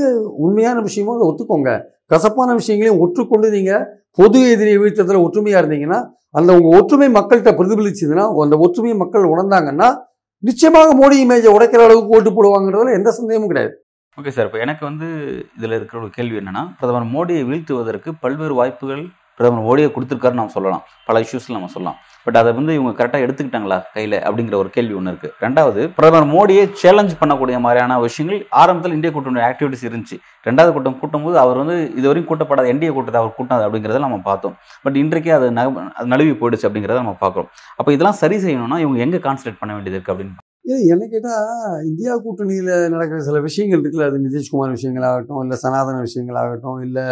உண்மையான 0.45 0.77
விஷயமோ 0.87 1.15
அதை 1.17 1.27
ஒத்துக்கோங்க. 1.31 1.71
கசப்பான 2.13 2.55
விஷயங்களையும் 2.61 3.01
ஒற்றுக்கொண்டு 3.05 3.49
நீங்கள் 3.57 3.85
பொது 4.19 4.39
எதிரியை 4.53 4.79
வீழ்த்தத்தில் 4.83 5.25
ஒற்றுமையாக 5.27 5.61
இருந்தீங்கன்னா 5.63 5.99
அந்த 6.39 6.51
உங்கள் 6.57 6.77
ஒற்றுமை 6.79 7.09
மக்கள்கிட்ட 7.19 7.53
பிரதிபலிச்சதுன்னா 7.59 8.25
அந்த 8.47 8.57
ஒற்றுமை 8.65 8.95
மக்கள் 9.03 9.31
உணர்ந்தாங்கன்னா 9.35 9.89
நிச்சயமாக 10.43 10.91
மோடி 11.01 11.17
இமேஜை 11.25 11.51
உடைக்கிற 11.57 11.81
அளவுக்கு 11.87 12.15
ஓட்டு 12.17 12.31
போடுவாங்கன்றதுல 12.37 12.93
எந்த 12.99 13.11
சந்தேகமும் 13.19 13.51
கிடையாது. 13.53 13.73
ஓகே 14.19 14.31
சார் 14.37 14.47
இப்போ 14.49 14.59
எனக்கு 14.63 14.83
வந்து 14.89 15.07
இதில் 15.57 15.75
இருக்கிற 15.77 15.97
ஒரு 16.01 16.09
கேள்வி 16.17 16.37
என்னென்னா 16.39 16.63
பிரதமர் 16.79 17.05
மோடியை 17.13 17.43
வீழ்த்துவதற்கு 17.49 18.11
பல்வேறு 18.23 18.55
வாய்ப்புகள் 18.59 19.03
பிரதமர் 19.37 19.65
மோடியை 19.67 19.89
கொடுத்துருக்காருன்னு 19.93 20.41
நம்ம 20.41 20.55
சொல்லலாம். 20.55 20.83
பல 21.09 21.21
இஷ்யூஸில் 21.25 21.57
நம்ம 21.57 21.69
சொல்லலாம். 21.75 21.99
பட் 22.25 22.39
அதை 22.41 22.51
வந்து 22.59 22.73
இவங்க 22.79 22.93
கரெக்டாக 22.99 23.25
எடுத்துக்கிட்டாங்களா 23.27 23.79
கையில் 23.95 24.17
அப்படிங்கிற 24.27 24.57
ஒரு 24.63 24.71
கேள்வி 24.75 24.95
ஒன்று 24.99 25.13
இருக்குது 25.13 25.35
ரெண்டாவது 25.45 25.81
பிரதமர் 25.99 26.29
மோடியை 26.35 26.65
சேலஞ்ச் 26.83 27.15
பண்ணக்கூடிய 27.21 27.59
மாதிரியான 27.67 28.01
விஷயங்கள் 28.07 28.43
ஆரம்பத்தில் 28.63 28.97
இந்திய 28.97 29.13
கூட்டணி 29.15 29.45
ஆக்டிவிட்டிஸ் 29.51 29.87
இருந்துச்சு. 29.91 30.19
ரெண்டாவது 30.49 30.75
கூட்டம் 30.77 30.99
கூட்டும்போது 31.05 31.39
அவர் 31.45 31.63
வந்து 31.63 31.79
இதுவரையும் 32.01 32.29
கூட்டப்படாத 32.33 32.75
என்டிஏ 32.75 32.93
கூட்டத்தை 32.99 33.23
அவர் 33.23 33.39
கூட்டாது 33.41 33.65
அப்படிங்கிறத 33.69 34.05
நம்ம 34.07 34.21
பார்த்தோம். 34.29 34.59
பட் 34.85 35.01
இன்றைக்கே 35.05 35.35
அது 35.39 35.49
அது 35.99 36.13
நழுவி 36.15 36.37
போயிடுச்சு 36.43 36.69
அப்படிங்கிறத 36.71 37.01
நம்ம 37.05 37.17
பார்க்குறோம். 37.25 37.51
அப்போ 37.81 37.91
இதெல்லாம் 37.97 38.21
சரி 38.23 38.39
செய்யணும்னா 38.47 38.81
இவங்க 38.87 39.01
எங்கே 39.09 39.25
கான்சன்ட்ரேட் 39.29 39.61
பண்ண 39.63 39.75
வேண்டியது 39.79 39.99
இருக்குது 39.99 40.17
அப்படின்னு 40.17 40.49
ஏய், 40.65 40.87
என்ன 40.93 41.05
கேட்டால் 41.07 41.47
இந்தியா 41.89 42.13
கூட்டணியில் 42.25 42.73
நடக்கிற 42.95 43.19
சில 43.29 43.39
விஷயங்கள் 43.47 43.81
இருக்குல்ல. 43.81 44.09
அது 44.11 44.19
நிதிஷ்குமார் 44.25 44.75
விஷயங்களாகட்டும் 44.77 45.41
இல்லை 45.45 45.57
சனாதன 45.63 45.97
விஷயங்களாகட்டும் 46.07 46.79
இல்லை 46.87 47.05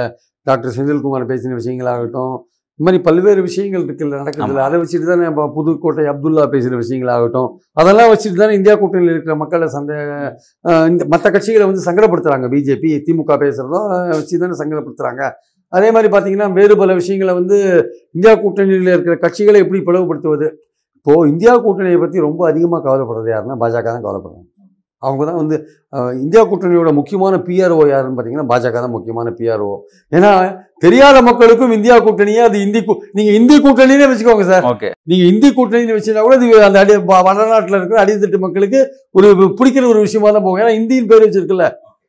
டாக்டர் 0.46 0.74
செந்தில்குமார் 0.76 1.30
பேசின 1.30 1.56
விஷயங்களாகட்டும் 1.61 2.34
இந்த 2.80 2.87
மாதிரி 2.87 3.00
பல்வேறு 3.06 3.40
விஷயங்கள் 3.46 3.84
இருக்குல்ல 3.87 4.18
நடக்குதுல்ல. 4.20 4.61
அதை 4.66 4.76
வச்சுட்டு 4.80 5.06
தானே 5.06 5.24
இப்போ 5.30 5.44
புதுக்கோட்டை 5.56 6.04
அப்துல்லா 6.11 6.44
பேசுகிற 6.52 6.76
விஷயங்களாகட்டும் 6.82 7.48
அதெல்லாம் 7.76 8.11
வச்சுட்டு 8.12 8.38
தானே 8.42 8.58
இந்தியா 8.58 8.74
கூட்டணியில் 8.82 9.12
இருக்கிற 9.14 9.34
மக்களை 9.40 9.68
சந்த 9.76 9.92
இந்த 10.90 11.04
மற்ற 11.14 11.26
கட்சிகளை 11.30 11.66
வந்து 11.70 11.87
சங்கடப்படுத்துகிறாங்க 11.88 12.48
பிஜேபி 12.54 12.90
திமுக 13.06 13.38
பேசுகிறதும் 13.42 13.88
வச்சு 14.12 14.42
தானே 14.44 14.58
சங்கடப்படுத்துகிறாங்க 14.62 15.24
அதே 15.72 15.88
மாதிரி 15.94 16.08
பார்த்தீங்கன்னா 16.12 16.48
வேறு 16.52 16.74
பல 16.76 16.92
விஷயங்களை 17.00 17.32
வந்து 17.40 17.56
இந்தியா 18.16 18.34
கூட்டணியில் 18.44 18.94
இருக்கிற 18.94 19.16
கட்சிகளை 19.24 19.58
எப்படி 19.64 19.80
பிளவுபடுத்துவது? 19.88 20.46
இப்போது 21.09 21.29
இந்தியா 21.31 21.53
கூட்டணியை 21.64 21.99
பற்றி 22.01 22.18
ரொம்ப 22.25 22.40
அதிகமாக 22.49 22.81
கவலைப்படுறது 22.87 23.29
யாருன்னா 23.33 23.55
பாஜக 23.61 23.87
தான் 23.87 24.03
கவலைப்படுறாங்க. 24.07 24.47
அவங்க 25.03 25.23
தான் 25.29 25.38
வந்து 25.40 25.57
இந்தியா 26.25 26.42
கூட்டணியோட 26.51 26.90
முக்கியமான 26.99 27.35
பிஆர்ஓ 27.47 27.85
யாருன்னு 27.90 28.16
பார்த்தீங்கன்னா 28.16 28.49
பாஜக 28.51 28.81
தான் 28.85 28.92
முக்கியமான 28.94 29.31
பிஆர்ஓ 29.38 29.71
ஏன்னா 30.12 30.31
தெரியாத 30.85 31.16
மக்களுக்கும் 31.29 31.73
இந்தியா 31.77 31.97
கூட்டணியே 32.07 32.42
அது 32.49 32.57
இந்தி 32.66 32.81
நீங்கள் 33.18 33.37
இந்தி 33.38 33.57
கூட்டணினே 33.66 34.09
வச்சுக்கோங்க 34.11 34.47
சார். 34.51 34.64
ஓகே. 34.73 34.90
நீங்கள் 35.11 35.31
இந்தி 35.33 35.51
கூட்டணின்னு 35.59 35.97
வச்சுருந்தா 35.99 36.25
கூட 36.27 36.37
இது 36.40 36.64
அந்த 36.68 36.83
அடி 36.83 36.97
வடநாட்டில் 37.29 37.79
இருக்கிற 37.81 38.01
அடித்தட்டு 38.05 38.40
மக்களுக்கு 38.47 38.81
ஒரு 39.18 39.31
பிடிக்கிற 39.61 39.87
ஒரு 39.92 40.03
விஷயமா 40.07 40.33
தான் 40.37 40.47
போகும். 40.47 40.61
ஏன்னா 40.64 40.75
இந்தியின் 40.81 41.11
பேர் 41.12 41.25
வச்சிருக்குல்ல. 41.27 41.68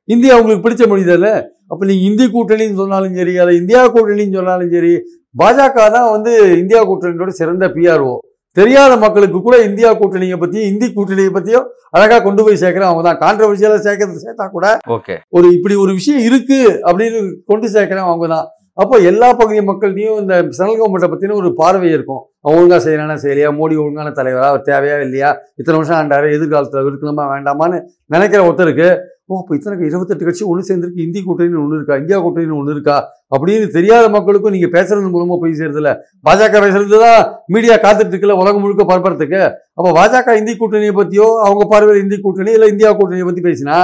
இந்தி 0.10 0.30
அவங்களுக்கு 0.36 0.66
பிடிச்ச 0.66 0.84
மொழி 0.94 1.06
தானே. 1.12 1.34
அப்போ 1.72 1.84
நீங்கள் 1.90 2.08
இந்தி 2.10 2.28
கூட்டணின்னு 2.36 2.82
சொன்னாலும் 2.84 3.18
சரி 3.22 3.36
அதை 3.46 3.54
இந்தியா 3.62 3.84
கூட்டணின்னு 3.96 4.38
சொன்னாலும் 4.40 4.74
சரி 4.76 4.94
பாஜக 5.36 5.78
தான் 5.96 6.10
வந்து 6.16 6.34
இந்தியா 6.62 6.82
கூட்டணியோட 6.90 7.34
சிறந்த 7.42 7.66
பிஆர்ஓ 7.76 8.14
தெரியாத 8.60 8.93
மக்களுக்கு 9.04 9.39
கூட 9.48 9.56
இந்தியா 9.69 9.89
கூட்டணியை 10.02 10.38
பற்றியும் 10.43 10.69
இந்தி 10.72 10.88
கூட்டணியை 10.98 11.32
பற்றியும் 11.38 11.67
அழகாக 11.98 12.22
கொண்டு 12.28 12.41
போய் 12.45 12.62
சேர்க்குறேன். 12.62 12.89
அவங்க 12.91 13.04
தான் 13.08 13.22
கான்ட்ரவர்ஷியலாக 13.24 13.82
சேர்க்கறது 13.88 14.24
சேர்த்தா 14.26 14.48
கூட 14.56 14.67
ஓகே. 14.95 15.17
ஒரு 15.38 15.48
இப்படி 15.58 15.76
ஒரு 15.84 15.91
விஷயம் 16.00 16.24
இருக்கு 16.30 16.60
அப்படின்னு 16.89 17.19
கொண்டு 17.52 17.67
சேர்க்கிறேன் 17.76 18.08
அவங்க 18.10 18.28
தான். 18.36 18.48
அப்போ 18.82 18.95
எல்லா 19.10 19.30
பகுதி 19.39 19.62
மக்கள்கிட்டையும் 19.69 20.19
இந்த 20.24 20.34
சென்ட்ரல் 20.58 20.78
கவர்மெண்ட்டை 20.82 21.10
பற்றின 21.13 21.38
ஒரு 21.39 21.50
பார்வை 21.62 21.88
இருக்கும். 21.95 22.22
அவன் 22.43 22.58
ஒழுங்காக 22.60 22.82
செய்யறானா 22.86 23.15
செய்யலையா? 23.24 23.50
மோடி 23.58 23.76
ஒழுங்கான 23.84 24.12
தலைவரா? 24.19 24.50
அவர் 24.52 24.67
தேவையா 24.69 24.98
இல்லையா? 25.06 25.30
இத்தனை 25.60 25.78
வருஷம் 25.80 25.98
ஆண்டாரு 26.00 26.28
எதிர்காலத்தில் 26.38 26.88
இருக்கணுமா 26.89 27.26
வேண்டாமான்னு 27.34 27.80
நினைக்கிற 28.13 28.41
ஒருத்தருக்கு 28.48 28.88
ஓ 29.30 29.38
அப்போ 29.39 29.54
இத்தனை 29.56 29.88
இருபத்தெட்டு 29.88 30.28
கட்சி 30.28 30.44
ஒன்று 30.46 30.68
சேர்ந்துருக்கு 30.68 31.04
இந்தி 31.06 31.20
கூட்டணின்னு 31.22 31.62
ஒன்று 31.63 31.78
இருக்கா 31.78 31.96
இந்தியா 31.96 32.18
கூட்டணின்னு 32.20 32.60
ஒன்று 32.60 32.74
இருக்கா? 32.76 32.96
அப்படின்னு 33.32 33.68
தெரியாத 33.76 34.06
மக்களுக்கும் 34.10 34.56
நீங்கள் 34.56 34.74
பேசுறது 34.76 35.10
மூலமாக 35.10 35.38
போய் 35.42 35.58
சேர்றதில்ல 35.60 35.92
பாஜக 36.26 36.62
பேசுறது 36.63 37.00
தான் 37.04 37.20
மீடியா 37.54 37.76
காத்துட்டு 37.78 38.13
இருக்குல்ல 38.13 38.38
உலகம் 38.42 38.63
முழுக்க 38.63 38.86
பரப்புறதுக்கு 38.86 39.42
அப்போ 39.78 39.89
பாஜக 40.00 40.38
இந்தி 40.39 40.56
கூட்டணியை 40.56 40.94
பற்றியோ 40.94 41.28
அவங்க 41.46 41.65
பார்வையில் 41.74 42.04
இந்தி 42.04 42.20
கூட்டணி 42.20 42.54
இல்லை 42.58 42.70
இந்தியா 42.74 42.92
கூட்டணியை 42.94 43.28
பற்றி 43.28 43.44
பேசினா 43.46 43.78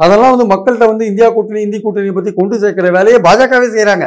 அதெல்லாம் 0.00 0.32
வந்து 0.32 0.46
மக்கள்கிட்ட 0.52 0.86
வந்து 0.90 1.04
இந்தியா 1.06 1.28
கூட்டணி 1.30 1.60
இந்தி 1.62 1.78
கூட்டணியை 1.80 2.14
பற்றி 2.14 2.32
கொண்டு 2.34 2.56
சேர்க்கிற 2.62 2.88
வேலையை 2.96 3.20
பாஜகவே 3.28 3.68
செய்கிறாங்க 3.74 4.06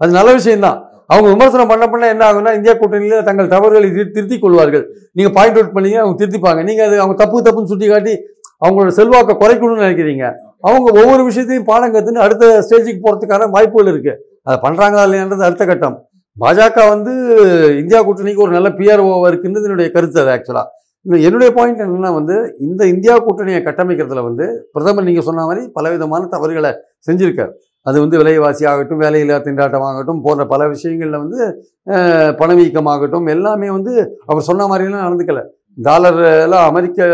அது 0.00 0.12
நல்ல 0.12 0.30
விஷயம்தான். 0.36 0.78
அவங்க 1.10 1.28
விமர்சனம் 1.30 1.70
பண்ண 1.70 1.84
பண்ண 1.88 2.04
என்ன 2.08 2.22
ஆகும்னா 2.26 2.52
இந்தியா 2.56 2.74
கூட்டணியில் 2.74 3.24
தங்கள் 3.26 3.48
தவறுகளை 3.48 3.88
திரு- 3.90 4.12
திருத்திக் 4.14 4.42
கொள்வார்கள். 4.44 4.84
நீங்கள் 5.12 5.34
பாயிண்ட் 5.34 5.58
அவுட் 5.58 5.74
பண்ணீங்க 5.74 5.98
அவங்க 6.02 6.16
திருத்திப்பாங்க. 6.20 6.60
நீங்கள் 6.68 6.86
அது 6.86 6.96
அவங்க 7.00 7.16
தப்பு 7.18 7.42
தப்புன்னு 7.46 7.70
சுட்டி 7.72 7.86
காட்டி 7.88 8.14
அவங்களோட 8.64 8.92
செல்வாக்கை 8.98 9.34
குறைக்கணும்னு 9.42 9.84
நினைக்கிறீங்க. 9.84 10.24
அவங்க 10.68 10.88
ஒவ்வொரு 11.00 11.22
விஷயத்தையும் 11.28 11.68
பாடம் 11.70 11.94
கற்றுன்னு 11.94 12.24
அடுத்த 12.26 12.50
ஸ்டேஜுக்கு 12.66 13.00
போகிறதுக்கான 13.06 13.48
வாய்ப்புகள் 13.56 13.90
இருக்குது 13.92 14.18
அதை 14.46 14.56
பண்ணுறாங்களா 14.66 15.06
இல்லையான்றது 15.06 15.48
அடுத்த 15.48 15.64
கட்டம். 15.70 15.96
பாஜக 16.36 16.84
வந்து 16.92 17.12
இந்தியா 17.80 17.98
கூட்டணிக்கு 18.04 18.44
ஒரு 18.44 18.52
நல்ல 18.56 18.68
பிஆர்ஓவாக 18.78 19.30
இருக்குன்றது 19.32 19.66
என்னுடைய 19.68 19.88
கருத்து 19.96 20.22
அது 20.22 20.32
ஆக்சுவலாக 20.36 20.68
என்னுடைய 21.26 21.50
பாயிண்ட் 21.56 21.82
என்னென்னா 21.84 22.10
வந்து 22.18 22.34
இந்த 22.66 22.82
இந்தியா 22.92 23.14
கூட்டணியை 23.26 23.60
கட்டமைக்கிறதுல 23.66 24.22
வந்து 24.28 24.44
பிரதமர் 24.74 25.06
நீங்கள் 25.08 25.26
சொன்ன 25.28 25.44
மாதிரி 25.48 25.62
பலவிதமான 25.76 26.28
தவறுகளை 26.34 26.70
செஞ்சுருக்கார். 27.08 27.52
அது 27.86 27.96
வந்து 28.02 28.18
விலைவாசி 28.20 28.64
ஆகட்டும் 28.72 29.00
வேலையில்லா 29.04 29.36
திண்டாட்டம் 29.46 29.86
ஆகட்டும் 29.88 30.20
போன்ற 30.26 30.42
பல 30.52 30.68
விஷயங்களில் 30.74 31.22
வந்து 31.24 31.40
பணவீக்கமாகட்டும் 32.40 33.26
எல்லாமே 33.34 33.68
வந்து 33.76 33.94
அவர் 34.30 34.46
சொன்ன 34.50 34.66
மாதிரிலாம் 34.72 35.04
நடந்துக்கலை. 35.06 35.42
டாலர் 35.76 36.42
எல்லாம் 36.42 36.68
அமெரிக்க 36.68 37.06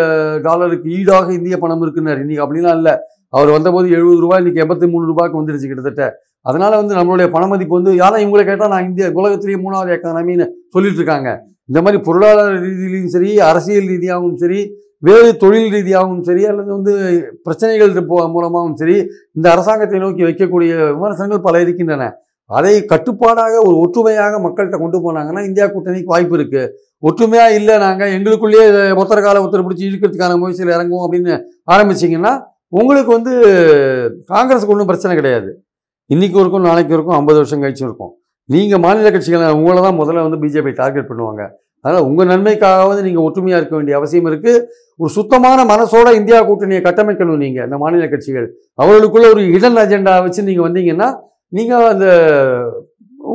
டாலருக்கு 0.43 0.91
ஈடாக 0.91 1.33
இந்திய 1.33 1.59
பணம் 1.59 1.83
இருக்குன்னாரு 1.83 2.19
இன்னைக்கு 2.19 2.45
அப்படிலாம் 2.45 2.75
இல்லை. 2.75 2.93
அவர் 3.29 3.49
வந்தபோது 3.49 3.91
எழுபது 3.91 4.21
ரூபாய் 4.21 4.45
இன்னைக்கு 4.45 4.75
எண்பத்தி 4.75 4.91
மூணு 4.91 5.07
ரூபாய்க்கு 5.07 5.43
வந்துருச்சு 5.43 5.67
கிட்டத்தட்ட. 5.67 6.15
அதனால 6.43 6.77
வந்து 6.77 6.95
நம்மளுடைய 6.95 7.31
பண 7.31 7.47
மதிப்பு 7.47 7.75
வந்து 7.75 7.97
யாரும் 7.97 8.21
இவங்களை 8.21 8.45
கேட்டால் 8.45 8.69
நான் 8.69 8.85
இந்திய 8.85 9.11
உலகத்திலேயே 9.15 9.69
மூணாவது 9.69 9.99
எக்கானமின்னு 9.99 10.47
சொல்லிட்டு 10.69 10.97
இருக்காங்க. 10.97 11.45
இந்த 11.67 11.83
மாதிரி 11.83 12.03
பொருளாதார 12.03 12.53
ரீதியிலையும் 12.53 13.07
சரி 13.07 13.41
அரசியல் 13.41 13.87
ரீதியாகவும் 13.87 14.37
சரி 14.37 14.75
வேறு 14.99 15.37
தொழில் 15.37 15.73
ரீதியாகவும் 15.73 16.23
சரி 16.23 16.47
அல்லது 16.47 16.73
வந்து 16.73 17.25
பிரச்சனைகள் 17.43 17.91
போ- 17.91 18.07
மூலமாகவும் 18.07 18.77
சரி 18.77 19.07
இந்த 19.33 19.51
அரசாங்கத்தை 19.51 19.99
நோக்கி 19.99 20.23
வைக்கக்கூடிய 20.23 20.93
விமர்சனங்கள் 20.93 21.41
பல 21.41 21.61
இருக்கின்றன. 21.61 22.15
அதை 22.47 22.85
கட்டுப்பாடாக 22.85 23.61
ஒரு 23.65 23.79
ஒற்றுமையாக 23.79 24.49
மக்கள்கிட்ட 24.49 24.79
கொண்டு 24.79 25.13
போனாங்கன்னா 25.13 25.47
இந்தியா 25.47 25.67
கூட்டணிக்கு 25.67 26.05
வாய்ப்பு 26.05 26.37
இருக்குது 26.37 26.69
ஒற்றுமையாக 27.03 27.59
இல்லை 27.59 27.75
நாங்கள் 27.87 28.13
எங்களுக்குள்ளேயே 28.17 28.65
ஒருத்தர் 28.99 29.27
கால 29.27 29.41
ஒருத்தர் 29.43 29.67
பிடிச்சி 29.67 29.85
இழுக்கிறதுக்கான 29.89 30.39
முயற்சியில் 30.43 30.75
இறங்குவோம் 30.77 31.05
அப்படின்னு 31.07 31.35
ஆரம்பிச்சிங்கன்னா 31.75 32.33
உங்களுக்கு 32.81 33.11
வந்து 33.17 33.33
காங்கிரஸுக்கு 34.33 34.75
ஒன்றும் 34.75 34.91
பிரச்சனை 34.91 35.13
கிடையாது. 35.19 35.51
இன்னைக்கு 36.11 36.37
இருக்கும் 36.43 36.67
நாளைக்கு 36.69 36.95
இருக்கும் 36.97 37.17
ஐம்பது 37.21 37.39
வருஷம் 37.41 37.63
கழிச்சும் 37.63 37.89
இருக்கும். 37.89 38.13
நீங்கள் 38.49 38.83
மாநில 38.85 39.09
கட்சிகளை 39.15 39.49
உங்களை 39.59 39.81
தான் 39.87 39.99
முதல்ல 40.01 40.27
வந்து 40.27 40.41
பிஜேபி 40.43 40.71
டார்கெட் 40.83 41.09
பண்ணுவாங்க. 41.11 41.43
அதனால் 41.85 42.07
உங்கள் 42.09 42.29
நன்மைக்காகவது 42.33 43.01
நீங்கள் 43.07 43.27
ஒற்றுமையாக 43.29 43.61
இருக்க 43.61 43.75
வேண்டிய 43.79 43.97
அவசியம் 43.99 44.29
இருக்குது 44.31 44.63
ஒரு 45.01 45.11
சுத்தமான 45.17 45.65
மனசோட 45.73 46.09
இந்தியா 46.21 46.39
கூட்டணியை 46.49 46.81
கட்டமைக்கணும் 46.87 47.43
நீங்கள் 47.45 47.67
இந்த 47.69 47.77
மாநில 47.83 48.07
கட்சிகள். 48.15 48.47
அவர்களுக்குள்ள 48.83 49.27
ஒரு 49.35 49.43
இடன் 49.57 49.81
அஜெண்டா 49.83 50.15
வச்சு 50.27 50.49
நீங்கள் 50.49 50.67
வந்தீங்கன்னா 50.69 51.09
நீங்கள் 51.59 51.91
அந்த 51.93 52.07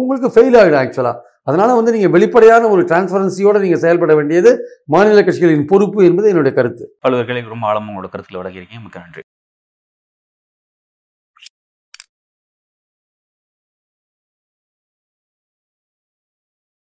உங்களுக்கு 0.01 0.29
ஃபெயில் 0.33 0.57
ஆகிடும் 0.61 0.81
ஆக்சுவலாக 0.81 1.17
அதனால் 1.49 1.77
வந்து 1.79 1.93
நீங்கள் 1.95 2.13
வெளிப்படையான 2.15 2.67
ஒரு 2.73 2.81
டிரான்ஸ்பரன்சியோடு 2.81 3.63
நீங்கள் 3.65 3.81
செயல்பட 3.85 4.15
வேண்டியது 4.15 4.51
மாநில 4.95 5.21
கட்சிகளின் 5.21 5.65
பொறுப்பு 5.71 5.99
என்பது 6.09 6.29
என்னுடைய 6.29 6.53
கருத்து. 6.57 6.85
பல்வேறு 6.99 7.27
கேள்விக்கு 7.29 7.53
ரொம்ப 7.55 7.67
ஆழமாக 7.67 7.91
உங்களோட 7.91 8.09
கருத்தில் 8.09 8.39
விளக்கியிருக்கீங்க. 8.41 8.83
மிக்க 8.85 8.99
நன்றி. 8.99 9.22